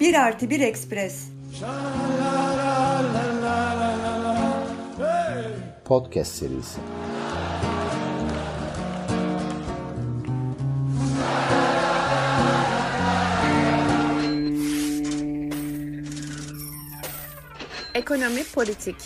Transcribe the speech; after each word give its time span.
Bir 0.00 0.14
artı 0.14 0.50
bir 0.50 0.60
ekspres. 0.60 1.28
Podcast 5.84 6.34
serisi. 6.34 6.80
Ekonomi 17.94 18.44
politik. 18.54 18.96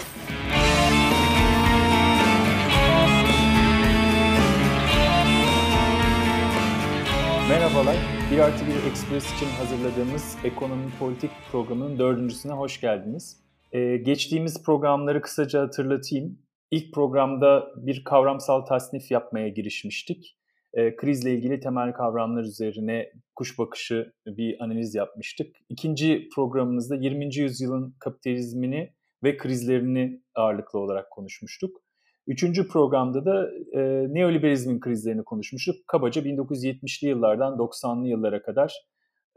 Merhabalar, 7.49 7.97
Bir 8.33 8.39
artı 8.39 8.67
bir 8.67 8.91
Express 8.91 9.37
için 9.37 9.47
hazırladığımız 9.47 10.37
Ekonomi 10.45 10.91
Politik 10.99 11.31
programının 11.53 11.99
dördüncüsüne 11.99 12.53
hoş 12.53 12.81
geldiniz. 12.81 13.41
Ee, 13.73 13.97
geçtiğimiz 13.97 14.63
programları 14.63 15.23
kısaca 15.23 15.61
hatırlatayım. 15.61 16.39
İlk 16.71 16.95
programda 16.95 17.67
bir 17.77 18.05
kavramsal 18.05 18.61
tasnif 18.61 19.11
yapmaya 19.11 19.49
girişmiştik. 19.49 20.39
Ee, 20.75 20.97
krizle 20.97 21.35
ilgili 21.35 21.61
temel 21.61 21.93
kavramlar 21.93 22.43
üzerine 22.43 23.13
kuş 23.35 23.59
bakışı 23.59 24.13
bir 24.27 24.65
analiz 24.65 24.95
yapmıştık. 24.95 25.57
İkinci 25.69 26.29
programımızda 26.35 26.97
20. 26.97 27.37
yüzyılın 27.37 27.97
kapitalizmini 27.99 28.95
ve 29.25 29.37
krizlerini 29.37 30.23
ağırlıklı 30.35 30.79
olarak 30.79 31.11
konuşmuştuk. 31.11 31.84
Üçüncü 32.27 32.69
programda 32.69 33.25
da 33.25 33.51
e, 33.73 33.81
neoliberalizmin 34.15 34.81
krizlerini 34.81 35.25
konuşmuştuk. 35.25 35.89
Kabaca 35.89 36.23
1970'li 36.23 37.09
yıllardan 37.09 37.55
90'lı 37.55 38.09
yıllara 38.09 38.43
kadar 38.43 38.75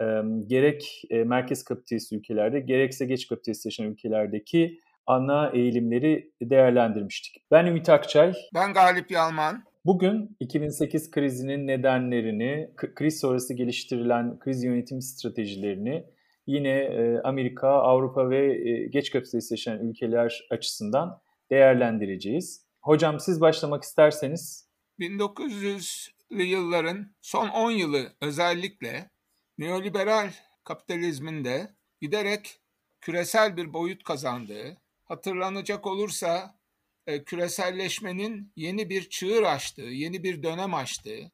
e, 0.02 0.06
gerek 0.48 1.04
e, 1.10 1.24
merkez 1.24 1.64
kapitalist 1.64 2.14
ülkelerde 2.14 2.60
gerekse 2.60 3.06
geç 3.06 3.28
kapitalistleşen 3.28 3.86
ülkelerdeki 3.86 4.80
ana 5.06 5.50
eğilimleri 5.50 6.32
değerlendirmiştik. 6.42 7.44
Ben 7.52 7.66
Ümit 7.66 7.90
Akçay. 7.90 8.34
Ben 8.54 8.74
Galip 8.74 9.12
Yalman. 9.12 9.64
Bugün 9.86 10.38
2008 10.40 11.12
krizinin 11.12 11.68
nedenlerini, 11.68 12.72
kriz 12.76 13.20
sonrası 13.20 13.54
geliştirilen 13.54 14.40
kriz 14.40 14.64
yönetim 14.64 15.02
stratejilerini 15.02 16.06
yine 16.48 16.70
e, 16.70 17.22
Amerika, 17.24 17.70
Avrupa 17.70 18.30
ve 18.30 18.70
e, 18.70 18.88
geç 18.88 19.12
kapitalistleşen 19.12 19.80
ülkeler 19.80 20.48
açısından 20.52 21.22
değerlendireceğiz. 21.52 22.67
Hocam 22.88 23.20
siz 23.20 23.42
başlamak 23.42 23.84
isterseniz. 23.84 24.68
1900'lü 25.00 26.44
yılların 26.44 27.16
son 27.22 27.50
10 27.50 27.72
yılı 27.72 28.14
özellikle 28.22 29.12
neoliberal 29.58 30.34
kapitalizmin 30.64 31.46
de 31.46 31.76
giderek 32.02 32.60
küresel 33.02 33.58
bir 33.58 33.74
boyut 33.74 34.04
kazandığı, 34.04 34.78
hatırlanacak 35.06 35.88
olursa 35.88 36.60
e, 37.08 37.24
küreselleşmenin 37.24 38.54
yeni 38.56 38.90
bir 38.90 39.10
çığır 39.10 39.44
açtığı, 39.44 39.82
yeni 39.82 40.24
bir 40.24 40.44
dönem 40.44 40.74
açtığı, 40.74 41.32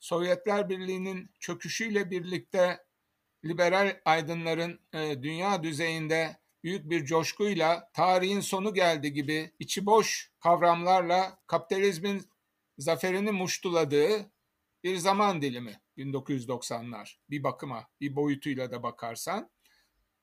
Sovyetler 0.00 0.68
Birliği'nin 0.68 1.30
çöküşüyle 1.40 2.10
birlikte 2.10 2.84
liberal 3.44 4.00
aydınların 4.04 4.80
e, 4.92 5.22
dünya 5.22 5.62
düzeyinde 5.62 6.41
büyük 6.64 6.90
bir 6.90 7.04
coşkuyla 7.04 7.90
tarihin 7.92 8.40
sonu 8.40 8.74
geldi 8.74 9.12
gibi 9.12 9.52
içi 9.58 9.86
boş 9.86 10.32
kavramlarla 10.40 11.38
kapitalizmin 11.46 12.30
zaferini 12.78 13.30
muştuladığı 13.30 14.30
bir 14.84 14.96
zaman 14.96 15.42
dilimi 15.42 15.80
1990'lar 15.98 17.16
bir 17.30 17.42
bakıma 17.42 17.88
bir 18.00 18.16
boyutuyla 18.16 18.70
da 18.70 18.82
bakarsan. 18.82 19.50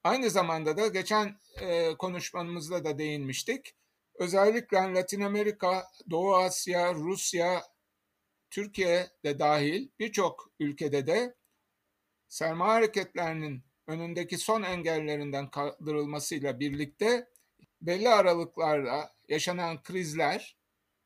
Aynı 0.04 0.30
zamanda 0.30 0.78
da 0.78 0.88
geçen 0.88 1.40
e, 1.62 1.96
konuşmamızda 1.98 2.86
da 2.86 2.98
değinmiştik. 2.98 3.76
Özellikle 4.16 4.78
Latin 4.78 5.22
Amerika, 5.22 5.88
Doğu 6.10 6.36
Asya, 6.36 6.94
Rusya, 6.94 7.64
Türkiye 8.50 9.08
de 9.24 9.40
dahil 9.40 9.90
birçok 10.00 10.52
ülkede 10.60 11.08
de 11.08 11.36
sermaye 12.28 12.72
hareketlerinin 12.72 13.64
önündeki 13.90 14.38
son 14.38 14.64
engellerinden 14.64 15.50
kaldırılmasıyla 15.50 16.60
birlikte 16.60 17.30
belli 17.82 18.10
aralıklarla 18.10 19.16
yaşanan 19.28 19.84
krizler 19.84 20.58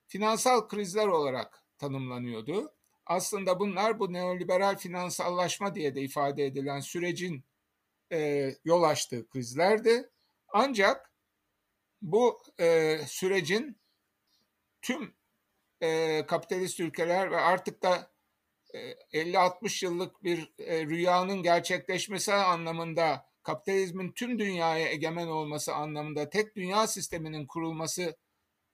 finansal 0.08 0.68
krizler 0.68 1.08
olarak 1.08 1.64
tanımlanıyordu. 1.78 2.74
Aslında 3.06 3.60
bunlar 3.60 4.00
bu 4.00 4.14
neoliberal 4.14 4.78
finansallaşma 4.78 5.76
diye 5.76 5.96
de 5.96 6.02
ifade 6.02 6.46
edilen 6.46 6.80
sürecin 6.80 7.44
e, 8.12 8.50
yol 8.66 8.84
açtığı 8.84 9.30
krizlerdi. 9.30 10.10
Ancak 10.48 11.14
bu 12.02 12.42
e, 12.60 12.98
sürecin 13.08 13.78
tüm 14.82 15.16
e, 15.82 16.26
kapitalist 16.26 16.80
ülkeler 16.80 17.32
ve 17.32 17.38
artık 17.38 17.84
da 17.84 18.13
50-60 18.74 19.86
yıllık 19.86 20.24
bir 20.24 20.54
e, 20.60 20.86
rüyanın 20.86 21.44
gerçekleşmesi 21.44 22.34
anlamında 22.34 23.26
kapitalizmin 23.44 24.12
tüm 24.12 24.40
dünyaya 24.40 24.88
egemen 24.88 25.28
olması 25.28 25.74
anlamında 25.74 26.30
tek 26.30 26.56
dünya 26.56 26.88
sisteminin 26.88 27.48
kurulması 27.48 28.18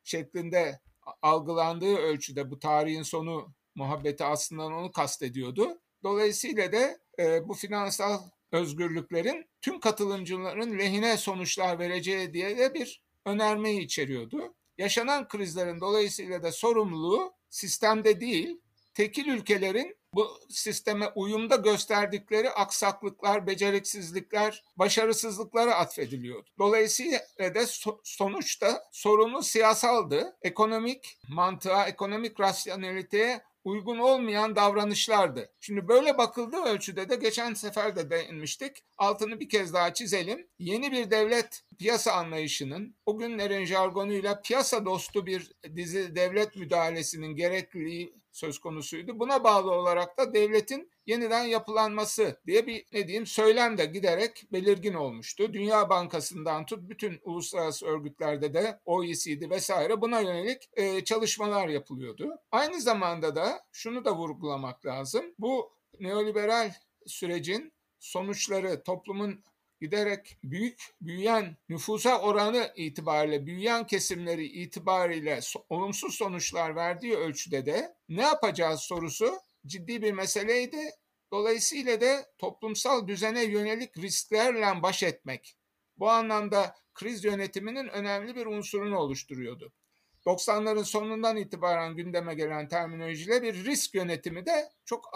şeklinde 0.04 0.80
algılandığı 1.22 1.96
ölçüde 1.96 2.52
bu 2.52 2.60
tarihin 2.60 3.04
sonu 3.04 3.54
muhabbeti 3.76 4.24
aslında 4.24 4.66
onu 4.66 4.92
kastediyordu. 4.92 5.82
Dolayısıyla 6.04 6.72
da 6.72 7.00
e, 7.20 7.48
bu 7.48 7.54
finansal 7.54 8.20
özgürlüklerin 8.52 9.50
tüm 9.62 9.80
katılımcıların 9.80 10.80
lehine 10.80 11.18
sonuçlar 11.18 11.80
vereceği 11.80 12.34
diye 12.34 12.58
de 12.58 12.74
bir 12.74 13.04
önermeyi 13.26 13.82
içeriyordu. 13.82 14.56
Yaşanan 14.78 15.28
krizlerin 15.28 15.82
dolayısıyla 15.82 16.44
da 16.44 16.52
sorumluluğu 16.52 17.34
sistemde 17.50 18.22
değil, 18.22 18.62
tekil 19.00 19.28
ülkelerin 19.28 19.98
bu 20.14 20.40
sisteme 20.50 21.08
uyumda 21.16 21.56
gösterdikleri 21.56 22.50
aksaklıklar, 22.50 23.48
beceriksizlikler, 23.48 24.64
başarısızlıklara 24.76 25.76
atfediliyordu. 25.76 26.50
Dolayısıyla 26.60 27.20
da 27.40 27.62
sonuçta 28.04 28.84
sorunu 28.92 29.44
siyasaldı. 29.44 30.38
Ekonomik 30.42 31.18
mantığa, 31.30 31.88
ekonomik 31.88 32.40
rasyoneliteye 32.40 33.42
uygun 33.64 33.98
olmayan 33.98 34.56
davranışlardı. 34.56 35.52
Şimdi 35.60 35.88
böyle 35.88 36.18
bakıldığı 36.18 36.62
ölçüde 36.62 37.10
de 37.10 37.16
geçen 37.16 37.54
sefer 37.54 37.96
de 37.96 38.10
değinmiştik. 38.10 38.84
Altını 38.98 39.40
bir 39.40 39.50
kez 39.50 39.74
daha 39.74 39.94
çizelim. 39.94 40.48
Yeni 40.60 40.92
bir 40.92 41.12
devlet 41.12 41.64
piyasa 41.80 42.12
anlayışının 42.12 42.96
o 43.06 43.18
günlerin 43.18 43.66
jargonuyla 43.66 44.42
piyasa 44.42 44.86
dostu 44.86 45.26
bir 45.26 45.52
dizi 45.76 46.16
devlet 46.16 46.56
müdahalesinin 46.56 47.36
gerekliliği 47.36 48.19
söz 48.32 48.60
konusuydu. 48.60 49.20
Buna 49.20 49.44
bağlı 49.44 49.72
olarak 49.72 50.18
da 50.18 50.34
devletin 50.34 50.92
yeniden 51.06 51.44
yapılanması 51.44 52.42
diye 52.48 52.68
bir 52.68 52.86
ne 52.94 53.08
diyeyim 53.08 53.26
söylem 53.26 53.78
de 53.78 53.86
giderek 53.86 54.46
belirgin 54.52 54.94
olmuştu. 54.94 55.54
Dünya 55.54 55.90
Bankası'ndan 55.90 56.66
tut 56.66 56.90
bütün 56.90 57.20
uluslararası 57.24 57.86
örgütlerde 57.86 58.54
de 58.54 58.80
OECD 58.86 59.50
vesaire 59.50 60.02
buna 60.02 60.20
yönelik 60.20 60.70
e, 60.74 61.04
çalışmalar 61.04 61.68
yapılıyordu. 61.68 62.30
Aynı 62.52 62.82
zamanda 62.82 63.36
da 63.36 63.62
şunu 63.72 64.06
da 64.06 64.16
vurgulamak 64.16 64.86
lazım. 64.86 65.26
Bu 65.40 65.72
neoliberal 66.00 66.74
sürecin 67.06 67.74
sonuçları 68.00 68.84
toplumun 68.84 69.44
giderek 69.82 70.38
büyük 70.44 70.82
büyüyen 71.02 71.58
nüfusa 71.70 72.22
oranı 72.22 72.74
itibariyle 72.76 73.46
büyüyen 73.46 73.88
kesimleri 73.88 74.46
itibariyle 74.46 75.40
olumsuz 75.70 76.16
sonuçlar 76.16 76.76
verdiği 76.76 77.16
ölçüde 77.16 77.66
de 77.66 77.96
ne 78.10 78.22
yapacağız 78.22 78.80
sorusu 78.80 79.40
ciddi 79.66 80.02
bir 80.02 80.12
meseleydi. 80.12 80.90
Dolayısıyla 81.32 82.02
da 82.02 82.26
toplumsal 82.38 83.08
düzene 83.08 83.44
yönelik 83.44 83.98
risklerle 83.98 84.84
baş 84.84 85.04
etmek 85.04 85.56
bu 85.98 86.10
anlamda 86.10 86.76
kriz 86.94 87.24
yönetiminin 87.24 87.88
önemli 87.88 88.36
bir 88.36 88.46
unsurunu 88.46 88.98
oluşturuyordu. 88.98 89.74
90'ların 90.26 90.84
sonundan 90.84 91.38
itibaren 91.38 91.96
gündeme 91.96 92.36
gelen 92.36 92.68
terminolojiyle 92.68 93.42
bir 93.42 93.66
risk 93.66 93.96
yönetimi 93.96 94.46
de 94.46 94.70
çok 94.86 95.10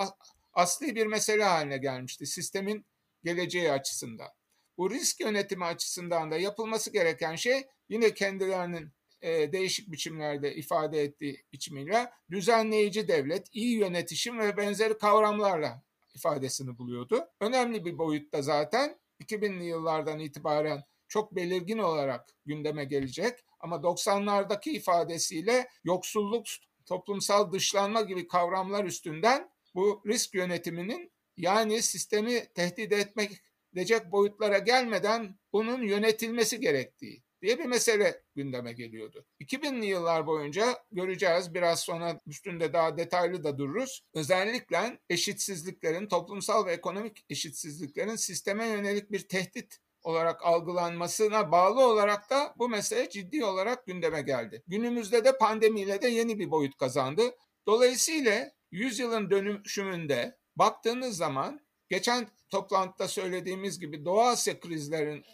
asli 0.53 0.95
bir 0.95 1.05
mesele 1.05 1.43
haline 1.43 1.77
gelmişti 1.77 2.25
sistemin 2.25 2.85
geleceği 3.23 3.71
açısından. 3.71 4.29
Bu 4.77 4.91
risk 4.91 5.19
yönetimi 5.19 5.65
açısından 5.65 6.31
da 6.31 6.37
yapılması 6.37 6.93
gereken 6.93 7.35
şey 7.35 7.67
yine 7.89 8.13
kendilerinin 8.13 8.91
e, 9.21 9.51
değişik 9.51 9.91
biçimlerde 9.91 10.55
ifade 10.55 11.01
ettiği 11.01 11.45
biçimiyle 11.53 12.11
düzenleyici 12.31 13.07
devlet, 13.07 13.47
iyi 13.51 13.77
yönetişim 13.77 14.39
ve 14.39 14.57
benzeri 14.57 14.97
kavramlarla 14.97 15.83
ifadesini 16.15 16.77
buluyordu. 16.77 17.27
Önemli 17.39 17.85
bir 17.85 17.97
boyutta 17.97 18.41
zaten 18.41 18.99
2000'li 19.23 19.65
yıllardan 19.65 20.19
itibaren 20.19 20.83
çok 21.07 21.35
belirgin 21.35 21.77
olarak 21.77 22.29
gündeme 22.45 22.85
gelecek. 22.85 23.39
Ama 23.59 23.75
90'lardaki 23.75 24.69
ifadesiyle 24.69 25.69
yoksulluk, 25.83 26.45
toplumsal 26.85 27.51
dışlanma 27.51 28.01
gibi 28.01 28.27
kavramlar 28.27 28.85
üstünden 28.85 29.49
bu 29.75 30.01
risk 30.07 30.35
yönetiminin 30.35 31.11
yani 31.37 31.81
sistemi 31.81 32.45
tehdit 32.53 32.91
etmek 32.91 33.31
edecek 33.73 34.11
boyutlara 34.11 34.57
gelmeden 34.57 35.39
bunun 35.53 35.81
yönetilmesi 35.81 36.59
gerektiği 36.59 37.23
diye 37.41 37.59
bir 37.59 37.65
mesele 37.65 38.23
gündeme 38.35 38.73
geliyordu. 38.73 39.25
2000'li 39.41 39.85
yıllar 39.85 40.27
boyunca 40.27 40.79
göreceğiz 40.91 41.53
biraz 41.53 41.79
sonra 41.79 42.19
üstünde 42.27 42.73
daha 42.73 42.97
detaylı 42.97 43.43
da 43.43 43.57
dururuz. 43.57 44.01
Özellikle 44.13 44.99
eşitsizliklerin, 45.09 46.07
toplumsal 46.07 46.65
ve 46.65 46.73
ekonomik 46.73 47.25
eşitsizliklerin 47.29 48.15
sisteme 48.15 48.67
yönelik 48.67 49.11
bir 49.11 49.27
tehdit 49.27 49.77
olarak 50.03 50.45
algılanmasına 50.45 51.51
bağlı 51.51 51.87
olarak 51.87 52.29
da 52.29 52.53
bu 52.57 52.69
mesele 52.69 53.09
ciddi 53.09 53.45
olarak 53.45 53.85
gündeme 53.85 54.21
geldi. 54.21 54.63
Günümüzde 54.67 55.25
de 55.25 55.37
pandemiyle 55.37 56.01
de 56.01 56.07
yeni 56.07 56.39
bir 56.39 56.51
boyut 56.51 56.77
kazandı. 56.77 57.35
Dolayısıyla 57.67 58.51
yüzyılın 58.71 59.29
dönüşümünde 59.29 60.37
baktığınız 60.55 61.17
zaman 61.17 61.59
geçen 61.89 62.27
toplantıda 62.49 63.07
söylediğimiz 63.07 63.79
gibi 63.79 64.05
Doğu 64.05 64.21
Asya 64.21 64.59
krizlerin 64.59 65.25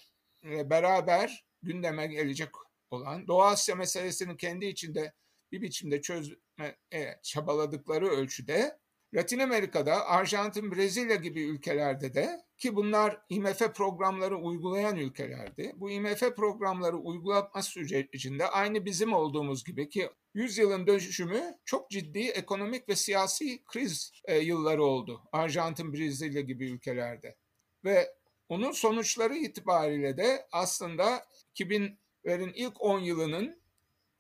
beraber 0.43 1.45
gündeme 1.61 2.07
gelecek 2.07 2.49
olan 2.91 3.27
Doğu 3.27 3.43
Asya 3.43 3.75
meselesinin 3.75 4.37
kendi 4.37 4.65
içinde 4.65 5.13
bir 5.51 5.61
biçimde 5.61 6.01
çözme 6.01 6.77
çabaladıkları 7.23 8.07
ölçüde 8.07 8.79
Latin 9.13 9.39
Amerika'da, 9.39 10.06
Arjantin, 10.06 10.71
Brezilya 10.71 11.15
gibi 11.15 11.41
ülkelerde 11.41 12.13
de 12.13 12.41
ki 12.57 12.75
bunlar 12.75 13.21
IMF 13.29 13.59
programları 13.59 14.38
uygulayan 14.38 14.97
ülkelerdi. 14.97 15.73
Bu 15.75 15.91
IMF 15.91 16.19
programları 16.35 16.97
uygulama 16.97 17.61
sürecinde 17.61 18.47
aynı 18.47 18.85
bizim 18.85 19.13
olduğumuz 19.13 19.63
gibi 19.63 19.89
ki 19.89 20.09
100 20.33 20.57
yılın 20.57 20.88
dönüşümü 20.88 21.57
çok 21.65 21.89
ciddi 21.89 22.19
ekonomik 22.19 22.89
ve 22.89 22.95
siyasi 22.95 23.63
kriz 23.63 24.11
e, 24.25 24.38
yılları 24.38 24.83
oldu. 24.83 25.21
Arjantin, 25.31 25.94
Brezilya 25.94 26.41
gibi 26.41 26.69
ülkelerde. 26.69 27.35
Ve 27.83 28.15
onun 28.50 28.71
sonuçları 28.71 29.35
itibariyle 29.35 30.17
de 30.17 30.47
aslında 30.51 31.25
2000'lerin 31.56 32.53
ilk 32.53 32.81
10 32.81 33.00
yılının 33.00 33.61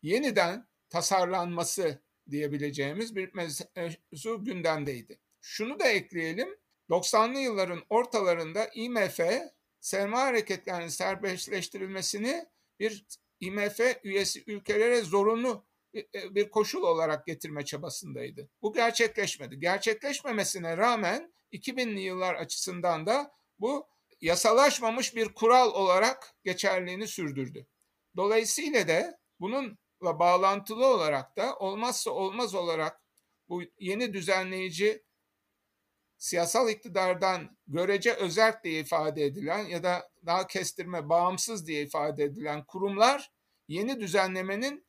yeniden 0.01 0.67
tasarlanması 0.89 2.01
diyebileceğimiz 2.31 3.15
bir 3.15 3.33
mevzu 3.33 4.43
gündemdeydi. 4.43 5.19
Şunu 5.41 5.79
da 5.79 5.87
ekleyelim. 5.87 6.57
90'lı 6.89 7.39
yılların 7.39 7.83
ortalarında 7.89 8.69
IMF 8.73 9.19
sermaye 9.79 10.25
hareketlerinin 10.25 10.87
serbestleştirilmesini 10.87 12.45
bir 12.79 13.05
IMF 13.39 13.79
üyesi 14.03 14.43
ülkelere 14.47 15.01
zorunlu 15.01 15.65
bir 16.13 16.49
koşul 16.49 16.83
olarak 16.83 17.25
getirme 17.25 17.65
çabasındaydı. 17.65 18.49
Bu 18.61 18.73
gerçekleşmedi. 18.73 19.59
Gerçekleşmemesine 19.59 20.77
rağmen 20.77 21.33
2000'li 21.53 22.01
yıllar 22.01 22.35
açısından 22.35 23.05
da 23.05 23.31
bu 23.59 23.87
yasalaşmamış 24.21 25.15
bir 25.15 25.33
kural 25.33 25.73
olarak 25.73 26.33
geçerliğini 26.43 27.07
sürdürdü. 27.07 27.67
Dolayısıyla 28.17 28.87
da 28.87 29.19
bununla 29.39 29.77
bağlantılı 30.01 30.87
olarak 30.87 31.37
da 31.37 31.55
olmazsa 31.55 32.11
olmaz 32.11 32.55
olarak 32.55 33.01
bu 33.49 33.61
yeni 33.79 34.13
düzenleyici 34.13 35.03
siyasal 36.17 36.69
iktidardan 36.69 37.57
görece 37.67 38.13
özerk 38.13 38.63
diye 38.63 38.79
ifade 38.79 39.25
edilen 39.25 39.65
ya 39.65 39.83
da 39.83 40.11
daha 40.25 40.47
kestirme 40.47 41.09
bağımsız 41.09 41.67
diye 41.67 41.83
ifade 41.83 42.23
edilen 42.23 42.65
kurumlar 42.65 43.31
yeni 43.67 43.99
düzenlemenin 43.99 44.85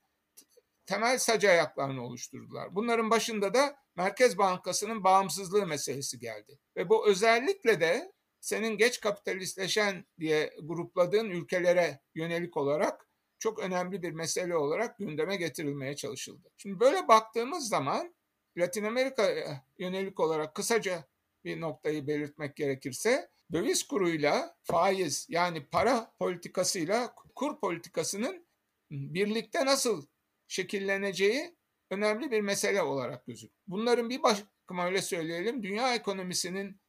temel 0.87 1.19
sac 1.19 1.45
ayaklarını 1.45 2.05
oluşturdular. 2.05 2.75
Bunların 2.75 3.11
başında 3.11 3.55
da 3.55 3.77
Merkez 3.97 4.39
Bankası'nın 4.39 5.05
bağımsızlığı 5.05 5.67
meselesi 5.67 6.19
geldi. 6.19 6.59
Ve 6.77 6.89
bu 6.89 7.09
özellikle 7.09 7.81
de 7.81 8.13
senin 8.41 8.77
geç 8.77 9.01
kapitalistleşen 9.01 10.07
diye 10.21 10.55
grupladığın 10.63 11.31
ülkelere 11.31 12.01
yönelik 12.15 12.57
olarak 12.57 13.10
çok 13.41 13.59
önemli 13.59 14.03
bir 14.03 14.13
mesele 14.13 14.57
olarak 14.57 14.99
gündeme 14.99 15.37
getirilmeye 15.37 15.97
çalışıldı. 15.97 16.49
Şimdi 16.57 16.81
böyle 16.81 17.09
baktığımız 17.09 17.69
zaman 17.69 18.15
Latin 18.57 18.85
Amerika 18.85 19.31
yönelik 19.79 20.21
olarak 20.21 20.55
kısaca 20.55 21.05
bir 21.45 21.61
noktayı 21.61 22.07
belirtmek 22.07 22.57
gerekirse 22.57 23.31
döviz 23.53 23.83
kuruyla 23.83 24.57
faiz 24.63 25.27
yani 25.29 25.67
para 25.67 26.13
politikasıyla 26.19 27.15
kur 27.35 27.61
politikasının 27.61 28.47
birlikte 28.91 29.67
nasıl 29.67 30.07
şekilleneceği 30.49 31.57
önemli 31.91 32.31
bir 32.31 32.41
mesele 32.41 32.83
olarak 32.83 33.27
gözüküyor. 33.27 33.63
Bunların 33.67 34.11
bir 34.11 34.23
bakıma 34.23 34.87
öyle 34.87 35.03
söyleyelim 35.03 35.63
dünya 35.63 35.95
ekonomisinin 35.95 36.81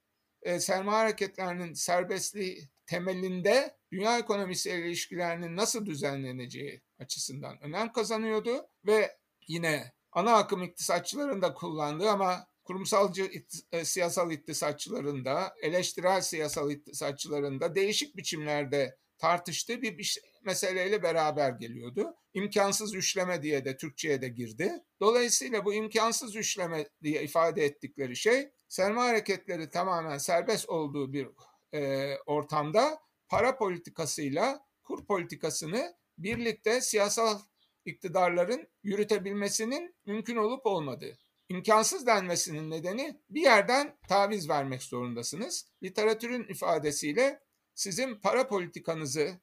e, 0.42 0.60
sermaye 0.60 0.98
hareketlerinin 0.98 1.74
serbestliği 1.74 2.70
temelinde 2.86 3.76
dünya 3.92 4.20
ekonomisiyle 4.20 4.88
ilişkilerinin 4.88 5.56
nasıl 5.56 5.86
düzenleneceği 5.86 6.82
açısından 7.00 7.64
önem 7.64 7.92
kazanıyordu 7.92 8.68
ve 8.86 9.18
yine 9.48 9.94
ana 10.12 10.34
akım 10.34 10.64
iktisatçıların 10.64 11.42
da 11.42 11.54
kullandığı 11.54 12.10
ama 12.10 12.48
kurumsalcı 12.64 13.32
e, 13.72 13.86
siyasal 13.86 14.32
iktisatçıların 14.32 15.26
da 15.26 15.54
eleştirel 15.62 16.22
siyasal 16.22 16.72
iktisatçıların 16.72 17.60
da 17.60 17.76
değişik 17.76 18.18
biçimlerde 18.18 18.98
tartıştığı 19.18 19.82
bir, 19.82 19.98
bir 19.98 20.18
meseleyle 20.46 21.04
beraber 21.04 21.52
geliyordu. 21.52 22.16
İmkansız 22.34 22.96
üçleme 22.96 23.42
diye 23.42 23.66
de 23.66 23.78
Türkçe'ye 23.78 24.22
de 24.22 24.28
girdi. 24.30 24.84
Dolayısıyla 25.00 25.66
bu 25.66 25.74
imkansız 25.74 26.36
üçleme 26.36 26.88
diye 27.04 27.24
ifade 27.24 27.66
ettikleri 27.66 28.16
şey 28.16 28.50
sermaye 28.70 29.10
hareketleri 29.10 29.70
tamamen 29.70 30.18
serbest 30.18 30.70
olduğu 30.70 31.14
bir 31.14 31.28
e, 31.74 32.14
ortamda 32.26 33.00
para 33.32 33.58
politikasıyla 33.58 34.66
kur 34.84 35.06
politikasını 35.06 35.96
birlikte 36.18 36.82
siyasal 36.82 37.40
iktidarların 37.86 38.68
yürütebilmesinin 38.84 39.96
mümkün 40.06 40.36
olup 40.36 40.66
olmadığı. 40.66 41.18
İmkansız 41.50 42.08
denmesinin 42.08 42.72
nedeni 42.72 43.22
bir 43.30 43.42
yerden 43.42 43.98
taviz 44.08 44.50
vermek 44.50 44.84
zorundasınız. 44.84 45.68
Literatürün 45.84 46.44
ifadesiyle 46.44 47.40
sizin 47.76 48.16
para 48.16 48.48
politikanızı 48.48 49.40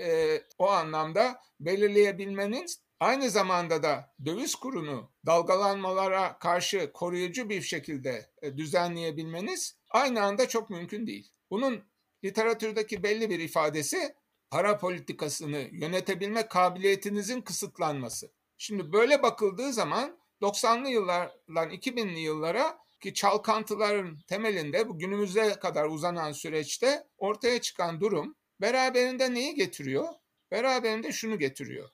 e, 0.00 0.38
o 0.58 0.68
anlamda 0.68 1.40
belirleyebilmeniz 1.60 2.80
aynı 3.00 3.30
zamanda 3.30 3.82
da 3.82 4.14
döviz 4.24 4.54
kurunu 4.54 5.12
dalgalanmalara 5.26 6.38
karşı 6.38 6.92
koruyucu 6.92 7.48
bir 7.48 7.62
şekilde 7.62 8.30
e, 8.42 8.56
düzenleyebilmeniz 8.56 9.76
aynı 9.90 10.22
anda 10.22 10.48
çok 10.48 10.70
mümkün 10.70 11.06
değil. 11.06 11.32
Bunun 11.50 11.91
literatürdeki 12.24 13.02
belli 13.02 13.30
bir 13.30 13.38
ifadesi 13.38 14.14
para 14.50 14.78
politikasını 14.78 15.68
yönetebilme 15.72 16.48
kabiliyetinizin 16.48 17.40
kısıtlanması. 17.40 18.32
Şimdi 18.58 18.92
böyle 18.92 19.22
bakıldığı 19.22 19.72
zaman 19.72 20.18
90'lı 20.42 20.88
yıllardan 20.88 21.70
2000'li 21.70 22.20
yıllara 22.20 22.78
ki 23.00 23.14
çalkantıların 23.14 24.18
temelinde 24.28 24.88
bu 24.88 24.98
günümüze 24.98 25.54
kadar 25.54 25.84
uzanan 25.84 26.32
süreçte 26.32 27.08
ortaya 27.18 27.60
çıkan 27.60 28.00
durum 28.00 28.36
beraberinde 28.60 29.34
neyi 29.34 29.54
getiriyor? 29.54 30.08
Beraberinde 30.50 31.12
şunu 31.12 31.38
getiriyor. 31.38 31.88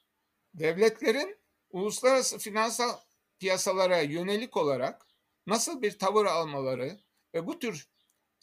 Devletlerin 0.55 1.37
uluslararası 1.71 2.39
finansal 2.39 2.99
piyasalara 3.39 4.01
yönelik 4.01 4.57
olarak 4.57 5.07
nasıl 5.47 5.83
bir 5.83 5.99
tavır 5.99 6.27
almaları 6.27 7.01
ve 7.35 7.47
bu 7.47 7.59
tür 7.59 7.89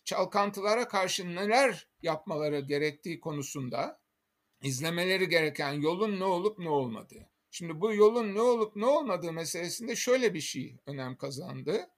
çalkantılara 0.06 0.88
karşı 0.88 1.36
neler 1.36 1.88
yapmaları 2.02 2.60
gerektiği 2.60 3.20
konusunda 3.20 4.00
izlemeleri 4.62 5.30
gereken 5.30 5.74
yolun 5.74 6.20
ne 6.20 6.26
olup 6.26 6.60
ne 6.60 6.70
olmadığı. 6.70 7.30
Şimdi 7.52 7.82
bu 7.82 7.94
yolun 7.94 8.36
ne 8.36 8.42
olup 8.42 8.76
ne 8.76 8.86
olmadığı 8.86 9.34
meselesinde 9.34 9.96
şöyle 9.96 10.34
bir 10.34 10.42
şey 10.42 10.78
önem 10.86 11.18
kazandı. 11.18 11.90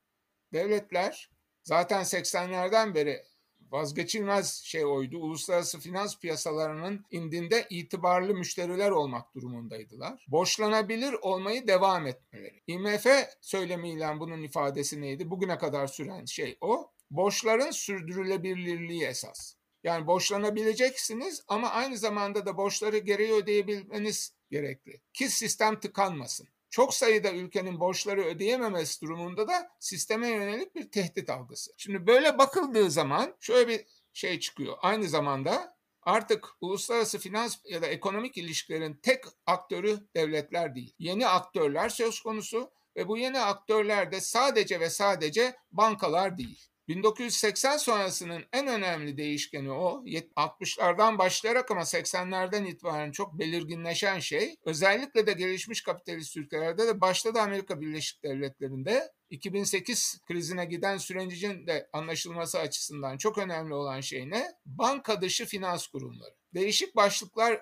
Devletler 0.54 1.32
zaten 1.64 2.02
80'lerden 2.02 2.96
beri 2.96 3.24
vazgeçilmez 3.72 4.54
şey 4.54 4.86
oydu. 4.86 5.18
Uluslararası 5.18 5.80
finans 5.80 6.20
piyasalarının 6.20 7.06
indinde 7.12 7.68
itibarlı 7.70 8.34
müşteriler 8.34 8.92
olmak 8.92 9.36
durumundaydılar. 9.36 10.26
Borçlanabilir 10.28 11.14
olmayı 11.14 11.68
devam 11.68 12.08
etmeleri. 12.08 12.64
IMF 12.68 13.08
söylemiyle 13.42 14.20
bunun 14.20 14.44
ifadesi 14.44 15.02
neydi? 15.02 15.30
Bugüne 15.30 15.58
kadar 15.58 15.88
süren 15.88 16.26
şey 16.26 16.58
o. 16.62 16.92
Borçların 17.10 17.72
sürdürülebilirliği 17.72 19.04
esas. 19.04 19.56
Yani 19.84 20.08
borçlanabileceksiniz 20.08 21.44
ama 21.48 21.70
aynı 21.70 21.98
zamanda 21.98 22.46
da 22.46 22.58
borçları 22.58 22.98
geri 22.98 23.34
ödeyebilmeniz 23.34 24.34
gerekli. 24.52 25.02
Ki 25.14 25.30
sistem 25.30 25.80
tıkanmasın. 25.80 26.48
Çok 26.70 26.94
sayıda 26.94 27.32
ülkenin 27.32 27.80
borçları 27.80 28.24
ödeyememesi 28.24 29.02
durumunda 29.02 29.48
da 29.48 29.70
sisteme 29.80 30.30
yönelik 30.30 30.76
bir 30.76 30.92
tehdit 30.92 31.30
algısı. 31.30 31.72
Şimdi 31.78 32.08
böyle 32.08 32.38
bakıldığı 32.38 32.92
zaman 32.92 33.36
şöyle 33.40 33.68
bir 33.68 33.86
şey 34.14 34.40
çıkıyor. 34.40 34.78
Aynı 34.82 35.10
zamanda 35.10 35.78
artık 36.02 36.48
uluslararası 36.62 37.20
finans 37.20 37.58
ya 37.66 37.82
da 37.82 37.88
ekonomik 37.88 38.38
ilişkilerin 38.38 38.94
tek 38.94 39.24
aktörü 39.46 40.00
devletler 40.16 40.76
değil. 40.76 40.96
Yeni 41.00 41.28
aktörler 41.28 41.90
söz 41.90 42.20
konusu 42.20 42.72
ve 42.96 43.08
bu 43.08 43.18
yeni 43.18 43.40
aktörler 43.40 44.12
de 44.12 44.22
sadece 44.22 44.80
ve 44.80 44.90
sadece 44.90 45.56
bankalar 45.72 46.38
değil. 46.38 46.70
1980 46.88 47.78
sonrasının 47.78 48.44
en 48.54 48.68
önemli 48.68 49.18
değişkeni 49.18 49.72
o. 49.72 50.04
60'lardan 50.36 51.18
başlayarak 51.18 51.72
ama 51.72 51.82
80'lerden 51.82 52.66
itibaren 52.66 53.12
çok 53.12 53.40
belirginleşen 53.40 54.20
şey 54.20 54.56
özellikle 54.66 55.28
de 55.28 55.34
gelişmiş 55.34 55.82
kapitalist 55.82 56.38
ülkelerde 56.38 56.88
de 56.88 57.02
başta 57.02 57.36
da 57.36 57.42
Amerika 57.42 57.82
Birleşik 57.82 58.24
Devletleri'nde 58.24 59.12
2008 59.30 60.22
krizine 60.28 60.66
giden 60.66 60.98
sürecin 60.98 61.68
de 61.68 61.90
anlaşılması 61.94 62.60
açısından 62.60 63.18
çok 63.18 63.38
önemli 63.38 63.74
olan 63.74 64.02
şey 64.02 64.30
ne? 64.30 64.52
Banka 64.66 65.22
dışı 65.22 65.46
finans 65.46 65.88
kurumları. 65.88 66.36
Değişik 66.54 66.96
başlıklar 66.96 67.62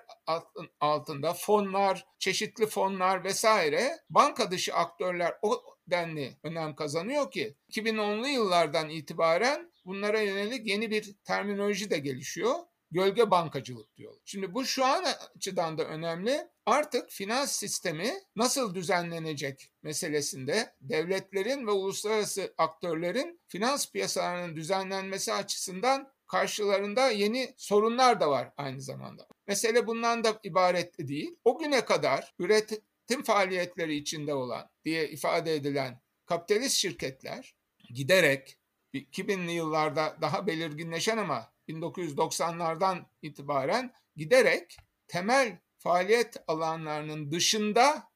altında 0.80 1.34
fonlar, 1.34 2.06
çeşitli 2.18 2.66
fonlar 2.66 3.24
vesaire 3.24 3.98
banka 4.10 4.50
dışı 4.50 4.74
aktörler 4.74 5.34
o 5.42 5.75
denli 5.90 6.36
önem 6.42 6.74
kazanıyor 6.74 7.30
ki 7.30 7.56
2010'lu 7.70 8.28
yıllardan 8.28 8.88
itibaren 8.88 9.72
bunlara 9.84 10.20
yönelik 10.20 10.66
yeni 10.66 10.90
bir 10.90 11.14
terminoloji 11.24 11.90
de 11.90 11.98
gelişiyor. 11.98 12.54
Gölge 12.90 13.30
bankacılık 13.30 13.96
diyorlar. 13.96 14.20
Şimdi 14.24 14.54
bu 14.54 14.64
şu 14.64 14.84
an 14.84 15.04
açıdan 15.36 15.78
da 15.78 15.84
önemli. 15.84 16.48
Artık 16.66 17.10
finans 17.10 17.52
sistemi 17.52 18.14
nasıl 18.36 18.74
düzenlenecek 18.74 19.72
meselesinde 19.82 20.74
devletlerin 20.80 21.66
ve 21.66 21.70
uluslararası 21.70 22.54
aktörlerin 22.58 23.40
finans 23.48 23.92
piyasalarının 23.92 24.56
düzenlenmesi 24.56 25.32
açısından 25.32 26.12
karşılarında 26.26 27.10
yeni 27.10 27.54
sorunlar 27.56 28.20
da 28.20 28.30
var 28.30 28.52
aynı 28.56 28.80
zamanda. 28.80 29.26
Mesele 29.46 29.86
bundan 29.86 30.24
da 30.24 30.40
ibaret 30.42 30.98
değil. 30.98 31.36
O 31.44 31.58
güne 31.58 31.84
kadar 31.84 32.34
üretim 33.06 33.22
faaliyetleri 33.22 33.96
içinde 33.96 34.34
olan 34.34 34.70
diye 34.84 35.08
ifade 35.08 35.54
edilen 35.54 36.00
kapitalist 36.24 36.76
şirketler 36.76 37.56
giderek 37.94 38.58
2000'li 38.94 39.52
yıllarda 39.52 40.16
daha 40.20 40.46
belirginleşen 40.46 41.18
ama 41.18 41.52
1990'lardan 41.68 43.04
itibaren 43.22 43.92
giderek 44.16 44.76
temel 45.08 45.58
faaliyet 45.78 46.36
alanlarının 46.46 47.30
dışında 47.30 48.08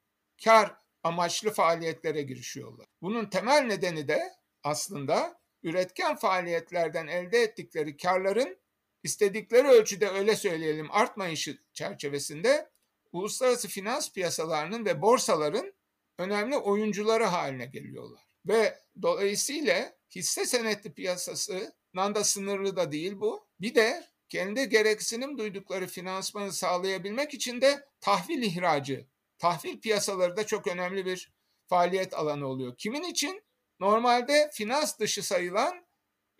kar 0.45 0.77
amaçlı 1.03 1.51
faaliyetlere 1.51 2.23
girişiyorlar. 2.23 2.87
Bunun 3.03 3.27
temel 3.27 3.63
nedeni 3.63 4.09
de 4.09 4.33
aslında 4.63 5.41
üretken 5.63 6.17
faaliyetlerden 6.17 7.07
elde 7.07 7.43
ettikleri 7.43 7.97
karların 7.97 8.59
istedikleri 9.03 9.69
ölçüde 9.69 10.09
öyle 10.09 10.37
söyleyelim 10.37 10.91
artmayışı 10.91 11.59
çerçevesinde 11.73 12.70
uluslararası 13.13 13.69
finans 13.69 14.13
piyasalarının 14.13 14.85
ve 14.85 15.03
borsaların 15.03 15.73
önemli 16.19 16.57
oyuncuları 16.57 17.25
haline 17.25 17.67
geliyorlar. 17.67 18.23
Ve 18.47 18.79
dolayısıyla 19.03 19.93
hisse 20.15 20.47
senetli 20.47 20.93
piyasasından 20.93 22.15
da 22.15 22.25
sınırlı 22.25 22.77
da 22.77 22.93
değil 22.93 23.13
bu. 23.21 23.47
Bir 23.61 23.75
de 23.75 24.07
kendi 24.29 24.69
gereksinim 24.69 25.39
duydukları 25.39 25.87
finansmanı 25.87 26.53
sağlayabilmek 26.53 27.35
için 27.35 27.61
de 27.61 27.89
tahvil 28.01 28.43
ihracı, 28.43 29.07
tahvil 29.39 29.81
piyasaları 29.81 30.37
da 30.37 30.47
çok 30.47 30.67
önemli 30.67 31.07
bir 31.07 31.33
faaliyet 31.67 32.15
alanı 32.15 32.47
oluyor. 32.47 32.77
Kimin 32.79 33.03
için? 33.03 33.43
Normalde 33.81 34.51
finans 34.53 34.99
dışı 34.99 35.23
sayılan 35.23 35.87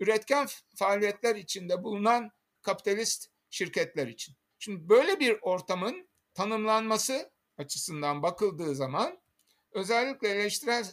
üretken 0.01 0.49
faaliyetler 0.77 1.37
içinde 1.37 1.85
bulunan 1.85 2.31
kapitalist 2.63 3.31
şirketler 3.51 4.07
için. 4.07 4.37
Şimdi 4.59 4.89
böyle 4.89 5.21
bir 5.21 5.39
ortamın 5.43 6.10
tanımlanması 6.35 7.31
açısından 7.59 8.23
bakıldığı 8.23 8.75
zaman 8.75 9.19
özellikle 9.73 10.29
eleştirel 10.29 10.87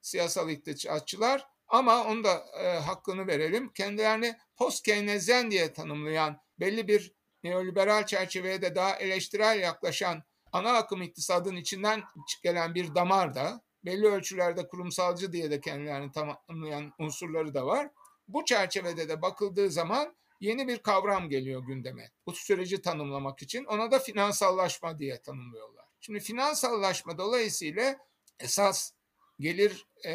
siyasal 0.00 0.50
iktisatçılar 0.50 1.46
ama 1.68 2.04
onu 2.04 2.24
da 2.24 2.44
e, 2.60 2.78
hakkını 2.78 3.26
verelim. 3.26 3.72
Kendilerini 3.72 4.36
post 4.56 4.84
Keynesyen 4.84 5.50
diye 5.50 5.72
tanımlayan 5.72 6.40
belli 6.60 6.88
bir 6.88 7.14
neoliberal 7.44 8.06
çerçeveye 8.06 8.62
de 8.62 8.74
daha 8.74 8.96
eleştirel 8.96 9.60
yaklaşan 9.60 10.22
ana 10.52 10.72
akım 10.72 11.02
iktisadın 11.02 11.56
içinden 11.56 12.02
gelen 12.42 12.74
bir 12.74 12.94
damar 12.94 13.34
da 13.34 13.62
belli 13.84 14.06
ölçülerde 14.06 14.68
kurumsalcı 14.68 15.32
diye 15.32 15.50
de 15.50 15.60
kendilerini 15.60 16.12
tamamlayan 16.12 16.92
unsurları 16.98 17.54
da 17.54 17.66
var. 17.66 17.90
Bu 18.28 18.44
çerçevede 18.44 19.08
de 19.08 19.22
bakıldığı 19.22 19.70
zaman 19.70 20.16
yeni 20.40 20.68
bir 20.68 20.78
kavram 20.78 21.28
geliyor 21.28 21.62
gündeme. 21.66 22.10
Bu 22.26 22.32
süreci 22.32 22.82
tanımlamak 22.82 23.42
için 23.42 23.64
ona 23.64 23.90
da 23.90 23.98
finansallaşma 23.98 24.98
diye 24.98 25.22
tanımlıyorlar. 25.22 25.84
Şimdi 26.00 26.20
finansallaşma 26.20 27.18
dolayısıyla 27.18 27.98
esas 28.40 28.92
gelir 29.40 29.86
e, 30.06 30.10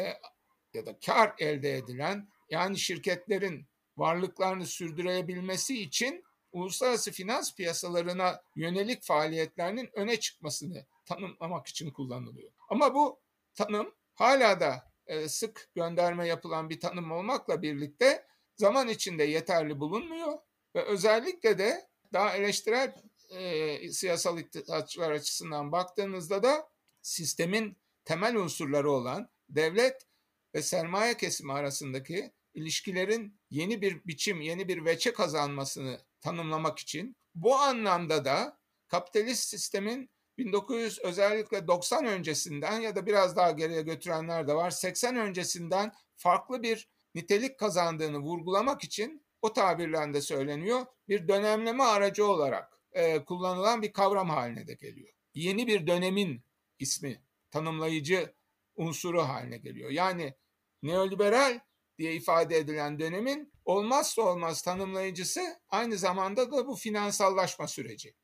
ya 0.74 0.86
da 0.86 0.98
kar 1.06 1.34
elde 1.38 1.76
edilen 1.76 2.28
yani 2.50 2.78
şirketlerin 2.78 3.66
varlıklarını 3.96 4.66
sürdürebilmesi 4.66 5.82
için 5.82 6.24
uluslararası 6.52 7.12
finans 7.12 7.54
piyasalarına 7.54 8.42
yönelik 8.56 9.02
faaliyetlerinin 9.02 9.90
öne 9.92 10.20
çıkmasını 10.20 10.86
tanımlamak 11.04 11.66
için 11.66 11.90
kullanılıyor. 11.90 12.52
Ama 12.68 12.94
bu 12.94 13.20
tanım 13.54 13.94
hala 14.14 14.60
da 14.60 14.90
e, 15.06 15.28
sık 15.28 15.68
gönderme 15.74 16.26
yapılan 16.26 16.70
bir 16.70 16.80
tanım 16.80 17.12
olmakla 17.12 17.62
birlikte 17.62 18.26
zaman 18.60 18.88
içinde 18.88 19.24
yeterli 19.24 19.80
bulunmuyor 19.80 20.38
ve 20.74 20.84
özellikle 20.84 21.58
de 21.58 21.88
daha 22.12 22.36
eleştirel 22.36 22.94
e, 23.30 23.92
siyasal 23.92 24.38
iktisatçılar 24.38 25.10
açısından 25.10 25.72
baktığınızda 25.72 26.42
da 26.42 26.68
sistemin 27.02 27.76
temel 28.04 28.36
unsurları 28.36 28.90
olan 28.90 29.30
devlet 29.48 30.06
ve 30.54 30.62
sermaye 30.62 31.16
kesimi 31.16 31.52
arasındaki 31.52 32.32
ilişkilerin 32.54 33.40
yeni 33.50 33.82
bir 33.82 34.04
biçim, 34.04 34.40
yeni 34.40 34.68
bir 34.68 34.84
veçe 34.84 35.12
kazanmasını 35.12 36.00
tanımlamak 36.20 36.78
için 36.78 37.16
bu 37.34 37.56
anlamda 37.56 38.24
da 38.24 38.58
kapitalist 38.88 39.48
sistemin 39.48 40.10
1900 40.38 40.98
özellikle 40.98 41.66
90 41.66 42.06
öncesinden 42.06 42.80
ya 42.80 42.96
da 42.96 43.06
biraz 43.06 43.36
daha 43.36 43.50
geriye 43.50 43.82
götürenler 43.82 44.48
de 44.48 44.54
var. 44.54 44.70
80 44.70 45.16
öncesinden 45.16 45.92
farklı 46.16 46.62
bir 46.62 46.88
nitelik 47.14 47.58
kazandığını 47.58 48.18
vurgulamak 48.18 48.84
için 48.84 49.26
o 49.42 49.52
tabirle 49.52 50.20
söyleniyor. 50.20 50.86
Bir 51.08 51.28
dönemleme 51.28 51.82
aracı 51.82 52.26
olarak 52.26 52.80
e, 52.92 53.24
kullanılan 53.24 53.82
bir 53.82 53.92
kavram 53.92 54.30
haline 54.30 54.66
de 54.66 54.74
geliyor. 54.74 55.12
Yeni 55.34 55.66
bir 55.66 55.86
dönemin 55.86 56.44
ismi, 56.78 57.24
tanımlayıcı 57.50 58.34
unsuru 58.76 59.22
haline 59.22 59.58
geliyor. 59.58 59.90
Yani 59.90 60.34
neoliberal 60.82 61.60
diye 61.98 62.14
ifade 62.14 62.56
edilen 62.56 62.98
dönemin 62.98 63.52
olmazsa 63.64 64.22
olmaz 64.22 64.62
tanımlayıcısı 64.62 65.40
aynı 65.68 65.98
zamanda 65.98 66.52
da 66.52 66.66
bu 66.66 66.76
finansallaşma 66.76 67.68
süreci. 67.68 68.14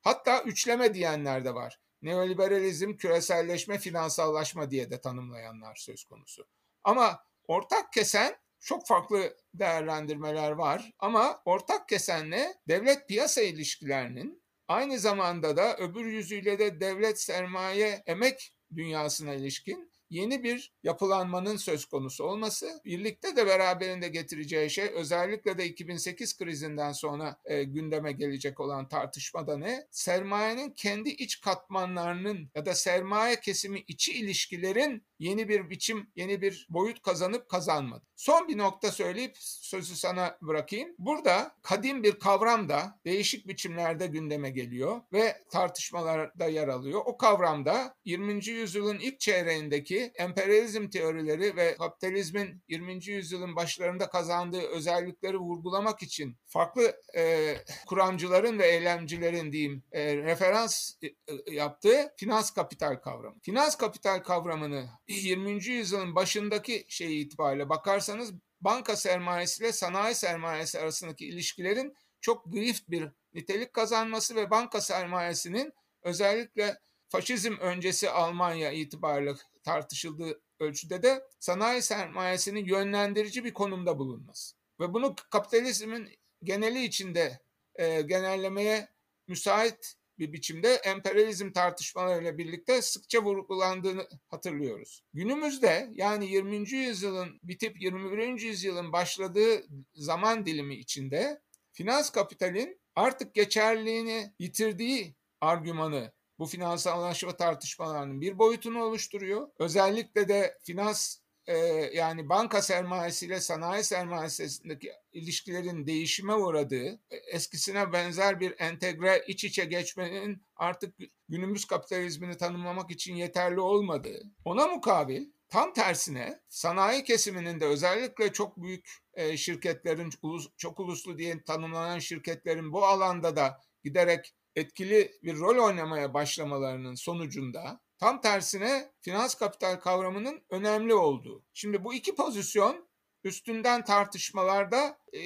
Hatta 0.00 0.42
üçleme 0.42 0.94
diyenler 0.94 1.44
de 1.44 1.54
var. 1.54 1.80
Neoliberalizm, 2.02 2.96
küreselleşme, 2.96 3.78
finansallaşma 3.78 4.70
diye 4.70 4.90
de 4.90 5.00
tanımlayanlar 5.00 5.74
söz 5.74 6.04
konusu. 6.04 6.46
Ama 6.84 7.24
ortak 7.48 7.92
kesen 7.92 8.36
çok 8.60 8.86
farklı 8.86 9.36
değerlendirmeler 9.54 10.50
var 10.50 10.92
ama 10.98 11.42
ortak 11.44 11.88
kesenle 11.88 12.54
devlet 12.68 13.08
piyasa 13.08 13.42
ilişkilerinin 13.42 14.42
aynı 14.68 14.98
zamanda 14.98 15.56
da 15.56 15.76
öbür 15.76 16.04
yüzüyle 16.04 16.58
de 16.58 16.80
devlet 16.80 17.20
sermaye 17.20 18.02
emek 18.06 18.54
dünyasına 18.76 19.34
ilişkin 19.34 19.94
yeni 20.10 20.42
bir 20.44 20.72
yapılanmanın 20.82 21.56
söz 21.56 21.84
konusu 21.84 22.24
olması 22.24 22.80
birlikte 22.84 23.36
de 23.36 23.46
beraberinde 23.46 24.08
getireceği 24.08 24.70
şey 24.70 24.84
özellikle 24.94 25.58
de 25.58 25.64
2008 25.66 26.36
krizinden 26.38 26.92
sonra 26.92 27.40
e, 27.44 27.64
gündeme 27.64 28.12
gelecek 28.12 28.60
olan 28.60 28.88
tartışmada 28.88 29.58
ne? 29.58 29.86
Sermayenin 29.90 30.70
kendi 30.70 31.08
iç 31.08 31.40
katmanlarının 31.40 32.50
ya 32.54 32.66
da 32.66 32.74
sermaye 32.74 33.40
kesimi 33.40 33.80
içi 33.80 34.12
ilişkilerin 34.12 35.06
yeni 35.18 35.48
bir 35.48 35.70
biçim, 35.70 36.10
yeni 36.16 36.42
bir 36.42 36.66
boyut 36.70 37.02
kazanıp 37.02 37.48
kazanmadı. 37.48 38.04
Son 38.16 38.48
bir 38.48 38.58
nokta 38.58 38.92
söyleyip 38.92 39.36
sözü 39.38 39.96
sana 39.96 40.38
bırakayım. 40.42 40.88
Burada 40.98 41.56
kadim 41.62 42.02
bir 42.02 42.12
kavram 42.12 42.68
da 42.68 43.00
değişik 43.04 43.48
biçimlerde 43.48 44.06
gündeme 44.06 44.50
geliyor 44.50 45.00
ve 45.12 45.42
tartışmalarda 45.50 46.46
yer 46.46 46.68
alıyor. 46.68 47.02
O 47.04 47.16
kavramda 47.16 47.94
20. 48.04 48.46
yüzyılın 48.46 48.98
ilk 48.98 49.20
çeyreğindeki 49.20 50.12
emperyalizm 50.14 50.88
teorileri 50.88 51.56
ve 51.56 51.76
kapitalizmin 51.76 52.62
20. 52.68 53.06
yüzyılın 53.06 53.56
başlarında 53.56 54.08
kazandığı 54.08 54.62
özellikleri 54.62 55.38
vurgulamak 55.38 56.02
için 56.02 56.36
farklı 56.46 56.96
e, 57.16 57.54
kuramcıların 57.86 58.58
ve 58.58 58.66
eylemcilerin 58.66 59.52
diyeyim 59.52 59.82
e, 59.92 60.16
referans 60.16 60.92
e, 61.02 61.06
e 61.06 61.54
yaptığı 61.54 62.14
finans 62.16 62.50
kapital 62.50 62.96
kavramı. 62.96 63.40
Finans 63.42 63.74
kapital 63.76 64.18
kavramını 64.18 64.88
20. 65.08 65.64
yüzyılın 65.64 66.14
başındaki 66.14 66.86
şey 66.88 67.20
itibariyle 67.20 67.68
bakarsanız 67.68 68.32
banka 68.60 68.96
sermayesi 68.96 69.62
ile 69.62 69.72
sanayi 69.72 70.14
sermayesi 70.14 70.78
arasındaki 70.78 71.26
ilişkilerin 71.26 71.94
çok 72.20 72.52
grift 72.52 72.90
bir 72.90 73.08
nitelik 73.34 73.72
kazanması 73.72 74.36
ve 74.36 74.50
banka 74.50 74.80
sermayesinin 74.80 75.72
özellikle 76.02 76.78
faşizm 77.08 77.56
öncesi 77.60 78.10
Almanya 78.10 78.72
itibariyle 78.72 79.34
tartışıldığı 79.62 80.40
ölçüde 80.60 81.02
de 81.02 81.24
sanayi 81.40 81.82
sermayesinin 81.82 82.64
yönlendirici 82.64 83.44
bir 83.44 83.54
konumda 83.54 83.98
bulunması. 83.98 84.56
Ve 84.80 84.92
bunu 84.94 85.14
kapitalizmin 85.30 86.10
geneli 86.42 86.84
içinde 86.84 87.40
e, 87.74 88.02
genellemeye 88.02 88.88
müsait 89.28 89.94
bir 90.18 90.32
biçimde 90.32 90.74
emperyalizm 90.74 91.52
tartışmalarıyla 91.52 92.38
birlikte 92.38 92.82
sıkça 92.82 93.22
vurgulandığını 93.22 94.08
hatırlıyoruz. 94.28 95.04
Günümüzde 95.14 95.90
yani 95.94 96.26
20. 96.26 96.70
yüzyılın 96.70 97.40
bitip 97.42 97.82
21. 97.82 98.40
yüzyılın 98.40 98.92
başladığı 98.92 99.64
zaman 99.94 100.46
dilimi 100.46 100.74
içinde 100.74 101.40
finans 101.72 102.10
kapitalin 102.10 102.80
artık 102.96 103.34
geçerliliğini 103.34 104.34
yitirdiği 104.38 105.14
argümanı 105.40 106.12
bu 106.38 106.46
finansallaşma 106.46 107.36
tartışmalarının 107.36 108.20
bir 108.20 108.38
boyutunu 108.38 108.82
oluşturuyor. 108.82 109.48
Özellikle 109.58 110.28
de 110.28 110.58
finans 110.62 111.18
e, 111.46 111.56
yani 111.94 112.28
banka 112.28 112.62
sermayesiyle 112.62 113.40
sanayi 113.40 113.84
sermayesindeki 113.84 114.92
ilişkilerin 115.12 115.86
değişime 115.86 116.34
uğradığı, 116.34 117.00
e, 117.10 117.16
eskisine 117.16 117.92
benzer 117.92 118.40
bir 118.40 118.54
entegre 118.58 119.24
iç 119.28 119.44
içe 119.44 119.64
geçmenin 119.64 120.42
artık 120.56 120.94
günümüz 121.28 121.64
kapitalizmini 121.64 122.36
tanımlamak 122.36 122.90
için 122.90 123.14
yeterli 123.14 123.60
olmadığı. 123.60 124.22
Ona 124.44 124.66
mukabil 124.66 125.26
tam 125.48 125.72
tersine 125.72 126.40
sanayi 126.48 127.04
kesiminin 127.04 127.60
de 127.60 127.64
özellikle 127.64 128.32
çok 128.32 128.62
büyük 128.62 128.98
e, 129.14 129.36
şirketlerin, 129.36 130.10
çok 130.56 130.80
uluslu 130.80 131.18
diye 131.18 131.42
tanımlanan 131.42 131.98
şirketlerin 131.98 132.72
bu 132.72 132.86
alanda 132.86 133.36
da 133.36 133.60
giderek 133.84 134.34
etkili 134.56 135.12
bir 135.22 135.36
rol 135.36 135.64
oynamaya 135.66 136.14
başlamalarının 136.14 136.94
sonucunda 136.94 137.80
tam 137.98 138.20
tersine 138.20 138.92
finans 139.00 139.34
kapital 139.34 139.76
kavramının 139.76 140.42
önemli 140.50 140.94
olduğu. 140.94 141.44
Şimdi 141.52 141.84
bu 141.84 141.94
iki 141.94 142.14
pozisyon 142.14 142.88
üstünden 143.24 143.84
tartışmalarda 143.84 144.98
e, 145.12 145.20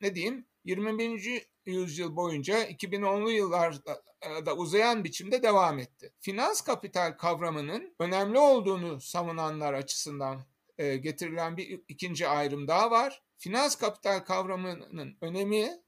ne 0.00 0.14
diyeyim 0.14 0.46
21. 0.64 1.46
yüzyıl 1.66 2.16
boyunca 2.16 2.64
2010'lu 2.64 3.30
yıllarda 3.30 4.02
e, 4.22 4.46
da 4.46 4.56
uzayan 4.56 5.04
biçimde 5.04 5.42
devam 5.42 5.78
etti. 5.78 6.12
Finans 6.20 6.60
kapital 6.60 7.12
kavramının 7.12 7.94
önemli 7.98 8.38
olduğunu 8.38 9.00
savunanlar 9.00 9.74
açısından 9.74 10.40
e, 10.78 10.96
getirilen 10.96 11.56
bir 11.56 11.82
ikinci 11.88 12.28
ayrım 12.28 12.68
daha 12.68 12.90
var. 12.90 13.22
Finans 13.36 13.74
kapital 13.74 14.18
kavramının 14.18 15.16
önemi 15.20 15.82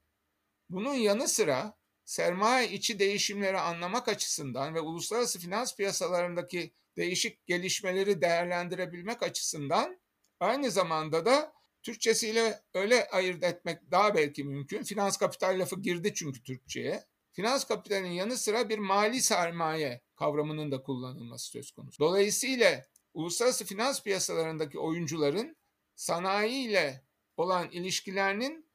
bunun 0.71 0.95
yanı 0.95 1.29
sıra 1.29 1.79
sermaye 2.11 2.71
içi 2.71 2.99
değişimleri 2.99 3.59
anlamak 3.59 4.09
açısından 4.09 4.75
ve 4.75 4.81
uluslararası 4.81 5.38
finans 5.38 5.76
piyasalarındaki 5.76 6.73
değişik 6.97 7.47
gelişmeleri 7.47 8.21
değerlendirebilmek 8.21 9.23
açısından 9.23 10.00
aynı 10.40 10.71
zamanda 10.71 11.26
da 11.26 11.52
Türkçesiyle 11.83 12.61
öyle 12.75 13.09
ayırt 13.09 13.45
etmek 13.45 13.90
daha 13.90 14.14
belki 14.14 14.45
mümkün. 14.45 14.83
Finans 14.83 15.17
kapital 15.17 15.59
lafı 15.59 15.81
girdi 15.81 16.12
çünkü 16.14 16.43
Türkçe'ye. 16.43 17.05
Finans 17.33 17.64
kapitalinin 17.64 18.12
yanı 18.12 18.37
sıra 18.37 18.69
bir 18.69 18.79
mali 18.79 19.23
sermaye 19.23 20.00
kavramının 20.17 20.73
da 20.73 20.83
kullanılması 20.83 21.47
söz 21.50 21.71
konusu. 21.71 21.99
Dolayısıyla 21.99 22.85
uluslararası 23.14 23.64
finans 23.64 24.02
piyasalarındaki 24.02 24.79
oyuncuların 24.79 25.57
sanayi 25.95 26.69
ile 26.69 27.05
olan 27.37 27.71
ilişkilerinin 27.71 28.70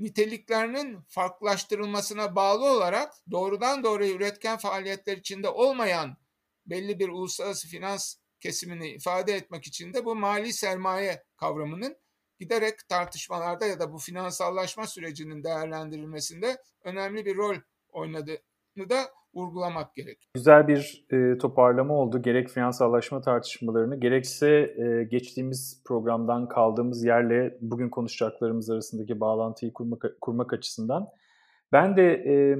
niteliklerinin 0.00 1.00
farklılaştırılmasına 1.08 2.36
bağlı 2.36 2.70
olarak 2.70 3.14
doğrudan 3.30 3.84
doğruya 3.84 4.10
üretken 4.10 4.58
faaliyetler 4.58 5.16
içinde 5.16 5.48
olmayan 5.48 6.16
belli 6.66 6.98
bir 6.98 7.08
uluslararası 7.08 7.68
finans 7.68 8.14
kesimini 8.40 8.88
ifade 8.88 9.32
etmek 9.32 9.66
için 9.66 9.92
de 9.92 10.04
bu 10.04 10.16
mali 10.16 10.52
sermaye 10.52 11.24
kavramının 11.36 11.96
giderek 12.38 12.88
tartışmalarda 12.88 13.66
ya 13.66 13.80
da 13.80 13.92
bu 13.92 13.98
finansallaşma 13.98 14.86
sürecinin 14.86 15.44
değerlendirilmesinde 15.44 16.62
önemli 16.84 17.26
bir 17.26 17.36
rol 17.36 17.56
oynadığını 17.88 18.90
da 18.90 19.12
vurgulamak 19.34 19.94
gerek. 19.94 20.18
Güzel 20.34 20.68
bir 20.68 21.06
e, 21.10 21.38
toparlama 21.38 21.94
oldu. 21.94 22.22
Gerek 22.22 22.48
finansallaşma 22.48 23.20
tartışmalarını 23.20 24.00
gerekse 24.00 24.48
e, 24.48 25.04
geçtiğimiz 25.04 25.82
programdan 25.86 26.48
kaldığımız 26.48 27.04
yerle 27.04 27.58
bugün 27.60 27.90
konuşacaklarımız 27.90 28.70
arasındaki 28.70 29.20
bağlantıyı 29.20 29.72
kurmak, 29.72 30.02
kurmak 30.20 30.52
açısından. 30.52 31.08
Ben 31.72 31.96
de 31.96 32.12
e, 32.12 32.58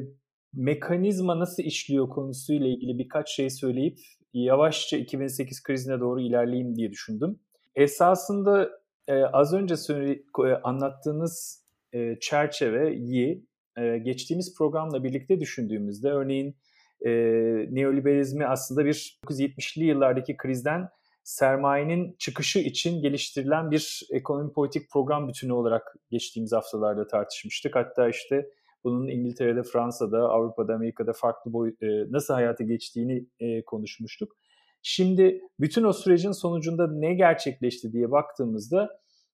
mekanizma 0.54 1.38
nasıl 1.38 1.62
işliyor 1.62 2.08
konusuyla 2.08 2.66
ilgili 2.66 2.98
birkaç 2.98 3.30
şey 3.30 3.50
söyleyip 3.50 3.98
yavaşça 4.34 4.96
2008 4.96 5.62
krizine 5.62 6.00
doğru 6.00 6.20
ilerleyeyim 6.20 6.76
diye 6.76 6.90
düşündüm. 6.90 7.40
Esasında 7.74 8.70
e, 9.08 9.22
az 9.22 9.54
önce 9.54 9.76
söyle, 9.76 10.22
e, 10.38 10.52
anlattığınız 10.62 11.64
e, 11.92 12.18
çerçeveyi 12.20 13.46
geçtiğimiz 14.02 14.54
programla 14.58 15.04
birlikte 15.04 15.40
düşündüğümüzde 15.40 16.08
örneğin 16.08 16.56
e, 17.06 17.10
neoliberalizmi 17.70 18.46
aslında 18.46 18.84
bir 18.84 19.20
1970'li 19.28 19.84
yıllardaki 19.84 20.36
krizden 20.36 20.88
sermayenin 21.22 22.16
çıkışı 22.18 22.58
için 22.58 23.02
geliştirilen 23.02 23.70
bir 23.70 24.02
ekonomi 24.12 24.52
politik 24.52 24.90
program 24.90 25.28
bütünü 25.28 25.52
olarak 25.52 25.96
geçtiğimiz 26.10 26.52
haftalarda 26.52 27.06
tartışmıştık. 27.06 27.76
Hatta 27.76 28.08
işte 28.08 28.46
bunun 28.84 29.08
İngiltere'de, 29.08 29.62
Fransa'da, 29.62 30.18
Avrupa'da, 30.18 30.74
Amerika'da 30.74 31.12
farklı 31.12 31.52
boy, 31.52 31.74
e, 31.82 31.86
nasıl 32.10 32.34
hayata 32.34 32.64
geçtiğini 32.64 33.26
e, 33.40 33.64
konuşmuştuk. 33.64 34.36
Şimdi 34.82 35.40
bütün 35.60 35.84
o 35.84 35.92
sürecin 35.92 36.32
sonucunda 36.32 36.86
ne 36.92 37.14
gerçekleşti 37.14 37.92
diye 37.92 38.10
baktığımızda 38.10 38.88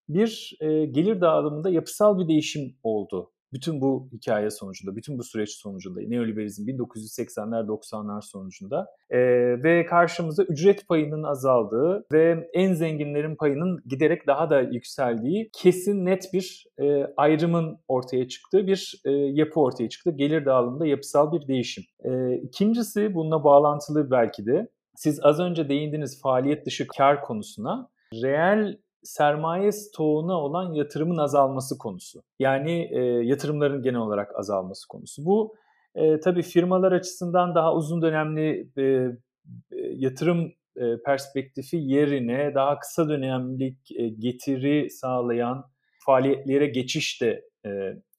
bir 0.08 0.56
e, 0.60 0.86
gelir 0.86 1.20
dağılımında 1.20 1.70
yapısal 1.70 2.18
bir 2.18 2.28
değişim 2.28 2.76
oldu 2.82 3.32
bütün 3.52 3.80
bu 3.80 4.08
hikaye 4.12 4.50
sonucunda, 4.50 4.96
bütün 4.96 5.18
bu 5.18 5.22
süreç 5.22 5.50
sonucunda, 5.50 6.00
neoliberalizm 6.00 6.68
1980'ler 6.68 7.66
90'lar 7.66 8.22
sonucunda 8.22 8.86
e, 9.10 9.18
ve 9.62 9.86
karşımızda 9.86 10.44
ücret 10.44 10.88
payının 10.88 11.22
azaldığı 11.22 12.06
ve 12.12 12.50
en 12.54 12.72
zenginlerin 12.72 13.36
payının 13.36 13.82
giderek 13.86 14.26
daha 14.26 14.50
da 14.50 14.60
yükseldiği 14.60 15.50
kesin 15.52 16.06
net 16.06 16.32
bir 16.32 16.66
e, 16.80 17.04
ayrımın 17.16 17.78
ortaya 17.88 18.28
çıktığı 18.28 18.66
bir 18.66 19.00
e, 19.04 19.10
yapı 19.10 19.60
ortaya 19.60 19.88
çıktı. 19.88 20.10
Gelir 20.16 20.44
dağılımında 20.44 20.86
yapısal 20.86 21.32
bir 21.32 21.48
değişim. 21.48 21.84
E, 22.04 22.36
ikincisi 22.36 23.14
bununla 23.14 23.44
bağlantılı 23.44 24.10
belki 24.10 24.46
de 24.46 24.68
siz 24.96 25.20
az 25.22 25.40
önce 25.40 25.68
değindiniz 25.68 26.22
faaliyet 26.22 26.66
dışı 26.66 26.86
kar 26.86 27.22
konusuna. 27.22 27.88
Reel 28.22 28.78
sermaye 29.06 29.72
stoğuna 29.72 30.40
olan 30.40 30.72
yatırımın 30.72 31.16
azalması 31.16 31.78
konusu. 31.78 32.22
Yani 32.38 32.88
e, 32.92 33.00
yatırımların 33.02 33.82
genel 33.82 34.00
olarak 34.00 34.38
azalması 34.38 34.88
konusu. 34.88 35.24
Bu 35.24 35.54
e, 35.94 36.20
tabii 36.20 36.42
firmalar 36.42 36.92
açısından 36.92 37.54
daha 37.54 37.74
uzun 37.74 38.02
dönemli 38.02 38.70
e, 38.76 38.82
e, 38.82 39.08
yatırım 39.94 40.52
e, 40.76 41.02
perspektifi 41.06 41.76
yerine 41.76 42.54
daha 42.54 42.78
kısa 42.78 43.08
dönemlik 43.08 43.90
e, 43.96 44.08
getiri 44.08 44.90
sağlayan 44.90 45.64
faaliyetlere 46.06 46.66
geçiş 46.66 47.22
de 47.22 47.44
e, 47.66 47.70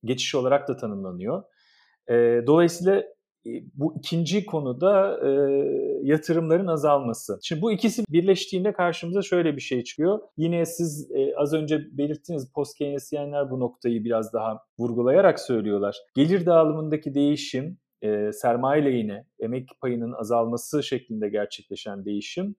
geçiş 0.04 0.36
olarak 0.36 0.68
da 0.68 0.78
tanımlanıyor. 0.78 1.44
E, 2.10 2.14
dolayısıyla 2.48 3.04
bu 3.74 3.96
ikinci 3.98 4.46
konuda 4.46 5.20
e, 5.28 5.30
yatırımların 6.04 6.68
azalması. 6.68 7.40
Şimdi 7.44 7.62
bu 7.62 7.72
ikisi 7.72 8.04
birleştiğinde 8.10 8.74
karşımıza 8.74 9.22
şöyle 9.22 9.56
bir 9.56 9.62
şey 9.62 9.84
çıkıyor. 9.84 10.20
Yine 10.38 10.66
siz 10.66 11.12
e, 11.12 11.36
az 11.38 11.54
önce 11.54 11.98
belirttiniz 11.98 12.52
post 12.54 12.78
Keynesyenler 12.78 13.52
bu 13.52 13.60
noktayı 13.60 14.04
biraz 14.04 14.34
daha 14.34 14.60
vurgulayarak 14.80 15.40
söylüyorlar. 15.40 15.98
Gelir 16.16 16.46
dağılımındaki 16.46 17.14
değişim, 17.14 17.78
e, 18.02 18.32
sermaye 18.32 18.86
lehine, 18.86 19.26
emek 19.40 19.70
payının 19.82 20.14
azalması 20.14 20.84
şeklinde 20.84 21.30
gerçekleşen 21.30 22.06
değişim 22.06 22.56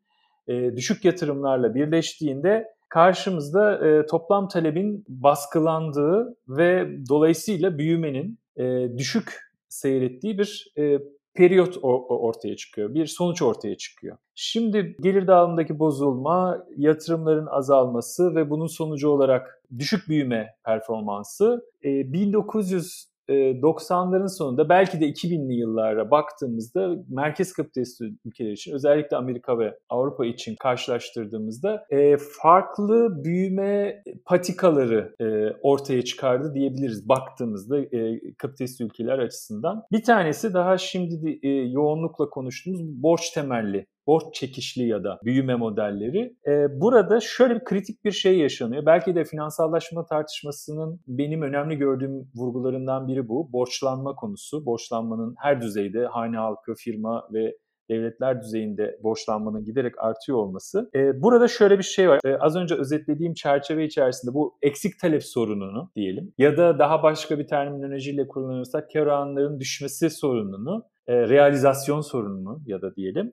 e, 0.49 0.77
düşük 0.77 1.05
yatırımlarla 1.05 1.75
birleştiğinde 1.75 2.67
karşımızda 2.89 3.89
e, 3.89 4.07
toplam 4.07 4.49
talebin 4.49 5.05
baskılandığı 5.09 6.37
ve 6.49 6.89
dolayısıyla 7.09 7.79
büyümenin 7.79 8.39
e, 8.57 8.89
düşük 8.99 9.48
seyrettiği 9.69 10.39
bir 10.39 10.73
e, 10.79 10.99
periyot 11.35 11.79
ortaya 11.83 12.57
çıkıyor, 12.57 12.95
bir 12.95 13.07
sonuç 13.07 13.43
ortaya 13.43 13.77
çıkıyor. 13.77 14.17
Şimdi 14.35 14.97
gelir 15.01 15.27
dağılımındaki 15.27 15.79
bozulma, 15.79 16.67
yatırımların 16.77 17.47
azalması 17.47 18.35
ve 18.35 18.51
bunun 18.51 18.67
sonucu 18.67 19.09
olarak 19.09 19.63
düşük 19.79 20.09
büyüme 20.09 20.55
performansı 20.65 21.65
1900 21.85 23.09
1990'ların 23.29 24.25
e, 24.25 24.29
sonunda 24.29 24.69
belki 24.69 25.01
de 25.01 25.09
2000'li 25.09 25.55
yıllara 25.55 26.11
baktığımızda 26.11 26.97
merkez 27.09 27.53
kapitalist 27.53 28.01
ülkeler 28.25 28.53
için 28.53 28.75
özellikle 28.75 29.17
Amerika 29.17 29.59
ve 29.59 29.79
Avrupa 29.89 30.27
için 30.27 30.57
karşılaştırdığımızda 30.57 31.87
e, 31.91 32.17
farklı 32.43 33.25
büyüme 33.25 34.03
patikaları 34.27 35.15
e, 35.21 35.57
ortaya 35.63 36.03
çıkardı 36.03 36.55
diyebiliriz 36.55 37.09
baktığımızda 37.09 37.79
e, 37.79 38.21
kapitalist 38.39 38.81
ülkeler 38.81 39.19
açısından. 39.19 39.83
Bir 39.93 40.03
tanesi 40.03 40.55
daha 40.55 40.79
şimdi 40.79 41.39
yoğunlukla 41.73 42.31
konuştuğumuz 42.31 43.03
borç 43.03 43.31
temelli 43.31 43.87
borç 44.09 44.35
çekişli 44.35 44.89
ya 44.89 45.05
da 45.05 45.19
büyüme 45.25 45.55
modelleri. 45.55 46.37
E, 46.47 46.81
burada 46.81 47.21
şöyle 47.21 47.55
bir 47.55 47.65
kritik 47.65 48.05
bir 48.05 48.13
şey 48.13 48.39
yaşanıyor. 48.39 48.87
Belki 48.87 49.15
de 49.15 49.25
finansallaşma 49.25 50.07
tartışmasının 50.07 51.01
benim 51.07 51.43
önemli 51.43 51.77
gördüğüm 51.77 52.31
vurgularından 52.35 53.09
biri 53.09 53.29
bu. 53.29 53.53
Borçlanma 53.53 54.15
konusu. 54.15 54.67
Borçlanmanın 54.67 55.35
her 55.39 55.63
düzeyde 55.63 56.07
hane 56.07 56.37
halkı, 56.37 56.75
firma 56.75 57.29
ve 57.33 57.57
devletler 57.91 58.43
düzeyinde 58.43 58.99
borçlanmanın 59.03 59.65
giderek 59.65 59.95
artıyor 59.99 60.39
olması. 60.39 60.91
E, 60.95 61.23
burada 61.23 61.49
şöyle 61.49 61.79
bir 61.79 61.83
şey 61.83 62.09
var. 62.09 62.21
E, 62.25 62.39
az 62.39 62.57
önce 62.57 62.75
özetlediğim 62.75 63.35
çerçeve 63.35 63.85
içerisinde 63.85 64.35
bu 64.35 64.59
eksik 64.63 65.01
talep 65.01 65.25
sorununu 65.25 65.91
diyelim 65.97 66.33
ya 66.39 66.57
da 66.57 66.79
daha 66.79 67.03
başka 67.03 67.39
bir 67.39 67.47
terminolojiyle 67.47 68.29
kullanırsak 68.29 68.91
kar 68.93 69.01
oranlarının 69.01 69.61
düşmesi 69.61 70.11
sorununu, 70.11 70.85
e, 71.07 71.29
realizasyon 71.29 72.01
sorununu 72.01 72.63
ya 72.67 72.83
da 72.83 72.97
diyelim 72.97 73.33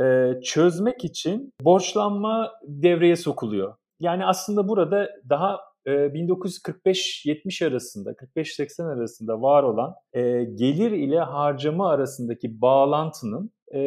e, 0.00 0.32
çözmek 0.44 1.04
için 1.04 1.52
borçlanma 1.60 2.52
devreye 2.62 3.16
sokuluyor. 3.16 3.74
Yani 4.00 4.26
aslında 4.26 4.68
burada 4.68 5.08
daha 5.28 5.60
1945-70 5.86 7.66
arasında, 7.66 8.10
45-80 8.10 8.94
arasında 8.94 9.42
var 9.42 9.62
olan 9.62 9.94
e, 10.12 10.44
gelir 10.44 10.90
ile 10.90 11.20
harcama 11.20 11.90
arasındaki 11.90 12.60
bağlantının 12.60 13.50
e, 13.72 13.78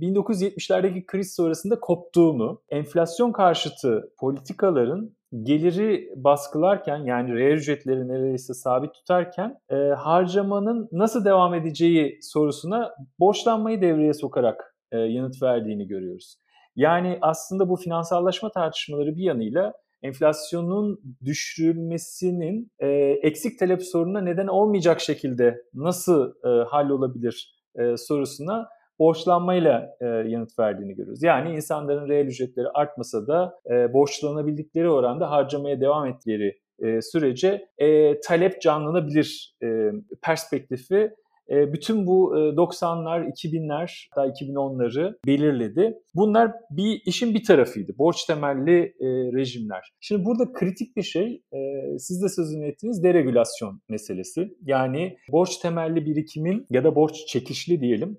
1970'lerdeki 0.00 1.06
kriz 1.06 1.34
sonrasında 1.34 1.80
koptuğunu, 1.80 2.62
enflasyon 2.68 3.32
karşıtı 3.32 4.12
politikaların 4.18 5.16
geliri 5.42 6.08
baskılarken 6.16 6.98
yani 6.98 7.34
reel 7.34 7.56
ücretleri 7.56 8.08
neredeyse 8.08 8.54
sabit 8.54 8.94
tutarken 8.94 9.58
e, 9.70 9.76
harcamanın 9.76 10.88
nasıl 10.92 11.24
devam 11.24 11.54
edeceği 11.54 12.18
sorusuna 12.22 12.94
borçlanmayı 13.18 13.82
devreye 13.82 14.14
sokarak 14.14 14.71
e, 14.92 14.98
yanıt 14.98 15.42
verdiğini 15.42 15.86
görüyoruz. 15.86 16.36
Yani 16.76 17.18
aslında 17.20 17.68
bu 17.68 17.76
finansallaşma 17.76 18.50
tartışmaları 18.50 19.16
bir 19.16 19.22
yanıyla 19.22 19.72
enflasyonun 20.02 21.00
düşürülmesinin 21.24 22.70
e, 22.78 22.88
eksik 23.22 23.58
talep 23.58 23.82
sorununa 23.82 24.20
neden 24.20 24.46
olmayacak 24.46 25.00
şekilde 25.00 25.62
nasıl 25.74 26.32
e, 26.44 26.64
hallolabilir 26.64 27.62
e, 27.78 27.96
sorusuna 27.96 28.68
borçlanmayla 28.98 29.96
e, 30.00 30.06
yanıt 30.06 30.58
verdiğini 30.58 30.94
görüyoruz. 30.94 31.22
Yani 31.22 31.54
insanların 31.54 32.08
reel 32.08 32.26
ücretleri 32.26 32.68
artmasa 32.74 33.26
da 33.26 33.58
e, 33.70 33.92
borçlanabildikleri 33.92 34.90
oranda 34.90 35.30
harcamaya 35.30 35.80
devam 35.80 36.06
ettikleri 36.06 36.58
e, 36.82 37.02
sürece 37.02 37.68
e, 37.78 38.20
talep 38.20 38.62
canlanabilir 38.62 39.56
e, 39.62 39.90
perspektifi 40.22 41.10
bütün 41.52 42.06
bu 42.06 42.34
90'lar, 42.56 43.30
2000'ler, 43.30 44.08
hatta 44.10 44.28
2010'ları 44.28 45.14
belirledi. 45.26 45.98
Bunlar 46.14 46.52
bir 46.70 47.02
işin 47.06 47.34
bir 47.34 47.44
tarafıydı. 47.44 47.92
Borç 47.98 48.24
temelli 48.24 48.78
e, 48.80 49.06
rejimler. 49.32 49.92
Şimdi 50.00 50.24
burada 50.24 50.52
kritik 50.52 50.96
bir 50.96 51.02
şey, 51.02 51.42
e, 51.52 51.58
siz 51.98 52.22
de 52.22 52.28
sözünü 52.28 52.66
ettiğiniz 52.66 53.02
deregülasyon 53.02 53.80
meselesi. 53.88 54.48
Yani 54.62 55.16
borç 55.32 55.56
temelli 55.56 56.06
birikimin 56.06 56.66
ya 56.70 56.84
da 56.84 56.94
borç 56.94 57.26
çekişli 57.26 57.80
diyelim, 57.80 58.18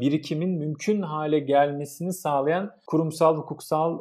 birikimin 0.00 0.58
mümkün 0.58 1.02
hale 1.02 1.38
gelmesini 1.38 2.12
sağlayan 2.12 2.70
kurumsal, 2.86 3.36
hukuksal 3.36 3.98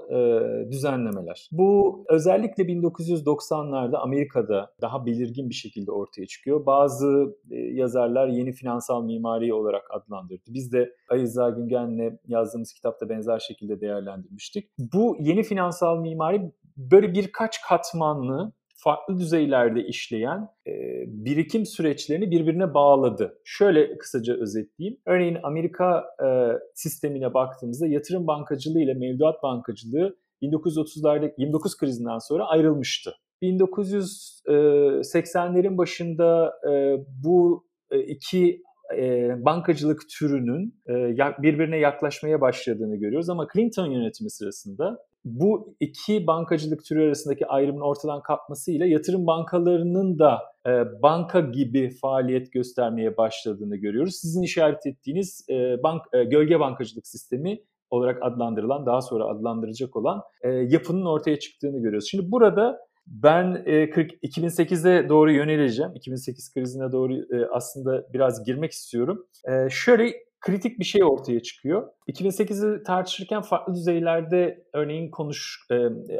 düzenlemeler. 0.71 1.49
Bu 1.51 2.03
özellikle 2.09 2.63
1990'larda 2.63 3.97
Amerika'da 3.97 4.71
daha 4.81 5.05
belirgin 5.05 5.49
bir 5.49 5.53
şekilde 5.53 5.91
ortaya 5.91 6.25
çıkıyor. 6.25 6.65
Bazı 6.65 7.35
yazarlar 7.51 8.27
yeni 8.27 8.53
finansal 8.71 9.03
mimari 9.03 9.53
olarak 9.53 9.83
adlandırdı. 9.91 10.43
Biz 10.47 10.73
de 10.73 10.95
Ali 11.09 11.21
Rıza 11.21 11.49
Güngen'le 11.49 12.19
yazdığımız 12.27 12.73
kitapta 12.73 13.09
benzer 13.09 13.39
şekilde 13.39 13.81
değerlendirmiştik. 13.81 14.69
Bu 14.93 15.17
yeni 15.19 15.43
finansal 15.43 15.97
mimari 15.97 16.51
böyle 16.77 17.13
birkaç 17.13 17.61
katmanlı 17.61 18.51
farklı 18.75 19.17
düzeylerde 19.17 19.83
işleyen 19.83 20.49
e, 20.67 20.71
birikim 21.07 21.65
süreçlerini 21.65 22.31
birbirine 22.31 22.73
bağladı. 22.73 23.37
Şöyle 23.45 23.97
kısaca 23.97 24.33
özetleyeyim. 24.33 24.99
Örneğin 25.05 25.37
Amerika 25.43 26.03
e, 26.23 26.27
sistemine 26.73 27.33
baktığımızda 27.33 27.87
yatırım 27.87 28.27
bankacılığı 28.27 28.81
ile 28.81 28.93
mevduat 28.93 29.43
bankacılığı 29.43 30.15
1930'larda 30.41 31.33
29 31.37 31.77
krizinden 31.77 32.17
sonra 32.17 32.45
ayrılmıştı. 32.45 33.13
1980'lerin 33.41 35.77
başında 35.77 36.53
e, 36.69 36.97
bu 37.23 37.65
e, 37.65 37.70
iki 37.97 38.61
e, 38.97 39.29
bankacılık 39.45 40.01
türünün 40.09 40.75
e, 40.89 40.93
birbirine 41.41 41.77
yaklaşmaya 41.77 42.41
başladığını 42.41 42.95
görüyoruz 42.95 43.29
ama 43.29 43.47
Clinton 43.53 43.87
yönetimi 43.87 44.31
sırasında 44.31 44.97
bu 45.25 45.75
iki 45.79 46.27
bankacılık 46.27 46.85
türü 46.85 47.07
arasındaki 47.07 47.47
ayrımın 47.47 47.81
ortadan 47.81 48.21
kalkmasıyla 48.21 48.85
yatırım 48.85 49.27
bankalarının 49.27 50.19
da 50.19 50.39
e, 50.67 50.71
banka 51.01 51.39
gibi 51.39 51.89
faaliyet 52.01 52.51
göstermeye 52.53 53.17
başladığını 53.17 53.75
görüyoruz. 53.75 54.15
Sizin 54.15 54.41
işaret 54.41 54.85
ettiğiniz 54.85 55.45
e, 55.49 55.83
bank 55.83 56.01
e, 56.13 56.23
gölge 56.23 56.59
bankacılık 56.59 57.07
sistemi 57.07 57.59
olarak 57.89 58.17
adlandırılan, 58.21 58.85
daha 58.85 59.01
sonra 59.01 59.25
adlandıracak 59.25 59.95
olan 59.95 60.21
e, 60.41 60.49
yapının 60.49 61.05
ortaya 61.05 61.39
çıktığını 61.39 61.81
görüyoruz. 61.81 62.07
Şimdi 62.11 62.31
burada 62.31 62.77
ben 63.07 63.63
e, 63.65 63.89
40, 63.89 64.11
2008'e 64.11 65.09
doğru 65.09 65.31
yöneleceğim. 65.31 65.91
2008 65.95 66.53
krizine 66.53 66.91
doğru 66.91 67.13
e, 67.13 67.45
aslında 67.51 68.13
biraz 68.13 68.45
girmek 68.45 68.71
istiyorum. 68.71 69.27
E, 69.49 69.69
şöyle 69.69 70.13
kritik 70.41 70.79
bir 70.79 70.85
şey 70.85 71.03
ortaya 71.03 71.39
çıkıyor. 71.39 71.89
2008'i 72.07 72.83
tartışırken 72.83 73.41
farklı 73.41 73.73
düzeylerde 73.73 74.63
örneğin 74.73 75.11
konuş 75.11 75.59
e, 75.71 75.75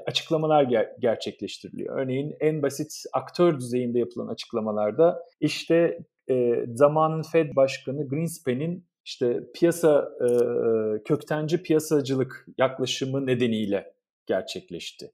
açıklamalar 0.08 0.64
ger- 0.64 1.00
gerçekleştiriliyor. 1.00 2.00
Örneğin 2.00 2.36
en 2.40 2.62
basit 2.62 3.04
aktör 3.14 3.60
düzeyinde 3.60 4.00
yapılan 4.00 4.28
açıklamalarda 4.28 5.20
işte 5.40 6.00
zamanın 6.74 7.22
Fed 7.22 7.56
Başkanı 7.56 8.08
Greenspan'in 8.08 8.86
işte 9.06 9.40
piyasa 9.56 10.10
e, 10.22 10.28
köktenci 11.04 11.64
piyasacılık 11.64 12.46
yaklaşımı 12.58 13.26
nedeniyle 13.26 13.94
gerçekleşti 14.26 15.12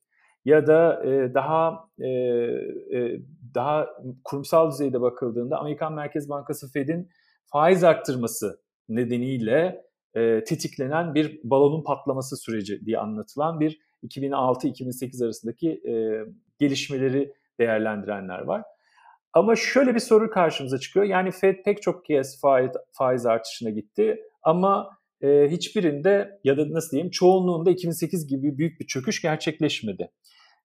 ya 0.48 0.68
da 0.68 1.04
e, 1.06 1.34
daha 1.34 1.90
e, 2.00 2.08
e, 2.08 3.20
daha 3.56 3.88
kurumsal 4.24 4.72
düzeyde 4.72 5.02
bakıldığında 5.02 5.58
Amerikan 5.58 5.94
Merkez 5.94 6.30
Bankası 6.30 6.72
Fed'in 6.72 7.10
faiz 7.46 7.84
arttırması 7.84 8.60
nedeniyle 8.90 9.86
e, 10.14 10.44
tetiklenen 10.44 11.16
bir 11.16 11.40
balonun 11.44 11.84
patlaması 11.84 12.38
süreci 12.38 12.86
diye 12.86 12.98
anlatılan 12.98 13.60
bir 13.60 13.80
2006-2008 14.04 15.26
arasındaki 15.26 15.70
e, 15.70 15.94
gelişmeleri 16.60 17.34
değerlendirenler 17.60 18.40
var. 18.40 18.64
Ama 19.34 19.56
şöyle 19.56 19.96
bir 19.96 20.00
soru 20.00 20.30
karşımıza 20.30 20.78
çıkıyor. 20.78 21.06
Yani 21.06 21.32
Fed 21.32 21.64
pek 21.66 21.82
çok 21.82 22.06
kez 22.06 22.42
faiz, 22.42 22.72
faiz 22.92 23.26
artışına 23.26 23.70
gitti 23.70 24.22
ama 24.44 24.90
e, 25.22 25.48
hiçbirinde 25.52 26.40
ya 26.44 26.58
da 26.58 26.72
nasıl 26.72 26.92
diyeyim 26.92 27.12
çoğunluğunda 27.12 27.72
2008 27.72 28.28
gibi 28.28 28.58
büyük 28.58 28.80
bir 28.80 28.88
çöküş 28.88 29.22
gerçekleşmedi. 29.22 30.12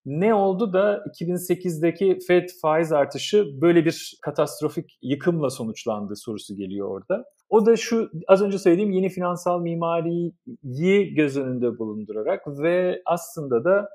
Ne 0.07 0.35
oldu 0.35 0.73
da 0.73 1.05
2008'deki 1.21 2.19
Fed 2.27 2.49
faiz 2.63 2.93
artışı 2.93 3.61
böyle 3.61 3.85
bir 3.85 4.19
katastrofik 4.23 4.99
yıkımla 5.03 5.51
sonuçlandı 5.51 6.17
sorusu 6.17 6.57
geliyor 6.57 6.89
orada. 6.89 7.25
O 7.49 7.67
da 7.67 7.77
şu 7.77 8.11
az 8.29 8.43
önce 8.43 8.59
söylediğim 8.59 8.91
yeni 8.91 9.09
finansal 9.09 9.61
mimariyi 9.61 10.35
göz 11.15 11.37
önünde 11.37 11.79
bulundurarak 11.79 12.43
ve 12.63 13.03
aslında 13.07 13.65
da 13.65 13.89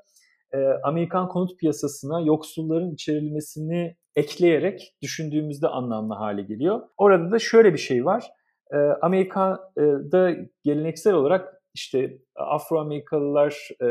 e, 0.52 0.58
Amerikan 0.82 1.28
konut 1.28 1.58
piyasasına 1.58 2.20
yoksulların 2.20 2.90
içerilmesini 2.90 3.96
ekleyerek 4.16 4.94
düşündüğümüzde 5.02 5.68
anlamlı 5.68 6.14
hale 6.14 6.42
geliyor. 6.42 6.80
Orada 6.96 7.30
da 7.30 7.38
şöyle 7.38 7.72
bir 7.72 7.78
şey 7.78 8.04
var. 8.04 8.24
E, 8.72 8.76
Amerika'da 8.76 10.30
geleneksel 10.64 11.14
olarak 11.14 11.57
işte 11.78 12.18
Afro-Amerikalılar, 12.36 13.68
e, 13.80 13.86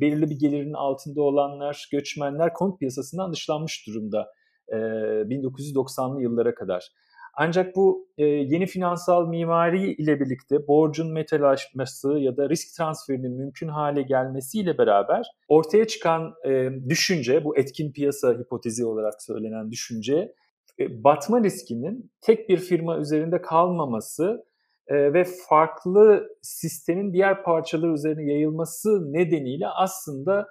belirli 0.00 0.30
bir 0.30 0.38
gelirin 0.38 0.72
altında 0.72 1.22
olanlar, 1.22 1.88
göçmenler 1.92 2.52
konut 2.52 2.78
piyasasından 2.78 3.32
dışlanmış 3.32 3.86
durumda 3.86 4.32
e, 4.68 4.76
1990'lı 4.76 6.22
yıllara 6.22 6.54
kadar. 6.54 6.90
Ancak 7.38 7.76
bu 7.76 8.08
e, 8.18 8.24
yeni 8.24 8.66
finansal 8.66 9.28
mimari 9.28 9.92
ile 9.92 10.20
birlikte 10.20 10.68
borcun 10.68 11.12
metalaşması 11.12 12.12
ya 12.12 12.36
da 12.36 12.48
risk 12.48 12.76
transferinin 12.76 13.32
mümkün 13.32 13.68
hale 13.68 14.02
gelmesiyle 14.02 14.78
beraber 14.78 15.26
ortaya 15.48 15.86
çıkan 15.86 16.34
e, 16.48 16.70
düşünce, 16.88 17.44
bu 17.44 17.58
etkin 17.58 17.92
piyasa 17.92 18.32
hipotezi 18.32 18.84
olarak 18.84 19.22
söylenen 19.22 19.70
düşünce, 19.70 20.32
e, 20.80 21.04
batma 21.04 21.42
riskinin 21.42 22.12
tek 22.20 22.48
bir 22.48 22.58
firma 22.58 22.98
üzerinde 22.98 23.42
kalmaması 23.42 24.45
e, 24.88 25.12
ve 25.12 25.24
farklı 25.48 26.28
sistemin 26.42 27.12
diğer 27.12 27.42
parçaları 27.42 27.92
üzerine 27.92 28.32
yayılması 28.32 29.12
nedeniyle 29.12 29.68
aslında 29.68 30.46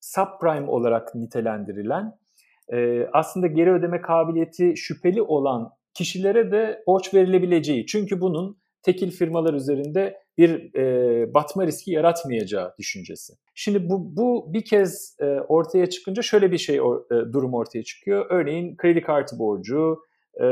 subprime 0.00 0.70
olarak 0.70 1.14
nitelendirilen 1.14 2.12
e, 2.72 3.06
aslında 3.12 3.46
geri 3.46 3.72
ödeme 3.72 4.00
kabiliyeti 4.00 4.76
şüpheli 4.76 5.22
olan 5.22 5.70
kişilere 5.94 6.52
de 6.52 6.82
borç 6.86 7.14
verilebileceği. 7.14 7.86
Çünkü 7.86 8.20
bunun 8.20 8.58
tekil 8.82 9.10
firmalar 9.10 9.54
üzerinde 9.54 10.22
bir 10.38 10.74
e, 10.74 11.34
batma 11.34 11.66
riski 11.66 11.90
yaratmayacağı 11.90 12.74
düşüncesi. 12.78 13.32
Şimdi 13.54 13.88
bu, 13.90 14.16
bu 14.16 14.52
bir 14.52 14.64
kez 14.64 15.16
e, 15.20 15.24
ortaya 15.24 15.86
çıkınca 15.86 16.22
şöyle 16.22 16.52
bir 16.52 16.58
şey 16.58 16.80
or, 16.80 17.00
e, 17.10 17.32
durum 17.32 17.54
ortaya 17.54 17.82
çıkıyor. 17.82 18.26
Örneğin 18.30 18.76
kredi 18.76 19.02
kartı 19.02 19.38
borcu, 19.38 19.98
e, 20.42 20.46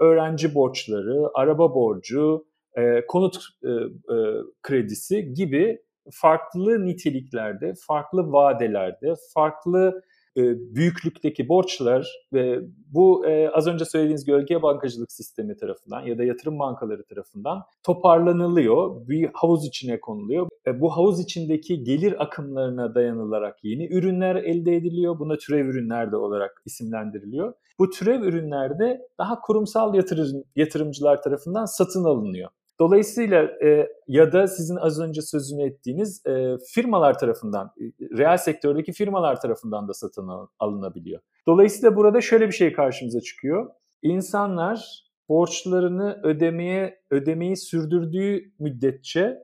öğrenci 0.00 0.54
borçları, 0.54 1.30
araba 1.34 1.74
borcu, 1.74 2.46
e, 2.76 3.06
konut 3.06 3.36
e, 3.64 3.68
e, 3.68 4.16
kredisi 4.62 5.34
gibi 5.34 5.78
farklı 6.12 6.86
niteliklerde, 6.86 7.72
farklı 7.86 8.32
vadelerde, 8.32 9.14
farklı 9.34 10.02
büyüklükteki 10.36 11.48
borçlar 11.48 12.08
ve 12.32 12.60
bu 12.92 13.26
e, 13.26 13.48
az 13.48 13.66
önce 13.66 13.84
söylediğiniz 13.84 14.24
gölge 14.24 14.62
bankacılık 14.62 15.12
sistemi 15.12 15.56
tarafından 15.56 16.00
ya 16.00 16.18
da 16.18 16.24
yatırım 16.24 16.58
bankaları 16.58 17.04
tarafından 17.04 17.62
toparlanılıyor. 17.82 19.08
Bir 19.08 19.30
havuz 19.34 19.66
içine 19.66 20.00
konuluyor. 20.00 20.48
E, 20.66 20.80
bu 20.80 20.96
havuz 20.96 21.20
içindeki 21.20 21.84
gelir 21.84 22.22
akımlarına 22.22 22.94
dayanılarak 22.94 23.58
yeni 23.62 23.86
ürünler 23.92 24.36
elde 24.36 24.76
ediliyor. 24.76 25.18
Buna 25.18 25.36
türev 25.36 25.66
ürünler 25.66 26.12
de 26.12 26.16
olarak 26.16 26.62
isimlendiriliyor. 26.66 27.54
Bu 27.78 27.90
türev 27.90 28.22
ürünler 28.22 28.78
de 28.78 29.00
daha 29.18 29.40
kurumsal 29.40 29.94
yatırım, 29.94 30.44
yatırımcılar 30.56 31.22
tarafından 31.22 31.64
satın 31.64 32.04
alınıyor. 32.04 32.50
Dolayısıyla 32.80 33.42
e, 33.64 33.88
ya 34.08 34.32
da 34.32 34.46
sizin 34.46 34.76
az 34.76 35.00
önce 35.00 35.22
sözünü 35.22 35.62
ettiğiniz 35.62 36.26
e, 36.26 36.56
firmalar 36.74 37.18
tarafından, 37.18 37.66
e, 37.66 37.84
reel 38.18 38.36
sektördeki 38.36 38.92
firmalar 38.92 39.40
tarafından 39.40 39.88
da 39.88 39.94
satın 39.94 40.28
alınabiliyor. 40.58 41.20
Dolayısıyla 41.46 41.96
burada 41.96 42.20
şöyle 42.20 42.46
bir 42.46 42.52
şey 42.52 42.72
karşımıza 42.72 43.20
çıkıyor. 43.20 43.70
İnsanlar 44.02 45.04
borçlarını 45.28 46.20
ödemeye 46.22 47.00
ödemeyi 47.10 47.56
sürdürdüğü 47.56 48.52
müddetçe 48.58 49.38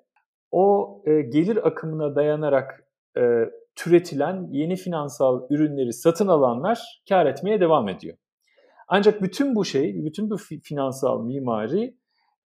o 0.50 1.02
e, 1.06 1.20
gelir 1.20 1.66
akımına 1.66 2.16
dayanarak 2.16 2.84
e, 3.18 3.50
türetilen 3.76 4.48
yeni 4.50 4.76
finansal 4.76 5.46
ürünleri 5.50 5.92
satın 5.92 6.28
alanlar 6.28 7.02
kar 7.08 7.26
etmeye 7.26 7.60
devam 7.60 7.88
ediyor. 7.88 8.16
Ancak 8.88 9.22
bütün 9.22 9.54
bu 9.54 9.64
şey, 9.64 10.04
bütün 10.04 10.30
bu 10.30 10.36
finansal 10.62 11.24
mimari 11.24 11.97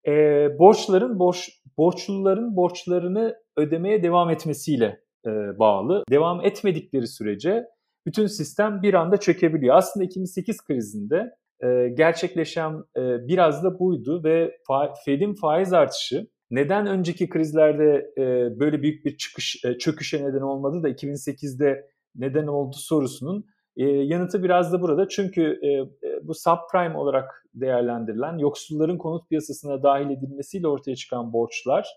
e, 0.07 0.11
borçların 0.59 1.19
borç 1.19 1.49
borçluların 1.77 2.55
borçlarını 2.55 3.35
ödemeye 3.57 4.03
devam 4.03 4.29
etmesiyle 4.29 5.01
e, 5.25 5.29
bağlı. 5.59 6.03
Devam 6.09 6.45
etmedikleri 6.45 7.07
sürece 7.07 7.65
bütün 8.05 8.27
sistem 8.27 8.81
bir 8.81 8.93
anda 8.93 9.17
çökebiliyor. 9.17 9.75
Aslında 9.75 10.03
2008 10.05 10.61
krizinde 10.63 11.31
e, 11.63 11.89
gerçekleşen 11.97 12.71
e, 12.97 13.27
biraz 13.27 13.63
da 13.63 13.79
buydu 13.79 14.23
ve 14.23 14.57
fa- 14.69 14.93
Fed'in 15.05 15.33
faiz 15.33 15.73
artışı 15.73 16.27
neden 16.51 16.87
önceki 16.87 17.29
krizlerde 17.29 18.11
e, 18.17 18.23
böyle 18.59 18.81
büyük 18.81 19.05
bir 19.05 19.17
çıkış 19.17 19.65
e, 19.65 19.77
çöküşe 19.77 20.25
neden 20.25 20.41
olmadı 20.41 20.83
da 20.83 20.89
2008'de 20.89 21.87
neden 22.15 22.47
oldu 22.47 22.75
sorusunun 22.79 23.45
e, 23.77 23.83
yanıtı 23.83 24.43
biraz 24.43 24.73
da 24.73 24.81
burada. 24.81 25.07
Çünkü 25.07 25.59
e, 25.61 25.67
e, 26.07 26.27
bu 26.27 26.33
subprime 26.33 26.97
olarak 26.97 27.45
değerlendirilen 27.53 28.37
yoksulların 28.37 28.97
konut 28.97 29.29
piyasasına 29.29 29.83
dahil 29.83 30.09
edilmesiyle 30.09 30.67
ortaya 30.67 30.95
çıkan 30.95 31.33
borçlar 31.33 31.87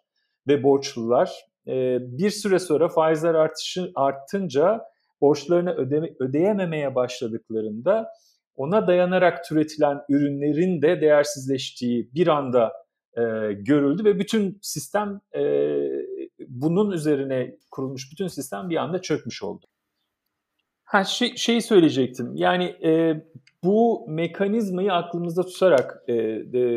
ve 0.49 0.63
borçlular 0.63 1.33
e, 1.67 1.99
bir 2.01 2.31
süre 2.31 2.59
sonra 2.59 2.89
faizler 2.89 3.35
artışı 3.35 3.93
arttınca 3.95 4.81
borçlarını 5.21 5.75
ödeme, 5.75 6.11
ödeyememeye 6.21 6.95
başladıklarında 6.95 8.09
ona 8.57 8.87
dayanarak 8.87 9.45
türetilen 9.45 10.01
ürünlerin 10.09 10.83
de 10.83 11.01
değersizleştiği 11.01 12.11
bir 12.15 12.27
anda 12.27 12.73
e, 13.17 13.23
görüldü 13.53 14.05
ve 14.05 14.19
bütün 14.19 14.59
sistem 14.63 15.21
e, 15.37 15.41
bunun 16.49 16.91
üzerine 16.91 17.57
kurulmuş 17.71 18.13
bütün 18.13 18.27
sistem 18.27 18.71
bir 18.71 18.77
anda 18.77 19.03
çökmüş 19.03 19.43
oldu. 19.43 19.67
Ha 20.95 21.05
şey, 21.05 21.37
şeyi 21.37 21.63
söyleyecektim. 21.63 22.31
Yani 22.35 22.65
e, 22.65 23.23
bu 23.65 24.07
mekanizmayı 24.09 24.93
aklımızda 24.93 25.43
tutarak 25.43 26.03
e, 26.09 26.13
e, 26.13 26.17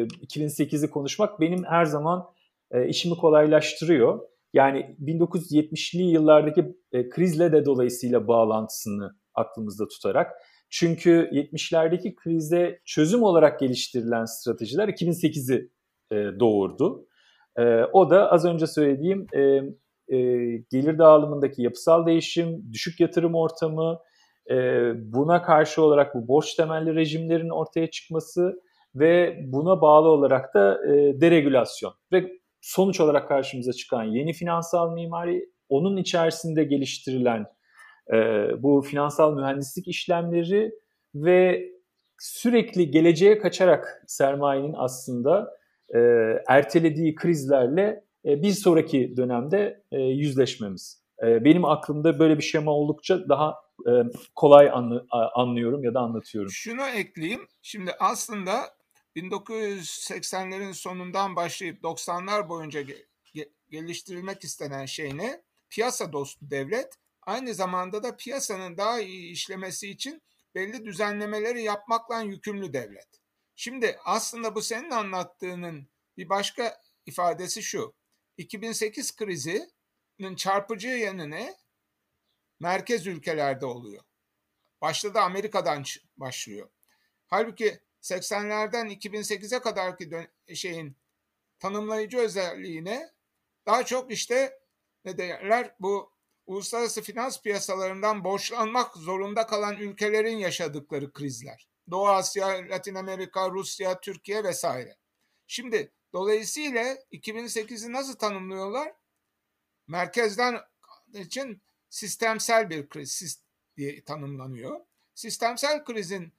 2008'i 0.03 0.89
konuşmak 0.89 1.39
benim 1.39 1.63
her 1.63 1.86
zaman 1.86 2.25
e, 2.71 2.88
işimi 2.88 3.15
kolaylaştırıyor. 3.15 4.19
Yani 4.53 4.95
1970'li 5.03 6.01
yıllardaki 6.01 6.75
e, 6.91 7.10
krizle 7.10 7.51
de 7.51 7.65
dolayısıyla 7.65 8.27
bağlantısını 8.27 9.15
aklımızda 9.34 9.88
tutarak. 9.88 10.32
Çünkü 10.69 11.30
70'lerdeki 11.32 12.15
krize 12.15 12.80
çözüm 12.86 13.23
olarak 13.23 13.60
geliştirilen 13.60 14.25
stratejiler 14.25 14.88
2008'i 14.88 15.69
e, 16.12 16.39
doğurdu. 16.39 17.08
E, 17.58 17.84
o 17.93 18.10
da 18.10 18.32
az 18.32 18.45
önce 18.45 18.67
söylediğim 18.67 19.27
e, 19.34 19.39
e, 20.08 20.17
gelir 20.71 20.97
dağılımındaki 20.97 21.62
yapısal 21.62 22.06
değişim, 22.06 22.73
düşük 22.73 22.99
yatırım 22.99 23.36
ortamı, 23.36 23.99
e, 24.51 24.55
buna 24.95 25.41
karşı 25.41 25.81
olarak 25.81 26.15
bu 26.15 26.27
borç 26.27 26.53
temelli 26.53 26.95
rejimlerin 26.95 27.49
ortaya 27.49 27.91
çıkması 27.91 28.62
ve 28.95 29.39
buna 29.47 29.81
bağlı 29.81 30.07
olarak 30.07 30.53
da 30.53 30.88
e, 30.88 31.21
deregülasyon 31.21 31.93
ve 32.12 32.31
sonuç 32.62 32.99
olarak 32.99 33.27
karşımıza 33.27 33.73
çıkan 33.73 34.03
yeni 34.03 34.33
finansal 34.33 34.93
mimari, 34.93 35.49
onun 35.69 35.97
içerisinde 35.97 36.63
geliştirilen 36.63 37.45
e, 38.13 38.17
bu 38.63 38.81
finansal 38.81 39.36
mühendislik 39.36 39.88
işlemleri 39.88 40.71
ve 41.15 41.69
sürekli 42.19 42.91
geleceğe 42.91 43.38
kaçarak 43.38 44.03
sermayenin 44.07 44.75
aslında 44.77 45.57
e, 45.95 45.99
ertelediği 46.47 47.15
krizlerle 47.15 48.03
bir 48.25 48.51
sonraki 48.51 49.17
dönemde 49.17 49.83
yüzleşmemiz. 49.91 51.03
Benim 51.23 51.65
aklımda 51.65 52.19
böyle 52.19 52.38
bir 52.38 52.43
şema 52.43 52.71
oldukça 52.71 53.29
daha 53.29 53.55
e, 53.85 53.91
kolay 54.35 54.69
anlı, 54.69 55.07
anlıyorum 55.11 55.83
ya 55.83 55.93
da 55.93 55.99
anlatıyorum. 55.99 56.51
Şunu 56.51 56.87
ekleyeyim. 56.87 57.47
Şimdi 57.61 57.91
aslında 57.99 58.77
1980'lerin 59.15 60.73
sonundan 60.73 61.35
başlayıp 61.35 61.83
90'lar 61.83 62.49
boyunca 62.49 62.81
ge- 62.81 63.05
geliştirilmek 63.69 64.43
istenen 64.43 64.85
şey 64.85 65.17
ne? 65.17 65.41
Piyasa 65.69 66.13
dostu 66.13 66.51
devlet. 66.51 66.93
Aynı 67.21 67.53
zamanda 67.53 68.03
da 68.03 68.17
piyasanın 68.17 68.77
daha 68.77 68.99
iyi 68.99 69.31
işlemesi 69.31 69.89
için 69.89 70.21
belli 70.55 70.85
düzenlemeleri 70.85 71.63
yapmakla 71.63 72.21
yükümlü 72.21 72.73
devlet. 72.73 73.07
Şimdi 73.55 73.97
aslında 74.05 74.55
bu 74.55 74.61
senin 74.61 74.91
anlattığının 74.91 75.87
bir 76.17 76.29
başka 76.29 76.77
ifadesi 77.05 77.63
şu. 77.63 77.93
2008 78.37 79.15
krizinin 79.15 80.35
çarpıcı 80.35 80.87
yanı 80.87 81.29
ne? 81.29 81.55
Merkez 82.59 83.07
ülkelerde 83.07 83.65
oluyor. 83.65 84.03
Başta 84.81 85.13
da 85.13 85.21
Amerika'dan 85.21 85.83
başlıyor. 86.17 86.69
Halbuki 87.27 87.79
80'lerden 88.01 88.87
2008'e 88.87 89.59
kadarki 89.59 90.29
şeyin 90.55 90.97
tanımlayıcı 91.59 92.17
özelliğine 92.17 93.11
daha 93.65 93.85
çok 93.85 94.11
işte 94.11 94.59
ne 95.05 95.17
derler 95.17 95.75
bu 95.79 96.11
uluslararası 96.45 97.01
finans 97.01 97.41
piyasalarından 97.41 98.23
borçlanmak 98.23 98.95
zorunda 98.95 99.47
kalan 99.47 99.77
ülkelerin 99.77 100.37
yaşadıkları 100.37 101.13
krizler. 101.13 101.67
Doğu 101.91 102.07
Asya, 102.07 102.47
Latin 102.47 102.95
Amerika, 102.95 103.49
Rusya, 103.49 103.99
Türkiye 103.99 104.43
vesaire. 104.43 104.97
Şimdi 105.47 105.91
dolayısıyla 106.13 106.83
2008'i 107.11 107.93
nasıl 107.93 108.13
tanımlıyorlar? 108.13 108.93
Merkezden 109.87 110.59
için 111.13 111.61
sistemsel 111.97 112.69
bir 112.69 112.89
kriz 112.89 113.43
diye 113.77 114.03
tanımlanıyor. 114.03 114.79
Sistemsel 115.13 115.83
krizin 115.83 116.33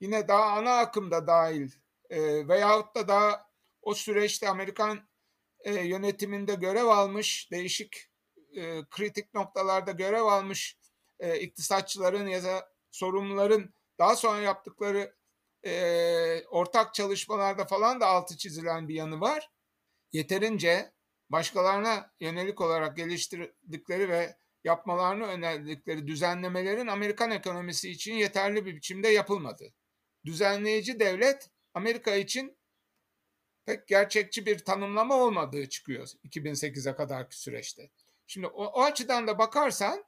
yine 0.00 0.28
daha 0.28 0.44
ana 0.44 0.78
akımda 0.78 1.26
dahil 1.26 1.70
e, 2.10 2.48
veyahut 2.48 2.94
da 2.94 3.08
daha 3.08 3.50
o 3.82 3.94
süreçte 3.94 4.48
Amerikan 4.48 5.08
e, 5.60 5.74
yönetiminde 5.74 6.54
görev 6.54 6.84
almış, 6.84 7.50
değişik 7.50 8.10
e, 8.56 8.84
kritik 8.90 9.34
noktalarda 9.34 9.92
görev 9.92 10.22
almış 10.22 10.78
e, 11.20 11.40
iktisatçıların 11.40 12.26
ya 12.26 12.44
da 12.44 12.72
sorumluların 12.90 13.74
daha 13.98 14.16
sonra 14.16 14.40
yaptıkları 14.40 15.14
e, 15.66 16.44
ortak 16.44 16.94
çalışmalarda 16.94 17.64
falan 17.64 18.00
da 18.00 18.06
altı 18.06 18.36
çizilen 18.36 18.88
bir 18.88 18.94
yanı 18.94 19.20
var. 19.20 19.50
Yeterince 20.12 20.92
başkalarına 21.30 22.10
yönelik 22.20 22.60
olarak 22.60 22.96
geliştirdikleri 22.96 24.08
ve 24.08 24.36
yapmalarını 24.64 25.24
önerdikleri 25.24 26.06
düzenlemelerin 26.06 26.86
Amerikan 26.86 27.30
ekonomisi 27.30 27.90
için 27.90 28.14
yeterli 28.14 28.66
bir 28.66 28.76
biçimde 28.76 29.08
yapılmadı. 29.08 29.74
düzenleyici 30.24 31.00
devlet 31.00 31.50
Amerika 31.74 32.14
için 32.14 32.58
pek 33.66 33.88
gerçekçi 33.88 34.46
bir 34.46 34.58
tanımlama 34.58 35.16
olmadığı 35.16 35.68
çıkıyor 35.68 36.08
2008'e 36.24 36.94
kadarki 36.94 37.40
süreçte. 37.40 37.90
Şimdi 38.26 38.46
o, 38.46 38.64
o 38.64 38.82
açıdan 38.82 39.26
da 39.26 39.38
bakarsan 39.38 40.04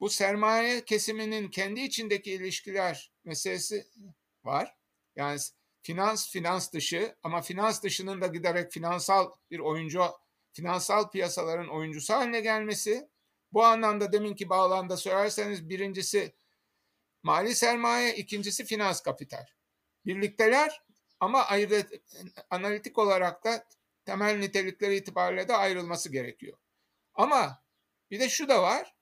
bu 0.00 0.10
sermaye 0.10 0.84
kesiminin 0.84 1.48
kendi 1.48 1.80
içindeki 1.80 2.32
ilişkiler 2.32 3.12
meselesi 3.24 3.86
var. 4.44 4.76
Yani 5.16 5.38
finans 5.82 6.30
finans 6.30 6.72
dışı 6.72 7.16
ama 7.22 7.42
finans 7.42 7.82
dışının 7.82 8.20
da 8.20 8.26
giderek 8.26 8.72
finansal 8.72 9.30
bir 9.50 9.58
oyuncu, 9.58 10.04
finansal 10.52 11.10
piyasaların 11.10 11.68
oyuncusu 11.68 12.14
haline 12.14 12.40
gelmesi. 12.40 13.08
Bu 13.52 13.64
anlamda 13.64 14.12
deminki 14.12 14.48
bağlamda 14.48 14.96
söylerseniz 14.96 15.68
birincisi 15.68 16.34
mali 17.22 17.54
sermaye, 17.54 18.16
ikincisi 18.16 18.64
finans 18.64 19.00
kapital. 19.00 19.46
Birlikteler 20.06 20.82
ama 21.20 21.44
ayrı, 21.44 21.86
analitik 22.50 22.98
olarak 22.98 23.44
da 23.44 23.66
temel 24.04 24.38
nitelikleri 24.38 24.96
itibariyle 24.96 25.48
de 25.48 25.56
ayrılması 25.56 26.12
gerekiyor. 26.12 26.58
Ama 27.14 27.62
bir 28.10 28.20
de 28.20 28.28
şu 28.28 28.48
da 28.48 28.62
var. 28.62 28.94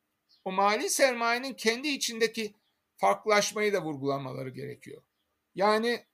O 0.44 0.52
mali 0.52 0.90
sermayenin 0.90 1.54
kendi 1.54 1.88
içindeki 1.88 2.54
farklılaşmayı 2.96 3.72
da 3.72 3.82
vurgulamaları 3.82 4.48
gerekiyor. 4.48 5.02
Yani 5.54 6.06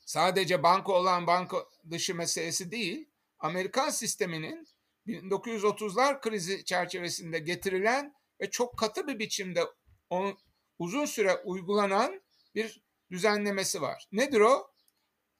sadece 0.00 0.62
banka 0.62 0.92
olan 0.92 1.26
banka 1.26 1.56
dışı 1.90 2.14
meselesi 2.14 2.70
değil, 2.70 3.08
Amerikan 3.38 3.90
sisteminin 3.90 4.68
1930'lar 5.10 6.20
krizi 6.20 6.64
çerçevesinde 6.64 7.38
getirilen 7.38 8.14
ve 8.40 8.50
çok 8.50 8.78
katı 8.78 9.06
bir 9.06 9.18
biçimde 9.18 9.64
on, 10.10 10.38
uzun 10.78 11.04
süre 11.04 11.36
uygulanan 11.44 12.22
bir 12.54 12.82
düzenlemesi 13.10 13.82
var. 13.82 14.08
Nedir 14.12 14.40
o? 14.40 14.70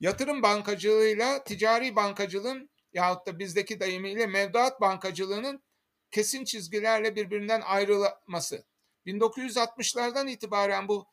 Yatırım 0.01 0.43
bankacılığıyla 0.43 1.45
ticari 1.45 1.97
bankacılığın 1.97 2.71
yahut 2.93 3.27
da 3.27 3.39
bizdeki 3.39 3.81
deyimiyle 3.81 4.27
mevduat 4.27 4.81
bankacılığının 4.81 5.63
kesin 6.11 6.45
çizgilerle 6.45 7.17
birbirinden 7.17 7.61
ayrılması. 7.61 8.65
1960'lardan 9.07 10.31
itibaren 10.31 10.89
bu 10.89 11.07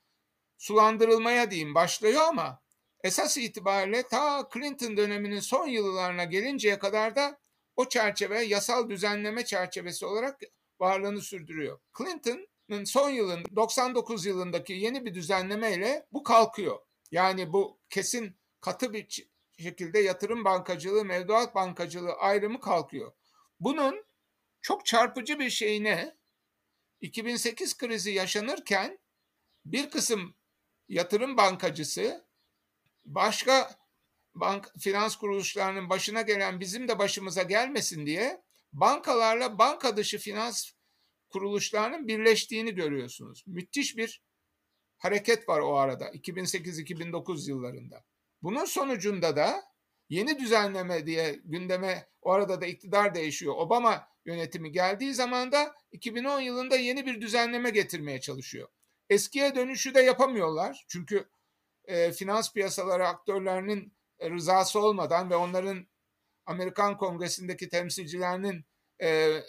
sulandırılmaya 0.58 1.52
diyeyim 1.52 1.76
başlıyor 1.76 2.22
ama 2.22 2.62
esas 3.04 3.38
itibariyle 3.38 4.04
ta 4.04 4.50
Clinton 4.54 4.98
döneminin 4.98 5.40
son 5.40 5.68
yıllarına 5.68 6.24
gelinceye 6.24 6.80
kadar 6.80 7.16
da 7.16 7.40
o 7.78 7.90
çerçeve 7.90 8.44
yasal 8.44 8.90
düzenleme 8.90 9.46
çerçevesi 9.46 10.06
olarak 10.06 10.42
varlığını 10.80 11.22
sürdürüyor. 11.22 11.80
Clinton'ın 11.98 12.84
son 12.84 13.10
yılında 13.10 13.56
99 13.56 14.26
yılındaki 14.26 14.74
yeni 14.74 15.06
bir 15.06 15.14
düzenlemeyle 15.14 16.08
bu 16.12 16.24
kalkıyor. 16.24 16.80
Yani 17.12 17.54
bu 17.54 17.80
kesin 17.90 18.36
katı 18.62 18.94
bir 18.94 19.28
şekilde 19.60 20.00
yatırım 20.00 20.46
bankacılığı, 20.46 21.06
mevduat 21.06 21.56
bankacılığı 21.56 22.14
ayrımı 22.14 22.60
kalkıyor. 22.60 23.12
Bunun 23.60 24.06
çok 24.62 24.86
çarpıcı 24.86 25.40
bir 25.40 25.50
şey 25.50 25.84
ne? 25.84 26.18
2008 27.02 27.78
krizi 27.78 28.12
yaşanırken 28.12 29.00
bir 29.66 29.90
kısım 29.90 30.36
yatırım 30.90 31.38
bankacısı 31.38 32.26
başka 33.06 33.80
bank 34.40 34.72
finans 34.80 35.16
kuruluşlarının 35.16 35.90
başına 35.90 36.22
gelen 36.22 36.60
bizim 36.60 36.88
de 36.88 37.00
başımıza 37.00 37.44
gelmesin 37.44 38.06
diye 38.06 38.42
bankalarla 38.74 39.60
banka 39.60 39.98
dışı 39.98 40.18
finans 40.18 40.72
kuruluşlarının 41.30 42.08
birleştiğini 42.08 42.76
görüyorsunuz. 42.76 43.44
Müthiş 43.48 43.98
bir 43.98 44.24
hareket 44.98 45.50
var 45.50 45.60
o 45.60 45.76
arada 45.76 46.10
2008-2009 46.10 47.50
yıllarında. 47.50 48.04
Bunun 48.42 48.66
sonucunda 48.66 49.36
da 49.36 49.64
yeni 50.10 50.40
düzenleme 50.40 51.06
diye 51.06 51.40
gündeme 51.46 52.10
o 52.22 52.32
arada 52.32 52.62
da 52.62 52.66
iktidar 52.66 53.16
değişiyor. 53.16 53.54
Obama 53.58 54.08
yönetimi 54.26 54.72
geldiği 54.72 55.14
zaman 55.14 55.52
da 55.52 55.76
2010 55.92 56.40
yılında 56.40 56.76
yeni 56.76 57.06
bir 57.06 57.22
düzenleme 57.22 57.70
getirmeye 57.70 58.22
çalışıyor. 58.22 58.70
Eskiye 59.10 59.56
dönüşü 59.56 59.94
de 59.94 60.02
yapamıyorlar. 60.02 60.86
Çünkü 60.88 61.30
e, 61.86 62.12
finans 62.12 62.54
piyasaları 62.54 63.08
aktörlerinin 63.08 63.97
rızası 64.22 64.80
olmadan 64.80 65.30
ve 65.30 65.36
onların 65.36 65.88
Amerikan 66.46 66.98
Kongresi'ndeki 66.98 67.70
temsilcilerinin 67.70 68.66
e, 69.02 69.40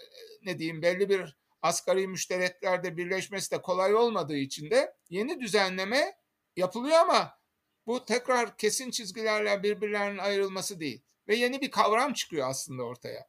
ne 0.43 0.59
diyeyim 0.59 0.83
belli 0.83 1.09
bir 1.09 1.37
asgari 1.63 2.09
müştereklerde 2.09 2.97
birleşmesi 2.97 3.51
de 3.51 3.63
kolay 3.63 3.95
olmadığı 3.95 4.37
için 4.37 4.71
de 4.71 4.95
yeni 5.11 5.41
düzenleme 5.41 6.17
yapılıyor 6.57 6.97
ama 6.97 7.39
bu 7.87 8.05
tekrar 8.05 8.57
kesin 8.57 8.91
çizgilerle 8.91 9.63
birbirlerinin 9.63 10.19
ayrılması 10.19 10.81
değil. 10.81 11.03
Ve 11.29 11.37
yeni 11.37 11.61
bir 11.61 11.71
kavram 11.71 12.13
çıkıyor 12.13 12.49
aslında 12.49 12.83
ortaya. 12.83 13.29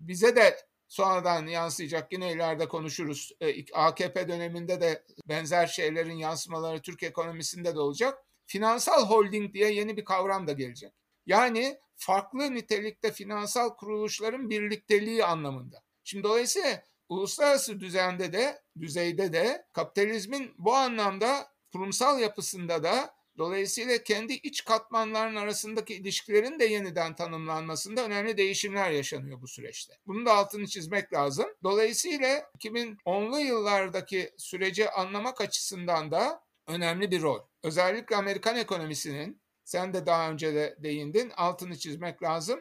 Bize 0.00 0.36
de 0.36 0.56
sonradan 0.88 1.46
yansıyacak 1.46 2.12
yine 2.12 2.32
ileride 2.32 2.68
konuşuruz. 2.68 3.32
E, 3.40 3.72
AKP 3.72 4.28
döneminde 4.28 4.80
de 4.80 5.04
benzer 5.28 5.66
şeylerin 5.66 6.16
yansımaları 6.16 6.82
Türk 6.82 7.02
ekonomisinde 7.02 7.74
de 7.74 7.80
olacak. 7.80 8.24
Finansal 8.50 9.06
holding 9.06 9.54
diye 9.54 9.72
yeni 9.72 9.96
bir 9.96 10.04
kavram 10.04 10.46
da 10.46 10.52
gelecek. 10.52 10.92
Yani 11.26 11.78
farklı 11.96 12.54
nitelikte 12.54 13.12
finansal 13.12 13.76
kuruluşların 13.76 14.50
birlikteliği 14.50 15.24
anlamında. 15.24 15.82
Şimdi 16.04 16.22
dolayısıyla 16.22 16.82
uluslararası 17.08 17.80
düzende 17.80 18.32
de 18.32 18.62
düzeyde 18.80 19.32
de 19.32 19.66
kapitalizmin 19.72 20.54
bu 20.58 20.74
anlamda 20.74 21.52
kurumsal 21.72 22.20
yapısında 22.20 22.82
da 22.82 23.20
Dolayısıyla 23.38 24.02
kendi 24.02 24.32
iç 24.32 24.64
katmanların 24.64 25.36
arasındaki 25.36 25.94
ilişkilerin 25.94 26.58
de 26.58 26.64
yeniden 26.64 27.16
tanımlanmasında 27.16 28.04
önemli 28.04 28.36
değişimler 28.36 28.90
yaşanıyor 28.90 29.40
bu 29.40 29.48
süreçte. 29.48 29.94
Bunun 30.06 30.26
da 30.26 30.34
altını 30.34 30.66
çizmek 30.66 31.12
lazım. 31.12 31.46
Dolayısıyla 31.62 32.50
2010'lu 32.58 33.40
yıllardaki 33.40 34.30
süreci 34.36 34.90
anlamak 34.90 35.40
açısından 35.40 36.10
da 36.10 36.44
önemli 36.66 37.10
bir 37.10 37.22
rol. 37.22 37.49
Özellikle 37.62 38.16
Amerikan 38.16 38.56
ekonomisinin 38.56 39.42
sen 39.64 39.94
de 39.94 40.06
daha 40.06 40.30
önce 40.30 40.54
de 40.54 40.76
değindin 40.78 41.30
altını 41.36 41.78
çizmek 41.78 42.22
lazım. 42.22 42.60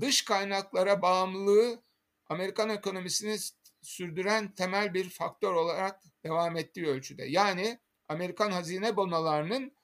Dış 0.00 0.24
kaynaklara 0.24 1.02
bağımlılığı 1.02 1.82
Amerikan 2.26 2.70
ekonomisini 2.70 3.36
sürdüren 3.82 4.54
temel 4.54 4.94
bir 4.94 5.10
faktör 5.10 5.52
olarak 5.52 6.02
devam 6.24 6.56
ettiği 6.56 6.86
ölçüde. 6.86 7.24
Yani 7.24 7.80
Amerikan 8.08 8.50
hazine 8.50 8.96
bonolarının 8.96 9.76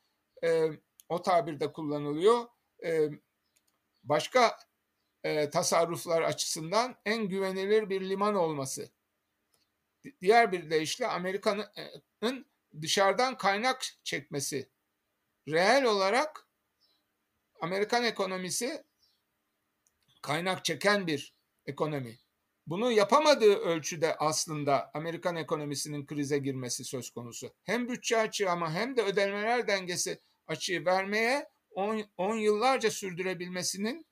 e, 0.45 0.67
o 1.09 1.23
tabirde 1.23 1.73
kullanılıyor. 1.73 2.45
E, 2.85 3.11
başka 4.05 4.59
e, 5.25 5.51
tasarruflar 5.51 6.23
açısından 6.23 6.97
en 7.05 7.29
güvenilir 7.29 7.91
bir 7.91 8.01
liman 8.01 8.35
olması. 8.35 8.91
Diğer 10.21 10.53
bir 10.53 10.71
deyişle 10.71 11.07
Amerika'nın 11.07 12.47
dışarıdan 12.81 13.37
kaynak 13.37 13.85
çekmesi. 14.05 14.71
Reel 15.49 15.85
olarak 15.85 16.49
Amerikan 17.61 18.05
ekonomisi 18.05 18.85
kaynak 20.23 20.65
çeken 20.65 21.07
bir 21.07 21.35
ekonomi. 21.67 22.19
Bunu 22.67 22.93
yapamadığı 22.93 23.55
ölçüde 23.55 24.17
aslında 24.17 24.91
Amerikan 24.95 25.37
ekonomisinin 25.37 26.07
krize 26.07 26.39
girmesi 26.39 26.85
söz 26.85 27.11
konusu. 27.11 27.55
Hem 27.65 27.89
bütçe 27.89 28.19
açığı 28.19 28.51
ama 28.51 28.73
hem 28.73 28.97
de 28.97 29.03
ödemeler 29.03 29.67
dengesi 29.67 30.21
açığı 30.47 30.85
vermeye 30.85 31.49
10 32.17 32.37
yıllarca 32.37 32.91
sürdürebilmesinin 32.91 34.07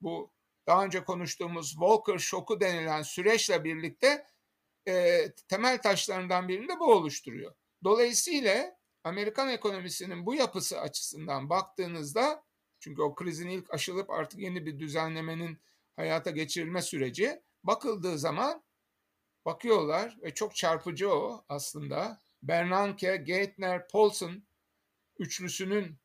bu 0.00 0.32
daha 0.66 0.84
önce 0.84 1.04
konuştuğumuz 1.04 1.70
Walker 1.70 2.18
şoku 2.18 2.60
denilen 2.60 3.02
süreçle 3.02 3.64
birlikte 3.64 4.26
e, 4.88 5.24
temel 5.48 5.82
taşlarından 5.82 6.48
birini 6.48 6.68
de 6.68 6.80
bu 6.80 6.92
oluşturuyor. 6.92 7.54
Dolayısıyla 7.84 8.76
Amerikan 9.04 9.48
ekonomisinin 9.48 10.26
bu 10.26 10.34
yapısı 10.34 10.80
açısından 10.80 11.50
baktığınızda 11.50 12.44
çünkü 12.80 13.02
o 13.02 13.14
krizin 13.14 13.48
ilk 13.48 13.74
aşılıp 13.74 14.10
artık 14.10 14.40
yeni 14.40 14.66
bir 14.66 14.78
düzenlemenin 14.78 15.58
hayata 15.96 16.30
geçirilme 16.30 16.82
süreci 16.82 17.42
bakıldığı 17.64 18.18
zaman 18.18 18.62
bakıyorlar 19.44 20.18
ve 20.22 20.34
çok 20.34 20.56
çarpıcı 20.56 21.10
o 21.12 21.44
aslında. 21.48 22.20
Bernanke, 22.42 23.16
Geithner, 23.16 23.88
Paulson 23.88 24.42
üçlüsünün 25.18 25.96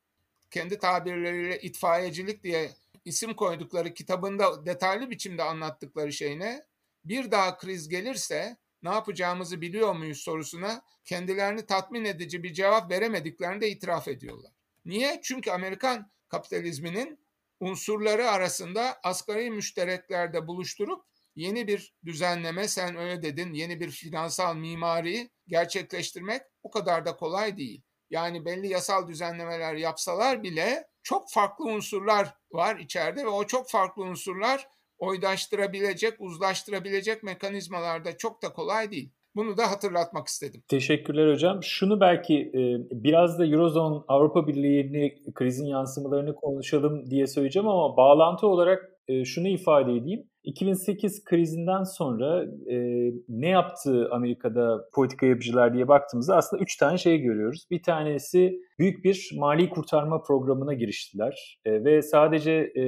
kendi 0.52 0.80
tabirleriyle 0.80 1.62
itfaiyecilik 1.62 2.44
diye 2.44 2.72
isim 3.06 3.34
koydukları 3.34 3.94
kitabında 3.94 4.66
detaylı 4.66 5.10
biçimde 5.10 5.44
anlattıkları 5.44 6.14
şey 6.14 6.40
ne? 6.40 6.66
Bir 7.06 7.32
daha 7.32 7.58
kriz 7.58 7.90
gelirse 7.90 8.58
ne 8.84 8.90
yapacağımızı 8.90 9.62
biliyor 9.62 9.96
muyuz 9.96 10.18
sorusuna 10.18 10.82
kendilerini 11.06 11.66
tatmin 11.66 12.06
edici 12.06 12.44
bir 12.44 12.54
cevap 12.54 12.92
veremediklerini 12.92 13.62
de 13.62 13.70
itiraf 13.70 14.08
ediyorlar. 14.08 14.52
Niye? 14.86 15.20
Çünkü 15.24 15.52
Amerikan 15.52 16.12
kapitalizminin 16.28 17.20
unsurları 17.60 18.30
arasında 18.30 19.00
asgari 19.04 19.52
müştereklerde 19.52 20.48
buluşturup 20.48 21.06
yeni 21.36 21.68
bir 21.68 21.94
düzenleme 22.06 22.68
sen 22.68 22.96
öyle 22.96 23.22
dedin 23.22 23.54
yeni 23.54 23.80
bir 23.80 23.90
finansal 23.90 24.56
mimari 24.56 25.30
gerçekleştirmek 25.48 26.42
o 26.64 26.72
kadar 26.72 27.06
da 27.06 27.16
kolay 27.16 27.58
değil. 27.58 27.82
yani 28.10 28.46
belli 28.46 28.68
yasal 28.68 29.08
düzenlemeler 29.08 29.76
yapsalar 29.76 30.44
bile 30.44 30.88
çok 31.04 31.32
farklı 31.32 31.66
unsurlar 31.66 32.36
var 32.52 32.78
içeride 32.78 33.24
ve 33.26 33.28
o 33.28 33.48
çok 33.48 33.70
farklı 33.70 34.04
unsurlar 34.04 34.68
oydaştırabilecek, 35.00 36.14
uzlaştırabilecek 36.20 37.24
mekanizmalarda 37.24 38.18
çok 38.18 38.44
da 38.44 38.54
kolay 38.54 38.92
değil. 38.92 39.12
Bunu 39.36 39.58
da 39.58 39.72
hatırlatmak 39.72 40.28
istedim. 40.28 40.64
Teşekkürler 40.68 41.34
hocam. 41.34 41.64
Şunu 41.64 42.00
belki 42.00 42.36
e, 42.36 42.62
biraz 43.04 43.40
da 43.40 43.46
Eurozone 43.46 44.04
Avrupa 44.08 44.48
Birliği'ni 44.48 45.34
krizin 45.34 45.66
yansımalarını 45.66 46.36
konuşalım 46.36 47.12
diye 47.12 47.28
söyleyeceğim 47.28 47.68
ama 47.68 47.98
bağlantı 47.98 48.48
olarak 48.48 48.90
e, 49.08 49.26
şunu 49.26 49.48
ifade 49.48 49.92
edeyim. 49.92 50.29
2008 50.44 51.24
krizinden 51.24 51.84
sonra 51.84 52.46
e, 52.72 52.78
ne 53.30 53.50
yaptı 53.50 54.10
Amerika'da 54.12 54.90
politika 54.94 55.26
yapıcılar 55.26 55.74
diye 55.74 55.88
baktığımızda 55.88 56.36
aslında 56.36 56.64
üç 56.64 56.78
tane 56.78 56.98
şey 56.98 57.18
görüyoruz. 57.18 57.66
Bir 57.72 57.84
tanesi 57.84 58.60
büyük 58.80 59.04
bir 59.04 59.32
mali 59.36 59.70
kurtarma 59.70 60.22
programına 60.22 60.74
giriştiler 60.74 61.60
e, 61.66 61.84
ve 61.84 62.02
sadece 62.02 62.52
e, 62.52 62.84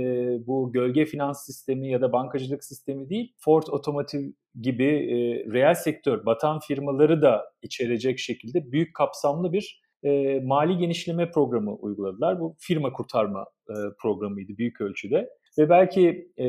bu 0.48 0.72
gölge 0.72 1.06
finans 1.06 1.46
sistemi 1.46 1.92
ya 1.92 2.02
da 2.02 2.12
bankacılık 2.12 2.64
sistemi 2.64 3.10
değil, 3.10 3.34
Ford 3.38 3.64
Otomotiv 3.70 4.22
gibi 4.62 4.86
e, 4.86 5.16
reel 5.54 5.76
sektör, 5.76 6.26
batan 6.26 6.60
firmaları 6.60 7.22
da 7.22 7.46
içerecek 7.62 8.20
şekilde 8.20 8.72
büyük 8.72 8.96
kapsamlı 8.96 9.54
bir 9.54 9.82
e, 10.04 10.40
mali 10.40 10.78
genişleme 10.78 11.32
programı 11.32 11.76
uyguladılar. 11.76 12.40
Bu 12.40 12.56
firma 12.60 12.94
kurtarma 12.94 13.46
e, 13.70 13.74
programıydı 14.02 14.58
büyük 14.58 14.82
ölçüde. 14.82 15.30
Ve 15.58 15.70
belki 15.70 16.32
e, 16.38 16.46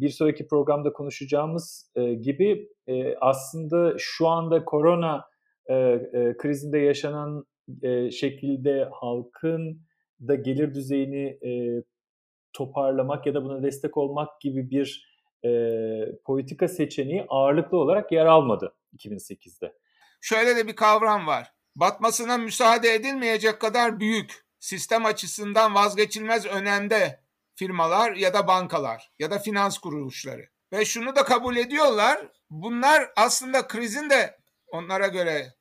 bir 0.00 0.08
sonraki 0.08 0.46
programda 0.46 0.92
konuşacağımız 0.92 1.90
e, 1.94 2.14
gibi 2.14 2.68
e, 2.86 3.16
aslında 3.16 3.94
şu 3.98 4.28
anda 4.28 4.64
korona 4.64 5.24
e, 5.66 5.74
e, 5.74 6.36
krizinde 6.36 6.78
yaşanan 6.78 7.46
e, 7.82 8.10
şekilde 8.10 8.88
halkın 8.92 9.80
da 10.28 10.34
gelir 10.34 10.74
düzeyini 10.74 11.38
e, 11.48 11.82
toparlamak 12.52 13.26
ya 13.26 13.34
da 13.34 13.44
buna 13.44 13.62
destek 13.62 13.96
olmak 13.96 14.40
gibi 14.40 14.70
bir 14.70 15.14
e, 15.44 15.50
politika 16.24 16.68
seçeneği 16.68 17.24
ağırlıklı 17.28 17.78
olarak 17.78 18.12
yer 18.12 18.26
almadı 18.26 18.74
2008'de. 18.96 19.72
Şöyle 20.20 20.56
de 20.56 20.66
bir 20.66 20.76
kavram 20.76 21.26
var. 21.26 21.52
Batmasına 21.76 22.38
müsaade 22.38 22.94
edilmeyecek 22.94 23.60
kadar 23.60 24.00
büyük, 24.00 24.44
sistem 24.60 25.04
açısından 25.04 25.74
vazgeçilmez 25.74 26.46
önemde 26.46 27.23
firmalar 27.56 28.12
ya 28.12 28.34
da 28.34 28.46
bankalar 28.46 29.12
ya 29.18 29.30
da 29.30 29.38
finans 29.38 29.78
kuruluşları. 29.78 30.48
Ve 30.72 30.84
şunu 30.84 31.16
da 31.16 31.24
kabul 31.24 31.56
ediyorlar. 31.56 32.28
Bunlar 32.50 33.12
aslında 33.16 33.66
krizin 33.66 34.10
de 34.10 34.38
onlara 34.66 35.06
göre 35.06 35.54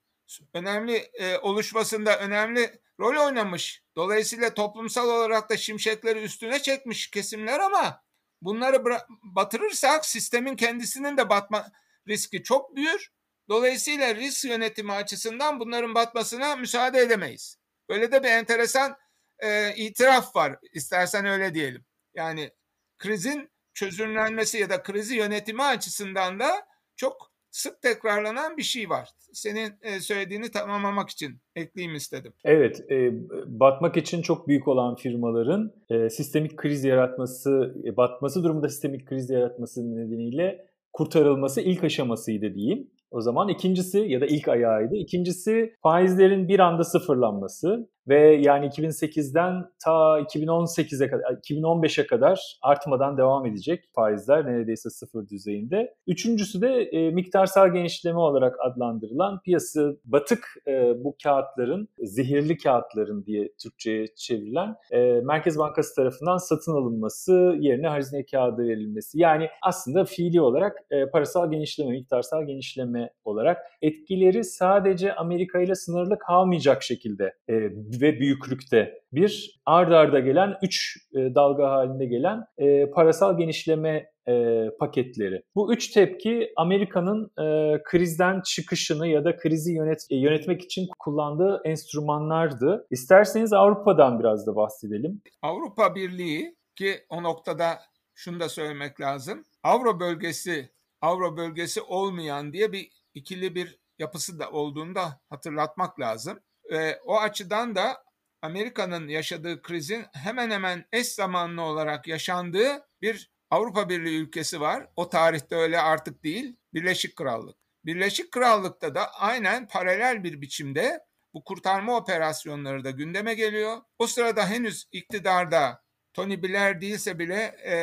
önemli 0.53 0.95
e, 0.95 1.37
oluşmasında 1.37 2.19
önemli 2.19 2.81
rol 2.99 3.25
oynamış. 3.25 3.83
Dolayısıyla 3.95 4.53
toplumsal 4.53 5.09
olarak 5.09 5.49
da 5.49 5.57
şimşekleri 5.57 6.19
üstüne 6.19 6.61
çekmiş 6.61 7.11
kesimler 7.11 7.59
ama 7.59 8.03
bunları 8.41 8.85
batırırsak 9.23 10.05
sistemin 10.05 10.55
kendisinin 10.55 11.17
de 11.17 11.29
batma 11.29 11.71
riski 12.07 12.43
çok 12.43 12.75
büyür. 12.75 13.11
Dolayısıyla 13.49 14.15
risk 14.15 14.45
yönetimi 14.45 14.91
açısından 14.91 15.59
bunların 15.59 15.95
batmasına 15.95 16.55
müsaade 16.55 16.99
edemeyiz. 16.99 17.57
Böyle 17.89 18.11
de 18.11 18.23
bir 18.23 18.29
enteresan 18.29 18.97
e, 19.43 19.75
itiraf 19.75 20.35
var. 20.35 20.55
İstersen 20.73 21.25
öyle 21.25 21.53
diyelim. 21.53 21.85
Yani 22.15 22.51
krizin 22.97 23.49
çözümlenmesi 23.73 24.57
ya 24.57 24.69
da 24.69 24.83
krizi 24.83 25.15
yönetimi 25.15 25.63
açısından 25.63 26.39
da 26.39 26.49
çok 26.95 27.33
sık 27.51 27.81
tekrarlanan 27.81 28.57
bir 28.57 28.63
şey 28.63 28.89
var. 28.89 29.09
Senin 29.33 29.71
e, 29.81 29.99
söylediğini 29.99 30.51
tamamlamak 30.51 31.09
için 31.09 31.31
ekleyeyim 31.55 31.95
istedim. 31.95 32.33
Evet, 32.43 32.91
e, 32.91 33.11
batmak 33.47 33.97
için 33.97 34.21
çok 34.21 34.47
büyük 34.47 34.67
olan 34.67 34.95
firmaların 34.95 35.71
e, 35.89 36.09
sistemik 36.09 36.57
kriz 36.57 36.83
yaratması, 36.83 37.75
e, 37.85 37.97
batması 37.97 38.43
durumunda 38.43 38.69
sistemik 38.69 39.07
kriz 39.07 39.29
yaratması 39.29 39.95
nedeniyle 39.95 40.65
kurtarılması 40.93 41.61
ilk 41.61 41.83
aşamasıydı 41.83 42.55
diyeyim. 42.55 42.91
O 43.11 43.21
zaman 43.21 43.49
ikincisi 43.49 43.99
ya 43.99 44.21
da 44.21 44.25
ilk 44.25 44.47
ayağıydı. 44.47 44.95
İkincisi 44.95 45.73
faizlerin 45.83 46.47
bir 46.47 46.59
anda 46.59 46.83
sıfırlanması 46.83 47.89
ve 48.07 48.35
yani 48.35 48.65
2008'den 48.65 49.65
ta 49.83 50.19
2018'e 50.19 51.09
kadar 51.09 51.23
2015'e 51.23 52.07
kadar 52.07 52.57
artmadan 52.61 53.17
devam 53.17 53.45
edecek 53.45 53.83
faizler 53.95 54.45
neredeyse 54.45 54.89
sıfır 54.89 55.29
düzeyinde. 55.29 55.95
Üçüncüsü 56.07 56.61
de 56.61 56.83
e, 56.83 57.11
miktarsal 57.11 57.73
genişleme 57.73 58.19
olarak 58.19 58.55
adlandırılan 58.59 59.41
piyasa 59.41 59.93
batık 60.05 60.47
e, 60.67 61.03
bu 61.03 61.15
kağıtların 61.23 61.87
zehirli 61.99 62.57
kağıtların 62.57 63.25
diye 63.25 63.51
Türkçe'ye 63.61 64.07
çevrilen 64.15 64.75
e, 64.91 65.21
Merkez 65.23 65.57
Bankası 65.57 65.95
tarafından 65.95 66.37
satın 66.37 66.71
alınması 66.71 67.55
yerine 67.59 67.87
hazine 67.87 68.25
kağıdı 68.25 68.67
verilmesi. 68.67 69.19
Yani 69.19 69.49
aslında 69.61 70.05
fiili 70.05 70.41
olarak 70.41 70.77
e, 70.91 71.05
parasal 71.09 71.51
genişleme, 71.51 71.91
miktarsal 71.91 72.43
genişleme 72.43 73.09
olarak 73.25 73.57
etkileri 73.81 74.43
sadece 74.43 75.15
Amerika 75.15 75.61
ile 75.61 75.75
sınırlı 75.75 76.19
kalmayacak 76.19 76.83
şekilde 76.83 77.33
e, 77.49 77.53
ve 78.01 78.19
büyüklükte 78.19 79.01
bir 79.11 79.61
ard 79.65 79.91
arda 79.91 80.19
gelen 80.19 80.57
üç 80.61 80.97
e, 81.13 81.35
dalga 81.35 81.71
halinde 81.71 82.05
gelen 82.05 82.45
e, 82.57 82.89
parasal 82.89 83.37
genişleme 83.37 84.13
e, 84.27 84.65
paketleri. 84.79 85.43
Bu 85.55 85.73
üç 85.73 85.87
tepki 85.87 86.51
Amerika'nın 86.55 87.31
e, 87.39 87.77
krizden 87.83 88.41
çıkışını 88.41 89.07
ya 89.07 89.25
da 89.25 89.37
krizi 89.37 89.73
yönet, 89.73 90.07
e, 90.09 90.15
yönetmek 90.15 90.61
için 90.61 90.87
kullandığı 90.99 91.61
enstrümanlardı. 91.65 92.87
İsterseniz 92.91 93.53
Avrupa'dan 93.53 94.19
biraz 94.19 94.47
da 94.47 94.55
bahsedelim. 94.55 95.21
Avrupa 95.41 95.95
Birliği 95.95 96.55
ki 96.75 96.95
o 97.09 97.23
noktada 97.23 97.79
şunu 98.15 98.39
da 98.39 98.49
söylemek 98.49 99.01
lazım. 99.01 99.43
Avro 99.63 99.99
bölgesi, 99.99 100.69
Avro 101.01 101.37
bölgesi 101.37 101.81
olmayan 101.81 102.53
diye 102.53 102.71
bir 102.71 102.89
ikili 103.13 103.55
bir 103.55 103.79
yapısı 103.99 104.39
da 104.39 104.51
olduğunu 104.51 104.95
da 104.95 105.19
hatırlatmak 105.29 105.99
lazım. 105.99 106.39
E, 106.73 106.99
o 107.05 107.19
açıdan 107.19 107.75
da 107.75 108.03
Amerika'nın 108.41 109.07
yaşadığı 109.07 109.61
krizin 109.61 110.05
hemen 110.13 110.51
hemen 110.51 110.85
eş 110.91 111.07
zamanlı 111.07 111.61
olarak 111.61 112.07
yaşandığı 112.07 112.87
bir 113.01 113.31
Avrupa 113.51 113.89
Birliği 113.89 114.17
ülkesi 114.17 114.61
var. 114.61 114.87
O 114.95 115.09
tarihte 115.09 115.55
öyle 115.55 115.81
artık 115.81 116.23
değil. 116.23 116.55
Birleşik 116.73 117.15
Krallık. 117.15 117.57
Birleşik 117.85 118.31
Krallık'ta 118.31 118.95
da 118.95 119.13
aynen 119.13 119.67
paralel 119.67 120.23
bir 120.23 120.41
biçimde 120.41 120.99
bu 121.33 121.43
kurtarma 121.43 121.97
operasyonları 121.97 122.83
da 122.83 122.91
gündeme 122.91 123.33
geliyor. 123.33 123.77
O 123.99 124.07
sırada 124.07 124.49
henüz 124.49 124.85
iktidarda 124.91 125.83
Tony 126.13 126.43
Blair 126.43 126.81
değilse 126.81 127.19
bile 127.19 127.55
e, 127.65 127.75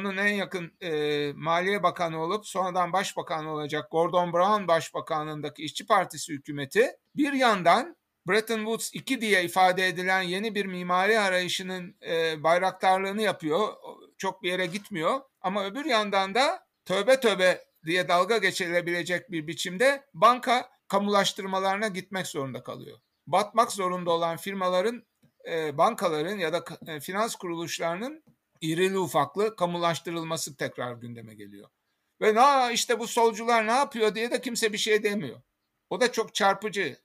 onun 0.00 0.16
en 0.16 0.34
yakın 0.34 0.72
e, 0.80 1.32
Maliye 1.32 1.82
Bakanı 1.82 2.22
olup 2.22 2.46
sonradan 2.46 2.92
Başbakan 2.92 3.46
olacak 3.46 3.90
Gordon 3.90 4.32
Brown 4.32 4.68
Başbakanlığındaki 4.68 5.62
İşçi 5.62 5.86
Partisi 5.86 6.32
hükümeti 6.32 6.96
bir 7.16 7.32
yandan 7.32 7.96
Bretton 8.28 8.58
Woods 8.58 8.90
2 8.94 9.20
diye 9.20 9.44
ifade 9.44 9.88
edilen 9.88 10.22
yeni 10.22 10.54
bir 10.54 10.66
mimari 10.66 11.18
arayışının 11.18 11.96
e, 12.06 12.42
bayraktarlığını 12.42 13.22
yapıyor. 13.22 13.68
Çok 14.18 14.42
bir 14.42 14.50
yere 14.50 14.66
gitmiyor. 14.66 15.20
Ama 15.40 15.64
öbür 15.64 15.84
yandan 15.84 16.34
da 16.34 16.66
tövbe 16.84 17.20
tövbe 17.20 17.64
diye 17.86 18.08
dalga 18.08 18.38
geçilebilecek 18.38 19.30
bir 19.30 19.46
biçimde 19.46 20.04
banka 20.14 20.70
kamulaştırmalarına 20.88 21.88
gitmek 21.88 22.26
zorunda 22.26 22.62
kalıyor. 22.62 22.98
Batmak 23.26 23.72
zorunda 23.72 24.10
olan 24.10 24.36
firmaların, 24.36 25.06
e, 25.48 25.78
bankaların 25.78 26.38
ya 26.38 26.52
da 26.52 26.64
e, 26.86 27.00
finans 27.00 27.34
kuruluşlarının 27.34 28.24
irili 28.60 28.98
ufaklı 28.98 29.56
kamulaştırılması 29.56 30.56
tekrar 30.56 30.92
gündeme 30.92 31.34
geliyor. 31.34 31.68
Ve 32.20 32.34
na 32.34 32.70
işte 32.70 32.98
bu 32.98 33.06
solcular 33.06 33.66
ne 33.66 33.72
yapıyor 33.72 34.14
diye 34.14 34.30
de 34.30 34.40
kimse 34.40 34.72
bir 34.72 34.78
şey 34.78 35.02
demiyor. 35.02 35.42
O 35.90 36.00
da 36.00 36.12
çok 36.12 36.34
çarpıcı. 36.34 36.96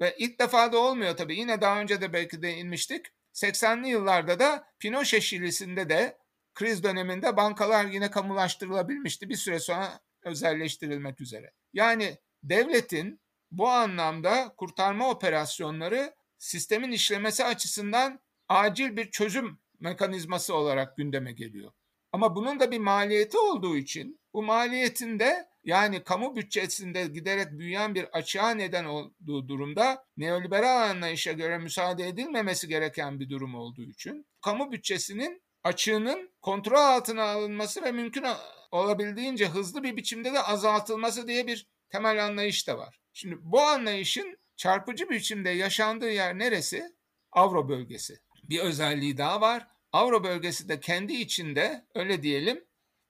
Ve 0.00 0.16
ilk 0.18 0.40
defa 0.40 0.72
da 0.72 0.78
olmuyor 0.78 1.16
tabii. 1.16 1.36
Yine 1.38 1.60
daha 1.60 1.80
önce 1.80 2.00
de 2.00 2.12
belki 2.12 2.42
de 2.42 2.56
inmiştik. 2.56 3.06
80'li 3.34 3.88
yıllarda 3.88 4.38
da 4.38 4.66
Pinochet 4.78 5.22
Şilisi'nde 5.22 5.88
de 5.88 6.18
kriz 6.54 6.82
döneminde 6.82 7.36
bankalar 7.36 7.84
yine 7.84 8.10
kamulaştırılabilmişti. 8.10 9.28
Bir 9.28 9.36
süre 9.36 9.60
sonra 9.60 10.00
özelleştirilmek 10.24 11.20
üzere. 11.20 11.52
Yani 11.72 12.18
devletin 12.42 13.20
bu 13.50 13.68
anlamda 13.68 14.54
kurtarma 14.56 15.10
operasyonları 15.10 16.14
sistemin 16.38 16.92
işlemesi 16.92 17.44
açısından 17.44 18.20
acil 18.48 18.96
bir 18.96 19.10
çözüm 19.10 19.58
mekanizması 19.80 20.54
olarak 20.54 20.96
gündeme 20.96 21.32
geliyor. 21.32 21.72
Ama 22.12 22.36
bunun 22.36 22.60
da 22.60 22.70
bir 22.70 22.78
maliyeti 22.78 23.38
olduğu 23.38 23.76
için 23.76 24.20
bu 24.34 24.42
maliyetin 24.42 25.18
de 25.18 25.48
yani 25.64 26.04
kamu 26.04 26.36
bütçesinde 26.36 27.06
giderek 27.06 27.52
büyüyen 27.52 27.94
bir 27.94 28.04
açığa 28.04 28.50
neden 28.50 28.84
olduğu 28.84 29.48
durumda 29.48 30.04
neoliberal 30.16 30.90
anlayışa 30.90 31.32
göre 31.32 31.58
müsaade 31.58 32.08
edilmemesi 32.08 32.68
gereken 32.68 33.20
bir 33.20 33.30
durum 33.30 33.54
olduğu 33.54 33.82
için 33.82 34.26
kamu 34.40 34.72
bütçesinin 34.72 35.42
açığının 35.64 36.30
kontrol 36.42 36.76
altına 36.76 37.22
alınması 37.22 37.82
ve 37.82 37.92
mümkün 37.92 38.24
olabildiğince 38.70 39.48
hızlı 39.48 39.82
bir 39.82 39.96
biçimde 39.96 40.32
de 40.32 40.42
azaltılması 40.42 41.28
diye 41.28 41.46
bir 41.46 41.66
temel 41.90 42.24
anlayış 42.24 42.68
da 42.68 42.78
var. 42.78 43.00
Şimdi 43.12 43.36
bu 43.40 43.60
anlayışın 43.60 44.38
çarpıcı 44.56 45.10
biçimde 45.10 45.50
yaşandığı 45.50 46.10
yer 46.10 46.38
neresi? 46.38 46.94
Avro 47.32 47.68
bölgesi. 47.68 48.18
Bir 48.42 48.60
özelliği 48.60 49.18
daha 49.18 49.40
var. 49.40 49.66
Avro 49.92 50.24
bölgesi 50.24 50.68
de 50.68 50.80
kendi 50.80 51.12
içinde 51.12 51.84
öyle 51.94 52.22
diyelim 52.22 52.64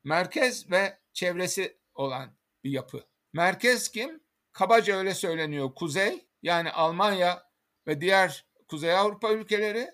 merkez 0.04 0.70
ve 0.70 0.98
çevresi 1.12 1.76
olan 1.94 2.36
bir 2.64 2.70
yapı. 2.70 3.04
Merkez 3.32 3.88
kim? 3.88 4.20
Kabaca 4.52 4.96
öyle 4.96 5.14
söyleniyor. 5.14 5.74
Kuzey 5.74 6.26
yani 6.42 6.70
Almanya 6.70 7.42
ve 7.86 8.00
diğer 8.00 8.46
Kuzey 8.68 8.94
Avrupa 8.94 9.32
ülkeleri. 9.32 9.90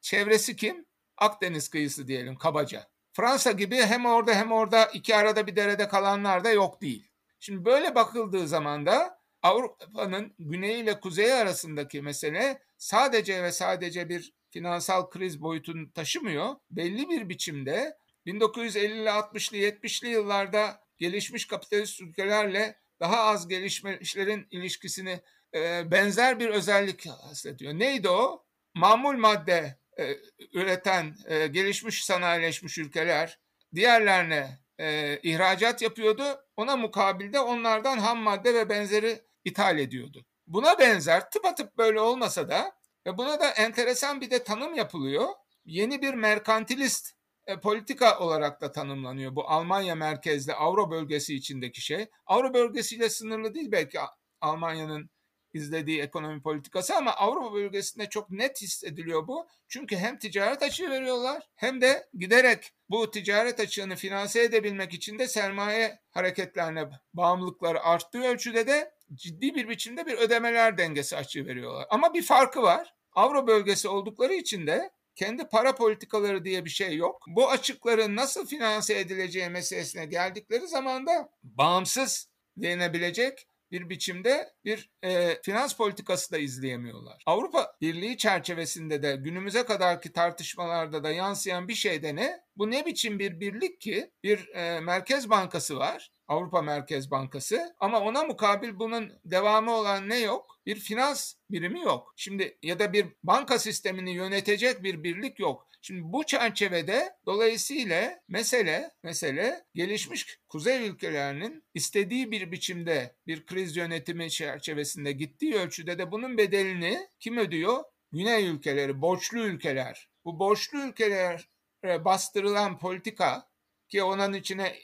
Çevresi 0.00 0.56
kim? 0.56 0.86
Akdeniz 1.16 1.68
kıyısı 1.68 2.08
diyelim 2.08 2.36
kabaca. 2.36 2.90
Fransa 3.12 3.52
gibi 3.52 3.76
hem 3.76 4.06
orada 4.06 4.34
hem 4.34 4.52
orada 4.52 4.86
iki 4.86 5.16
arada 5.16 5.46
bir 5.46 5.56
derede 5.56 5.88
kalanlar 5.88 6.44
da 6.44 6.50
yok 6.50 6.82
değil. 6.82 7.10
Şimdi 7.40 7.64
böyle 7.64 7.94
bakıldığı 7.94 8.48
zaman 8.48 8.86
da 8.86 9.20
Avrupa'nın 9.42 10.34
güneyi 10.38 10.82
ile 10.82 11.00
kuzeyi 11.00 11.32
arasındaki 11.32 12.02
mesele 12.02 12.62
sadece 12.78 13.42
ve 13.42 13.52
sadece 13.52 14.08
bir 14.08 14.34
finansal 14.50 15.10
kriz 15.10 15.42
boyutunu 15.42 15.92
taşımıyor. 15.92 16.54
Belli 16.70 17.08
bir 17.08 17.28
biçimde 17.28 17.98
1950'li 18.26 19.08
60'lı 19.08 19.56
70'li 19.56 20.08
yıllarda 20.08 20.80
gelişmiş 21.00 21.46
kapitalist 21.46 22.00
ülkelerle 22.00 22.78
daha 23.00 23.16
az 23.16 23.48
gelişmişlerin 23.48 24.46
ilişkisini 24.50 25.20
e, 25.54 25.90
benzer 25.90 26.40
bir 26.40 26.48
özellik 26.48 27.06
hissediyor. 27.06 27.72
Neydi 27.72 28.08
o? 28.08 28.44
Mamul 28.74 29.16
madde 29.16 29.78
e, 29.98 30.16
üreten 30.52 31.16
e, 31.26 31.46
gelişmiş 31.46 32.04
sanayileşmiş 32.04 32.78
ülkeler 32.78 33.38
diğerlerine 33.74 34.58
e, 34.78 35.18
ihracat 35.22 35.82
yapıyordu. 35.82 36.24
Ona 36.56 36.76
mukabilde 36.76 37.40
onlardan 37.40 37.98
ham 37.98 38.18
madde 38.18 38.54
ve 38.54 38.68
benzeri 38.68 39.20
ithal 39.44 39.78
ediyordu. 39.78 40.26
Buna 40.46 40.78
benzer 40.78 41.30
tıpatıp 41.30 41.78
böyle 41.78 42.00
olmasa 42.00 42.48
da 42.48 42.72
ve 43.06 43.18
buna 43.18 43.40
da 43.40 43.50
enteresan 43.50 44.20
bir 44.20 44.30
de 44.30 44.44
tanım 44.44 44.74
yapılıyor. 44.74 45.28
Yeni 45.64 46.02
bir 46.02 46.14
merkantilist 46.14 47.14
e, 47.50 47.60
politika 47.60 48.18
olarak 48.18 48.60
da 48.60 48.72
tanımlanıyor. 48.72 49.36
Bu 49.36 49.50
Almanya 49.50 49.94
merkezli 49.94 50.54
Avro 50.54 50.90
bölgesi 50.90 51.34
içindeki 51.34 51.80
şey. 51.80 52.06
Avro 52.26 52.54
bölgesiyle 52.54 53.10
sınırlı 53.10 53.54
değil 53.54 53.72
belki 53.72 53.98
Almanya'nın 54.40 55.10
izlediği 55.52 56.00
ekonomi 56.02 56.42
politikası 56.42 56.96
ama 56.96 57.12
Avrupa 57.12 57.54
bölgesinde 57.54 58.08
çok 58.08 58.30
net 58.30 58.62
hissediliyor 58.62 59.28
bu. 59.28 59.48
Çünkü 59.68 59.96
hem 59.96 60.18
ticaret 60.18 60.62
açığı 60.62 60.90
veriyorlar 60.90 61.42
hem 61.54 61.80
de 61.80 62.08
giderek 62.14 62.72
bu 62.90 63.10
ticaret 63.10 63.60
açığını 63.60 63.96
finanse 63.96 64.42
edebilmek 64.42 64.94
için 64.94 65.18
de 65.18 65.28
sermaye 65.28 66.00
hareketlerine 66.10 66.90
bağımlılıkları 67.14 67.82
arttığı 67.82 68.22
ölçüde 68.22 68.66
de 68.66 68.92
ciddi 69.14 69.54
bir 69.54 69.68
biçimde 69.68 70.06
bir 70.06 70.18
ödemeler 70.18 70.78
dengesi 70.78 71.16
açığı 71.16 71.46
veriyorlar. 71.46 71.86
Ama 71.90 72.14
bir 72.14 72.22
farkı 72.22 72.62
var. 72.62 72.94
Avro 73.12 73.46
bölgesi 73.46 73.88
oldukları 73.88 74.34
için 74.34 74.66
de 74.66 74.90
kendi 75.16 75.48
para 75.48 75.74
politikaları 75.74 76.44
diye 76.44 76.64
bir 76.64 76.70
şey 76.70 76.96
yok. 76.96 77.24
Bu 77.28 77.50
açıkların 77.50 78.16
nasıl 78.16 78.46
finanse 78.46 78.98
edileceği 78.98 79.48
meselesine 79.48 80.06
geldikleri 80.06 80.68
zaman 80.68 81.06
da 81.06 81.30
bağımsız 81.42 82.28
denebilecek 82.56 83.46
bir 83.70 83.88
biçimde 83.88 84.52
bir 84.64 84.90
e, 85.02 85.42
finans 85.42 85.76
politikası 85.76 86.32
da 86.32 86.38
izleyemiyorlar. 86.38 87.22
Avrupa 87.26 87.72
Birliği 87.80 88.16
çerçevesinde 88.16 89.02
de 89.02 89.16
günümüze 89.16 89.64
kadarki 89.64 90.12
tartışmalarda 90.12 91.04
da 91.04 91.10
yansıyan 91.10 91.68
bir 91.68 91.74
şey 91.74 92.02
de 92.02 92.16
ne? 92.16 92.40
Bu 92.56 92.70
ne 92.70 92.86
biçim 92.86 93.18
bir 93.18 93.40
birlik 93.40 93.80
ki 93.80 94.10
bir 94.22 94.48
e, 94.48 94.80
merkez 94.80 95.30
bankası 95.30 95.76
var. 95.76 96.10
Avrupa 96.30 96.62
Merkez 96.62 97.10
Bankası 97.10 97.74
ama 97.80 98.00
ona 98.00 98.24
mukabil 98.24 98.78
bunun 98.78 99.12
devamı 99.24 99.72
olan 99.72 100.08
ne 100.08 100.18
yok? 100.18 100.60
Bir 100.66 100.76
finans 100.76 101.34
birimi 101.50 101.80
yok. 101.80 102.14
Şimdi 102.16 102.58
ya 102.62 102.78
da 102.78 102.92
bir 102.92 103.06
banka 103.22 103.58
sistemini 103.58 104.14
yönetecek 104.14 104.82
bir 104.82 105.02
birlik 105.02 105.38
yok. 105.38 105.70
Şimdi 105.82 106.02
bu 106.04 106.26
çerçevede 106.26 107.16
dolayısıyla 107.26 108.20
mesele 108.28 108.90
mesele 109.02 109.64
gelişmiş 109.74 110.38
kuzey 110.48 110.88
ülkelerinin 110.88 111.64
istediği 111.74 112.30
bir 112.30 112.52
biçimde 112.52 113.16
bir 113.26 113.46
kriz 113.46 113.76
yönetimi 113.76 114.30
çerçevesinde 114.50 115.12
gittiği 115.12 115.54
ölçüde 115.54 115.98
de 115.98 116.12
bunun 116.12 116.38
bedelini 116.38 117.08
kim 117.20 117.38
ödüyor? 117.38 117.84
Güney 118.12 118.46
ülkeleri, 118.46 119.00
borçlu 119.00 119.38
ülkeler. 119.38 120.08
Bu 120.24 120.38
borçlu 120.38 120.78
ülkelere 120.78 122.04
bastırılan 122.04 122.78
politika 122.78 123.48
ki 123.88 124.02
onun 124.02 124.32
içine 124.32 124.76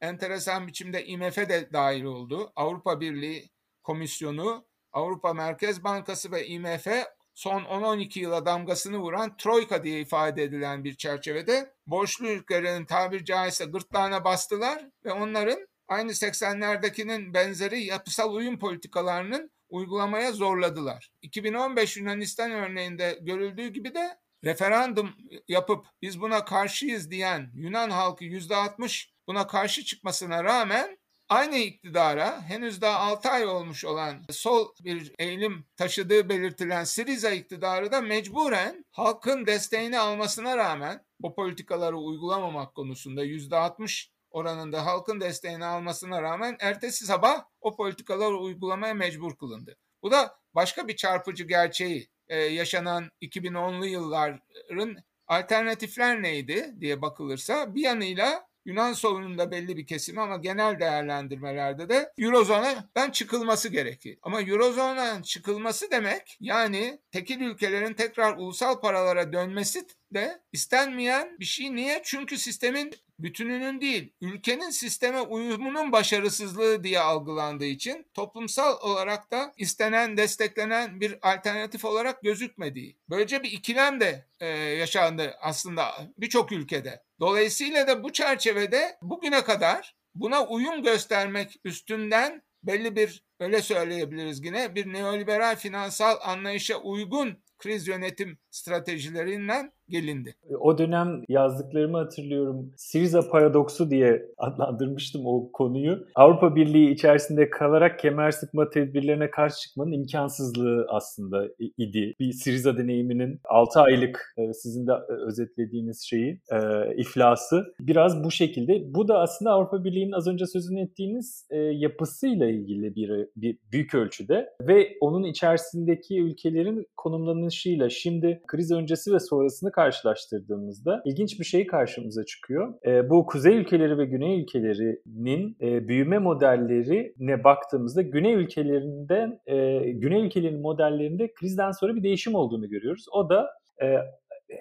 enteresan 0.00 0.66
biçimde 0.66 1.06
IMF 1.06 1.36
de 1.36 1.72
dahil 1.72 2.04
oldu. 2.04 2.52
Avrupa 2.56 3.00
Birliği 3.00 3.50
Komisyonu, 3.82 4.66
Avrupa 4.92 5.34
Merkez 5.34 5.84
Bankası 5.84 6.32
ve 6.32 6.46
IMF 6.46 6.86
son 7.34 7.62
10-12 7.62 8.18
yıla 8.18 8.46
damgasını 8.46 8.98
vuran 8.98 9.36
Troika 9.36 9.84
diye 9.84 10.00
ifade 10.00 10.42
edilen 10.42 10.84
bir 10.84 10.94
çerçevede 10.94 11.74
borçlu 11.86 12.28
ülkelerin 12.28 12.84
tabir 12.84 13.24
caizse 13.24 13.64
gırtlağına 13.64 14.24
bastılar 14.24 14.84
ve 15.04 15.12
onların 15.12 15.68
aynı 15.88 16.10
80'lerdekinin 16.10 17.34
benzeri 17.34 17.84
yapısal 17.84 18.34
uyum 18.34 18.58
politikalarının 18.58 19.50
uygulamaya 19.68 20.32
zorladılar. 20.32 21.10
2015 21.22 21.96
Yunanistan 21.96 22.50
örneğinde 22.50 23.18
görüldüğü 23.22 23.68
gibi 23.68 23.94
de 23.94 24.18
referandum 24.44 25.14
yapıp 25.48 25.86
biz 26.02 26.20
buna 26.20 26.44
karşıyız 26.44 27.10
diyen 27.10 27.50
Yunan 27.54 27.90
halkı 27.90 28.24
%60 28.24 29.08
buna 29.28 29.46
karşı 29.46 29.84
çıkmasına 29.84 30.44
rağmen 30.44 30.98
aynı 31.28 31.56
iktidara 31.56 32.42
henüz 32.42 32.80
daha 32.80 32.98
6 32.98 33.28
ay 33.28 33.46
olmuş 33.46 33.84
olan 33.84 34.22
sol 34.30 34.68
bir 34.84 35.12
eğilim 35.18 35.64
taşıdığı 35.76 36.28
belirtilen 36.28 36.84
Siriza 36.84 37.30
iktidarı 37.30 37.92
da 37.92 38.00
mecburen 38.00 38.84
halkın 38.90 39.46
desteğini 39.46 39.98
almasına 39.98 40.56
rağmen 40.56 41.04
o 41.22 41.34
politikaları 41.34 41.98
uygulamamak 41.98 42.74
konusunda 42.74 43.24
%60 43.24 44.17
oranında 44.30 44.86
halkın 44.86 45.20
desteğini 45.20 45.64
almasına 45.64 46.22
rağmen 46.22 46.56
ertesi 46.60 47.06
sabah 47.06 47.44
o 47.60 47.76
politikaları 47.76 48.36
uygulamaya 48.36 48.94
mecbur 48.94 49.36
kılındı. 49.36 49.76
Bu 50.02 50.10
da 50.10 50.38
başka 50.54 50.88
bir 50.88 50.96
çarpıcı 50.96 51.44
gerçeği 51.44 52.08
ee, 52.28 52.36
yaşanan 52.36 53.10
2010'lu 53.22 53.86
yılların 53.86 54.96
alternatifler 55.26 56.22
neydi 56.22 56.74
diye 56.80 57.02
bakılırsa 57.02 57.74
bir 57.74 57.82
yanıyla 57.82 58.48
Yunan 58.64 58.92
solunun 58.92 59.50
belli 59.50 59.76
bir 59.76 59.86
kesimi 59.86 60.20
ama 60.20 60.36
genel 60.36 60.80
değerlendirmelerde 60.80 61.88
de 61.88 62.12
Eurozone'dan 62.18 63.10
çıkılması 63.10 63.68
gerekir. 63.68 64.18
Ama 64.22 64.42
Eurozone'dan 64.42 65.22
çıkılması 65.22 65.90
demek 65.90 66.36
yani 66.40 67.00
tekil 67.10 67.40
ülkelerin 67.40 67.94
tekrar 67.94 68.36
ulusal 68.36 68.80
paralara 68.80 69.32
dönmesi 69.32 69.86
de 70.14 70.42
istenmeyen 70.52 71.36
bir 71.40 71.44
şey. 71.44 71.74
Niye? 71.74 72.00
Çünkü 72.04 72.38
sistemin 72.38 72.94
bütününün 73.18 73.80
değil, 73.80 74.12
ülkenin 74.20 74.70
sisteme 74.70 75.20
uyumunun 75.20 75.92
başarısızlığı 75.92 76.84
diye 76.84 77.00
algılandığı 77.00 77.64
için 77.64 78.06
toplumsal 78.14 78.80
olarak 78.80 79.30
da 79.30 79.52
istenen, 79.56 80.16
desteklenen 80.16 81.00
bir 81.00 81.18
alternatif 81.32 81.84
olarak 81.84 82.22
gözükmediği. 82.22 82.96
Böylece 83.10 83.42
bir 83.42 83.52
ikilem 83.52 84.00
de 84.00 84.26
e, 84.40 84.46
yaşandı 84.48 85.36
aslında 85.40 85.94
birçok 86.18 86.52
ülkede. 86.52 87.02
Dolayısıyla 87.20 87.86
da 87.86 88.02
bu 88.02 88.12
çerçevede 88.12 88.98
bugüne 89.02 89.44
kadar 89.44 89.96
buna 90.14 90.46
uyum 90.46 90.82
göstermek 90.82 91.60
üstünden 91.64 92.42
belli 92.62 92.96
bir 92.96 93.24
öyle 93.40 93.62
söyleyebiliriz 93.62 94.44
yine 94.44 94.74
bir 94.74 94.92
neoliberal 94.92 95.56
finansal 95.56 96.16
anlayışa 96.22 96.76
uygun 96.76 97.38
kriz 97.58 97.88
yönetim 97.88 98.38
stratejilerinden 98.50 99.72
gelindi. 99.90 100.34
O 100.60 100.78
dönem 100.78 101.22
yazdıklarımı 101.28 101.98
hatırlıyorum. 101.98 102.72
Siriza 102.76 103.28
paradoksu 103.30 103.90
diye 103.90 104.26
adlandırmıştım 104.38 105.22
o 105.26 105.52
konuyu. 105.52 106.06
Avrupa 106.14 106.56
Birliği 106.56 106.90
içerisinde 106.90 107.50
kalarak 107.50 107.98
kemer 107.98 108.30
sıkma 108.30 108.70
tedbirlerine 108.70 109.30
karşı 109.30 109.60
çıkmanın 109.60 109.92
imkansızlığı 109.92 110.86
aslında 110.88 111.48
idi. 111.78 112.14
Bir 112.20 112.32
Siriza 112.32 112.76
deneyiminin 112.78 113.40
6 113.44 113.80
aylık 113.80 114.34
e, 114.38 114.52
sizin 114.52 114.86
de 114.86 114.92
e, 114.92 115.12
özetlediğiniz 115.12 116.02
şeyi, 116.02 116.40
e, 116.52 116.58
iflası 116.96 117.74
biraz 117.80 118.24
bu 118.24 118.30
şekilde. 118.30 118.94
Bu 118.94 119.08
da 119.08 119.18
aslında 119.18 119.50
Avrupa 119.50 119.84
Birliği'nin 119.84 120.12
az 120.12 120.28
önce 120.28 120.46
sözünü 120.46 120.80
ettiğiniz 120.80 121.46
yapısıyla 121.72 122.48
ilgili 122.48 122.94
bir, 122.94 123.26
bir 123.36 123.58
büyük 123.72 123.94
ölçüde 123.94 124.48
ve 124.60 124.88
onun 125.00 125.24
içerisindeki 125.24 126.20
ülkelerin 126.20 126.86
konumlanışıyla 126.96 127.90
şimdi 127.90 128.42
kriz 128.46 128.72
öncesi 128.72 129.12
ve 129.12 129.20
sonrasını 129.20 129.72
karşılaştırdığımızda 129.78 131.02
ilginç 131.04 131.40
bir 131.40 131.44
şey 131.44 131.66
karşımıza 131.66 132.24
çıkıyor. 132.24 132.74
E, 132.86 133.10
bu 133.10 133.26
kuzey 133.26 133.56
ülkeleri 133.56 133.98
ve 133.98 134.04
güney 134.04 134.40
ülkelerinin 134.42 135.56
e, 135.60 135.88
büyüme 135.88 136.18
modellerine 136.18 137.44
baktığımızda 137.44 138.02
güney 138.02 138.34
ülkelerinden 138.34 139.40
e, 139.46 139.78
güney 139.90 140.26
ülkelerinin 140.26 140.60
modellerinde 140.60 141.32
krizden 141.34 141.70
sonra 141.70 141.94
bir 141.94 142.02
değişim 142.02 142.34
olduğunu 142.34 142.68
görüyoruz. 142.68 143.06
O 143.12 143.30
da 143.30 143.50
e, 143.82 143.86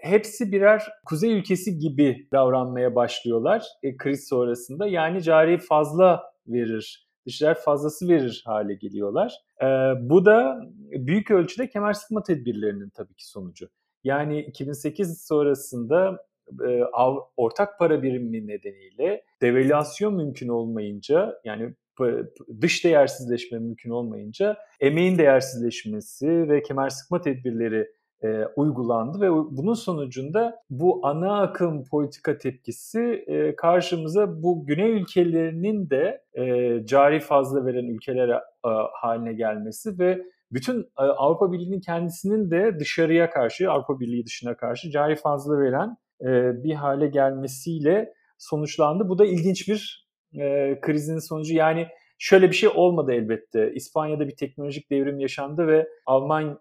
hepsi 0.02 0.52
birer 0.52 0.84
kuzey 1.06 1.34
ülkesi 1.34 1.80
gibi 1.80 2.28
davranmaya 2.32 2.96
başlıyorlar 2.96 3.66
e, 3.84 3.98
kriz 3.98 4.28
sonrasında. 4.28 4.88
Yani 4.88 5.24
cari 5.24 5.58
fazla 5.58 6.24
verir 6.48 7.08
dışişler 7.28 7.58
fazlası 7.60 8.08
verir 8.08 8.44
hale 8.46 8.74
geliyorlar. 8.74 9.34
E, 9.62 9.66
bu 10.10 10.26
da 10.26 10.60
büyük 10.92 11.32
ölçüde 11.32 11.70
kemer 11.70 11.94
sıkma 11.94 12.24
tedbirlerinin 12.24 12.90
tabii 12.90 13.14
ki 13.14 13.28
sonucu. 13.30 13.70
Yani 14.04 14.42
2008 14.42 15.26
sonrasında 15.28 16.26
e, 16.68 16.84
ortak 17.38 17.80
para 17.80 18.04
birimi 18.04 18.48
nedeniyle 18.48 19.24
devalüasyon 19.42 20.16
mümkün 20.16 20.48
olmayınca 20.48 21.42
yani 21.44 21.74
dış 22.62 22.84
değersizleşme 22.84 23.60
mümkün 23.60 23.90
olmayınca 23.90 24.58
emeğin 24.80 25.18
değersizleşmesi 25.18 26.50
ve 26.50 26.62
kemer 26.62 26.90
sıkma 26.90 27.22
tedbirleri 27.22 27.88
e, 28.24 28.46
uygulandı 28.56 29.22
ve 29.22 29.32
bunun 29.32 29.74
sonucunda 29.74 30.64
bu 30.70 31.08
ana 31.08 31.42
akım 31.42 31.86
politika 31.86 32.38
tepkisi 32.38 33.24
e, 33.28 33.56
karşımıza 33.56 34.44
bu 34.44 34.66
güney 34.66 34.92
ülkelerinin 34.92 35.90
de 35.90 36.24
e, 36.34 36.86
cari 36.86 37.20
fazla 37.20 37.66
veren 37.66 37.88
ülkeler 37.88 38.30
e, 38.30 38.42
haline 39.02 39.34
gelmesi 39.34 40.00
ve 40.00 40.22
bütün 40.52 40.82
e, 40.82 41.04
Avrupa 41.04 41.52
Birliği'nin 41.52 41.80
kendisinin 41.80 42.52
de 42.52 42.80
dışarıya 42.80 43.30
karşı, 43.30 43.72
Avrupa 43.72 44.00
Birliği 44.00 44.26
dışına 44.26 44.58
karşı 44.58 44.92
cari 44.92 45.16
fazla 45.16 45.60
veren 45.60 45.98
e, 46.22 46.64
bir 46.64 46.74
hale 46.74 47.08
gelmesiyle 47.08 48.14
sonuçlandı. 48.38 49.10
Bu 49.10 49.20
da 49.20 49.26
ilginç 49.26 49.68
bir 49.68 50.08
e, 50.40 50.80
krizin 50.82 51.20
sonucu. 51.20 51.56
Yani 51.56 51.88
Şöyle 52.20 52.50
bir 52.50 52.56
şey 52.56 52.70
olmadı 52.70 53.12
elbette. 53.14 53.72
İspanya'da 53.74 54.28
bir 54.28 54.36
teknolojik 54.36 54.92
devrim 54.92 55.20
yaşandı 55.20 55.68
ve 55.68 55.88
Alman 56.06 56.60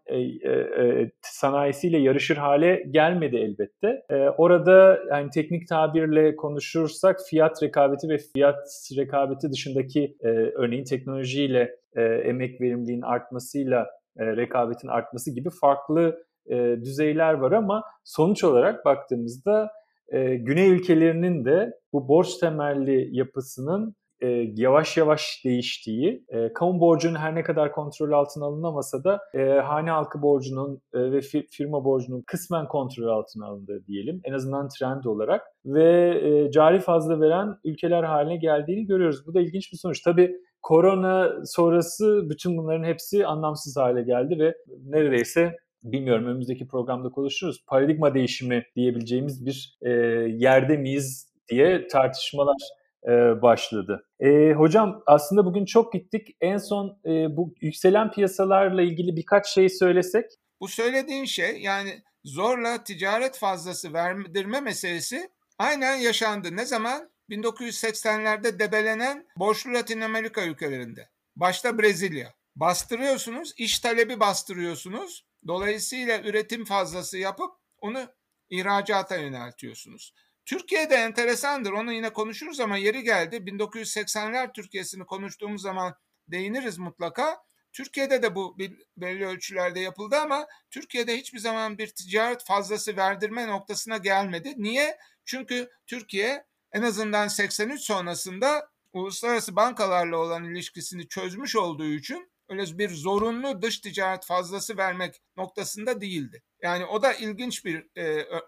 sanayisiyle 1.22 1.98
yarışır 1.98 2.36
hale 2.36 2.84
gelmedi 2.90 3.36
elbette. 3.36 4.02
Orada 4.38 4.98
yani 5.10 5.30
teknik 5.30 5.68
tabirle 5.68 6.36
konuşursak 6.36 7.20
fiyat 7.30 7.62
rekabeti 7.62 8.08
ve 8.08 8.18
fiyat 8.18 8.58
rekabeti 8.96 9.52
dışındaki 9.52 10.16
örneğin 10.54 10.84
teknolojiyle 10.84 11.76
e, 11.96 12.02
emek 12.02 12.60
verimliliğin 12.60 13.02
artmasıyla 13.02 13.86
e, 14.18 14.26
rekabetin 14.26 14.88
artması 14.88 15.34
gibi 15.34 15.48
farklı 15.60 16.18
e, 16.50 16.76
düzeyler 16.84 17.34
var 17.34 17.52
ama 17.52 17.82
sonuç 18.04 18.44
olarak 18.44 18.84
baktığımızda 18.84 19.70
e, 20.08 20.36
Güney 20.36 20.70
ülkelerinin 20.70 21.44
de 21.44 21.72
bu 21.92 22.08
borç 22.08 22.36
temelli 22.36 23.16
yapısının 23.16 23.96
e, 24.20 24.26
yavaş 24.56 24.96
yavaş 24.96 25.42
değiştiği, 25.44 26.24
e, 26.28 26.52
kamu 26.52 26.80
borcunun 26.80 27.14
her 27.14 27.34
ne 27.34 27.42
kadar 27.42 27.72
kontrol 27.72 28.12
altına 28.12 28.44
alınamasa 28.44 29.04
da 29.04 29.20
e, 29.34 29.44
hane 29.44 29.90
halkı 29.90 30.22
borcunun 30.22 30.80
e, 30.94 31.12
ve 31.12 31.20
fi, 31.20 31.46
firma 31.50 31.84
borcunun 31.84 32.22
kısmen 32.26 32.68
kontrol 32.68 33.08
altına 33.08 33.46
alındığı 33.46 33.86
diyelim. 33.86 34.20
En 34.24 34.32
azından 34.32 34.68
trend 34.68 35.04
olarak 35.04 35.42
ve 35.64 36.18
e, 36.28 36.50
cari 36.50 36.80
fazla 36.80 37.20
veren 37.20 37.56
ülkeler 37.64 38.02
haline 38.02 38.36
geldiğini 38.36 38.86
görüyoruz. 38.86 39.26
Bu 39.26 39.34
da 39.34 39.40
ilginç 39.40 39.72
bir 39.72 39.78
sonuç. 39.78 40.02
Tabii 40.02 40.36
korona 40.66 41.46
sonrası 41.46 42.30
bütün 42.30 42.56
bunların 42.56 42.84
hepsi 42.84 43.26
anlamsız 43.26 43.76
hale 43.76 44.02
geldi 44.02 44.38
ve 44.38 44.54
neredeyse 44.84 45.56
bilmiyorum 45.82 46.26
önümüzdeki 46.26 46.68
programda 46.68 47.10
konuşuruz. 47.10 47.64
Paradigma 47.66 48.14
değişimi 48.14 48.64
diyebileceğimiz 48.76 49.46
bir 49.46 49.78
e, 49.82 49.90
yerde 50.28 50.76
miyiz 50.76 51.32
diye 51.48 51.88
tartışmalar 51.88 52.56
e, 53.04 53.42
başladı. 53.42 54.06
E, 54.20 54.52
hocam 54.52 55.02
aslında 55.06 55.44
bugün 55.44 55.64
çok 55.64 55.92
gittik. 55.92 56.36
En 56.40 56.58
son 56.58 56.98
e, 57.04 57.36
bu 57.36 57.54
yükselen 57.60 58.10
piyasalarla 58.10 58.82
ilgili 58.82 59.16
birkaç 59.16 59.46
şey 59.46 59.68
söylesek. 59.68 60.24
Bu 60.60 60.68
söylediğin 60.68 61.24
şey 61.24 61.60
yani 61.60 61.90
zorla 62.24 62.84
ticaret 62.84 63.38
fazlası 63.38 63.92
verdirme 63.92 64.60
meselesi 64.60 65.28
aynen 65.58 65.96
yaşandı. 65.96 66.48
Ne 66.52 66.66
zaman? 66.66 67.10
1980'lerde 67.30 68.58
debelenen 68.58 69.26
borçlu 69.36 69.74
Latin 69.74 70.00
Amerika 70.00 70.44
ülkelerinde. 70.44 71.10
Başta 71.36 71.78
Brezilya. 71.78 72.34
Bastırıyorsunuz, 72.56 73.54
iş 73.56 73.78
talebi 73.78 74.20
bastırıyorsunuz. 74.20 75.26
Dolayısıyla 75.46 76.20
üretim 76.20 76.64
fazlası 76.64 77.18
yapıp 77.18 77.50
onu 77.78 78.08
ihracata 78.50 79.16
yöneltiyorsunuz. 79.16 80.14
Türkiye'de 80.44 80.94
enteresandır. 80.94 81.72
Onu 81.72 81.92
yine 81.92 82.12
konuşuruz 82.12 82.60
ama 82.60 82.76
yeri 82.76 83.02
geldi. 83.02 83.36
1980'ler 83.36 84.52
Türkiye'sini 84.52 85.04
konuştuğumuz 85.06 85.62
zaman 85.62 85.94
değiniriz 86.28 86.78
mutlaka. 86.78 87.38
Türkiye'de 87.72 88.22
de 88.22 88.34
bu 88.34 88.58
belli 88.96 89.26
ölçülerde 89.26 89.80
yapıldı 89.80 90.16
ama 90.16 90.46
Türkiye'de 90.70 91.16
hiçbir 91.16 91.38
zaman 91.38 91.78
bir 91.78 91.86
ticaret 91.86 92.44
fazlası 92.44 92.96
verdirme 92.96 93.46
noktasına 93.46 93.96
gelmedi. 93.96 94.54
Niye? 94.56 94.98
Çünkü 95.24 95.70
Türkiye 95.86 96.46
en 96.76 96.82
azından 96.82 97.28
83 97.28 97.80
sonrasında 97.80 98.70
uluslararası 98.92 99.56
bankalarla 99.56 100.16
olan 100.16 100.44
ilişkisini 100.44 101.08
çözmüş 101.08 101.56
olduğu 101.56 101.86
için 101.86 102.30
öyle 102.48 102.78
bir 102.78 102.88
zorunlu 102.88 103.62
dış 103.62 103.78
ticaret 103.78 104.24
fazlası 104.24 104.76
vermek 104.76 105.22
noktasında 105.36 106.00
değildi. 106.00 106.42
Yani 106.62 106.84
o 106.84 107.02
da 107.02 107.12
ilginç 107.12 107.64
bir 107.64 107.86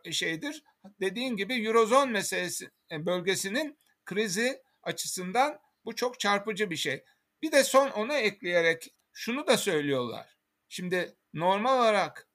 e, 0.04 0.12
şeydir. 0.12 0.62
Dediğin 1.00 1.36
gibi 1.36 1.66
Eurozone 1.66 2.12
meselesi 2.12 2.70
e, 2.92 3.06
bölgesinin 3.06 3.78
krizi 4.04 4.62
açısından 4.82 5.58
bu 5.84 5.94
çok 5.94 6.20
çarpıcı 6.20 6.70
bir 6.70 6.76
şey. 6.76 7.04
Bir 7.42 7.52
de 7.52 7.64
son 7.64 7.90
onu 7.90 8.14
ekleyerek 8.14 8.94
şunu 9.12 9.46
da 9.46 9.56
söylüyorlar. 9.56 10.36
Şimdi 10.68 11.16
normal 11.34 11.78
olarak 11.78 12.28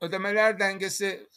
ödemeler 0.00 0.58
dengesi 0.58 1.28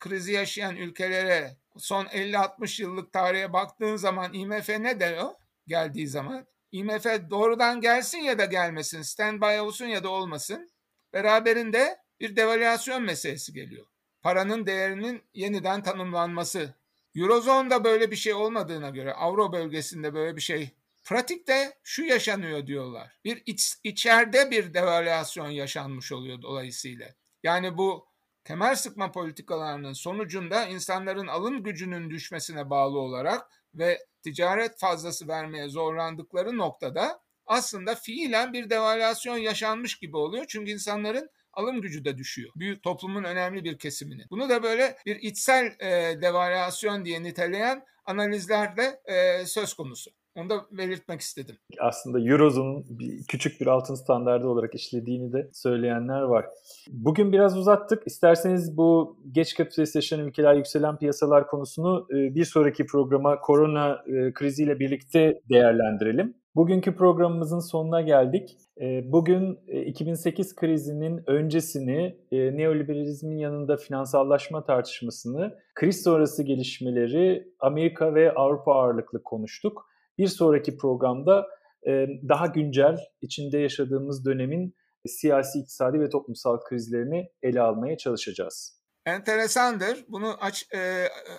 krizi 0.00 0.32
yaşayan 0.32 0.76
ülkelere 0.76 1.61
son 1.78 2.04
50-60 2.04 2.82
yıllık 2.82 3.12
tarihe 3.12 3.52
baktığın 3.52 3.96
zaman 3.96 4.34
IMF 4.34 4.68
ne 4.68 5.00
diyor 5.00 5.30
geldiği 5.66 6.08
zaman? 6.08 6.46
IMF 6.72 7.06
doğrudan 7.30 7.80
gelsin 7.80 8.18
ya 8.18 8.38
da 8.38 8.44
gelmesin, 8.44 9.02
standby 9.02 9.60
olsun 9.60 9.86
ya 9.86 10.04
da 10.04 10.08
olmasın. 10.08 10.70
Beraberinde 11.12 11.98
bir 12.20 12.36
devalüasyon 12.36 13.02
meselesi 13.02 13.52
geliyor. 13.52 13.86
Paranın 14.22 14.66
değerinin 14.66 15.22
yeniden 15.34 15.82
tanımlanması. 15.82 16.74
Eurozone'da 17.16 17.84
böyle 17.84 18.10
bir 18.10 18.16
şey 18.16 18.34
olmadığına 18.34 18.90
göre 18.90 19.14
Avro 19.14 19.52
bölgesinde 19.52 20.14
böyle 20.14 20.36
bir 20.36 20.40
şey 20.40 20.70
pratikte 21.04 21.78
şu 21.82 22.04
yaşanıyor 22.04 22.66
diyorlar. 22.66 23.18
Bir 23.24 23.42
iç, 23.46 23.74
içeride 23.84 24.50
bir 24.50 24.74
devalüasyon 24.74 25.48
yaşanmış 25.48 26.12
oluyor 26.12 26.42
dolayısıyla. 26.42 27.08
Yani 27.42 27.78
bu 27.78 28.11
temel 28.44 28.76
sıkma 28.76 29.12
politikalarının 29.12 29.92
sonucunda 29.92 30.66
insanların 30.66 31.26
alım 31.26 31.62
gücünün 31.62 32.10
düşmesine 32.10 32.70
bağlı 32.70 32.98
olarak 32.98 33.50
ve 33.74 33.98
ticaret 34.22 34.78
fazlası 34.78 35.28
vermeye 35.28 35.68
zorlandıkları 35.68 36.58
noktada 36.58 37.20
aslında 37.46 37.94
fiilen 37.94 38.52
bir 38.52 38.70
devalüasyon 38.70 39.36
yaşanmış 39.36 39.98
gibi 39.98 40.16
oluyor. 40.16 40.44
Çünkü 40.48 40.70
insanların 40.70 41.30
alım 41.52 41.80
gücü 41.80 42.04
de 42.04 42.18
düşüyor. 42.18 42.52
Büyük 42.56 42.82
toplumun 42.82 43.24
önemli 43.24 43.64
bir 43.64 43.78
kesiminin. 43.78 44.26
Bunu 44.30 44.48
da 44.48 44.62
böyle 44.62 44.96
bir 45.06 45.16
içsel 45.16 45.66
e, 45.80 46.22
devalüasyon 46.22 47.04
diye 47.04 47.22
niteleyen 47.22 47.84
analizlerde 48.04 49.00
e, 49.04 49.46
söz 49.46 49.74
konusu. 49.74 50.10
Onu 50.36 50.50
da 50.50 50.54
belirtmek 50.70 51.20
istedim. 51.20 51.56
Aslında 51.80 52.20
Eurozone'un 52.20 52.86
küçük 53.28 53.60
bir 53.60 53.66
altın 53.66 53.94
standardı 53.94 54.48
olarak 54.48 54.74
işlediğini 54.74 55.32
de 55.32 55.50
söyleyenler 55.52 56.20
var. 56.20 56.46
Bugün 56.88 57.32
biraz 57.32 57.58
uzattık. 57.58 58.02
İsterseniz 58.06 58.76
bu 58.76 59.18
geç 59.32 59.54
kapitalistleşen 59.54 60.18
ülkeler, 60.18 60.54
yükselen 60.54 60.98
piyasalar 60.98 61.46
konusunu 61.46 62.06
e, 62.10 62.34
bir 62.34 62.44
sonraki 62.44 62.86
programa 62.86 63.40
korona 63.40 64.04
e, 64.06 64.32
kriziyle 64.32 64.78
birlikte 64.78 65.40
değerlendirelim. 65.50 66.34
Bugünkü 66.54 66.96
programımızın 66.96 67.58
sonuna 67.58 68.00
geldik. 68.00 68.58
Ee, 68.80 69.12
bugün 69.12 69.58
2008 69.86 70.52
e, 70.52 70.54
krizinin 70.54 71.22
öncesini, 71.26 72.16
e, 72.32 72.56
neoliberalizmin 72.56 73.36
yanında 73.36 73.76
finansallaşma 73.76 74.64
tartışmasını, 74.64 75.58
kriz 75.74 76.02
sonrası 76.02 76.42
gelişmeleri 76.42 77.48
Amerika 77.60 78.14
ve 78.14 78.32
Avrupa 78.34 78.74
ağırlıklı 78.74 79.22
konuştuk. 79.22 79.91
Bir 80.22 80.28
sonraki 80.28 80.76
programda 80.76 81.46
e, 81.86 82.06
daha 82.28 82.46
güncel, 82.46 82.98
içinde 83.20 83.58
yaşadığımız 83.58 84.24
dönemin 84.24 84.74
siyasi, 85.06 85.58
iktisadi 85.58 86.00
ve 86.00 86.08
toplumsal 86.08 86.60
krizlerini 86.60 87.30
ele 87.42 87.60
almaya 87.60 87.96
çalışacağız. 87.96 88.82
Enteresandır. 89.06 90.04
Bunu 90.08 90.36
aç, 90.40 90.68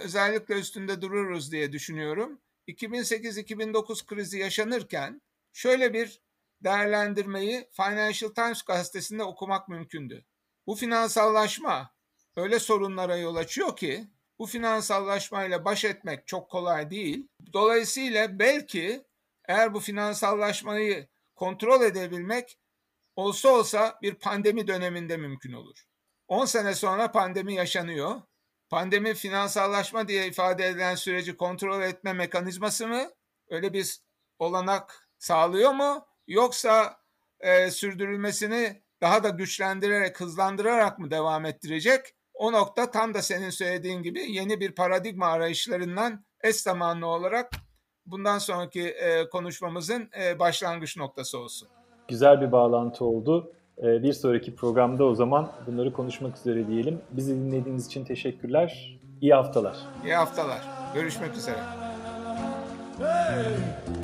özellikle 0.03 0.59
üstünde 0.59 1.01
dururuz 1.01 1.51
diye 1.51 1.71
düşünüyorum. 1.71 2.41
2008-2009 2.67 4.05
krizi 4.05 4.39
yaşanırken 4.39 5.21
şöyle 5.53 5.93
bir 5.93 6.21
değerlendirmeyi 6.63 7.67
Financial 7.71 8.31
Times 8.31 8.61
gazetesinde 8.61 9.23
okumak 9.23 9.69
mümkündü. 9.69 10.25
Bu 10.67 10.75
finansallaşma 10.75 11.89
öyle 12.35 12.59
sorunlara 12.59 13.17
yol 13.17 13.35
açıyor 13.35 13.75
ki 13.75 14.07
bu 14.43 14.47
finansallaşmayla 14.47 15.65
baş 15.65 15.85
etmek 15.85 16.27
çok 16.27 16.51
kolay 16.51 16.91
değil. 16.91 17.27
Dolayısıyla 17.53 18.39
belki 18.39 19.03
eğer 19.47 19.73
bu 19.73 19.79
finansallaşmayı 19.79 21.07
kontrol 21.35 21.81
edebilmek 21.81 22.59
olsa 23.15 23.49
olsa 23.49 23.99
bir 24.01 24.15
pandemi 24.15 24.67
döneminde 24.67 25.17
mümkün 25.17 25.53
olur. 25.53 25.83
10 26.27 26.45
sene 26.45 26.75
sonra 26.75 27.11
pandemi 27.11 27.53
yaşanıyor 27.53 28.21
Pandemi 28.69 29.13
finansallaşma 29.13 30.07
diye 30.07 30.27
ifade 30.27 30.67
edilen 30.67 30.95
süreci 30.95 31.37
kontrol 31.37 31.81
etme 31.81 32.13
mekanizması 32.13 32.87
mı? 32.87 33.11
Öyle 33.49 33.73
bir 33.73 33.97
olanak 34.39 35.09
sağlıyor 35.19 35.71
mu? 35.71 36.05
Yoksa 36.27 36.99
e, 37.39 37.71
sürdürülmesini 37.71 38.83
daha 39.01 39.23
da 39.23 39.29
güçlendirerek, 39.29 40.19
hızlandırarak 40.19 40.99
mı 40.99 41.11
devam 41.11 41.45
ettirecek? 41.45 42.15
O 42.43 42.51
nokta 42.51 42.91
tam 42.91 43.13
da 43.13 43.21
senin 43.21 43.49
söylediğin 43.49 44.03
gibi 44.03 44.31
yeni 44.31 44.59
bir 44.59 44.75
paradigma 44.75 45.25
arayışlarından 45.27 46.25
eş 46.43 46.55
zamanlı 46.55 47.07
olarak 47.07 47.49
bundan 48.05 48.37
sonraki 48.37 48.81
e, 48.81 49.29
konuşmamızın 49.29 50.09
e, 50.23 50.39
başlangıç 50.39 50.97
noktası 50.97 51.37
olsun. 51.39 51.67
Güzel 52.07 52.41
bir 52.41 52.51
bağlantı 52.51 53.05
oldu. 53.05 53.53
E, 53.77 54.03
bir 54.03 54.13
sonraki 54.13 54.55
programda 54.55 55.03
o 55.03 55.15
zaman 55.15 55.51
bunları 55.67 55.93
konuşmak 55.93 56.37
üzere 56.37 56.67
diyelim. 56.67 57.01
Bizi 57.11 57.35
dinlediğiniz 57.35 57.87
için 57.87 58.05
teşekkürler. 58.05 58.99
İyi 59.21 59.33
haftalar. 59.33 59.77
İyi 60.05 60.15
haftalar. 60.15 60.61
Görüşmek 60.93 61.35
üzere. 61.35 61.59
Hey! 62.99 64.02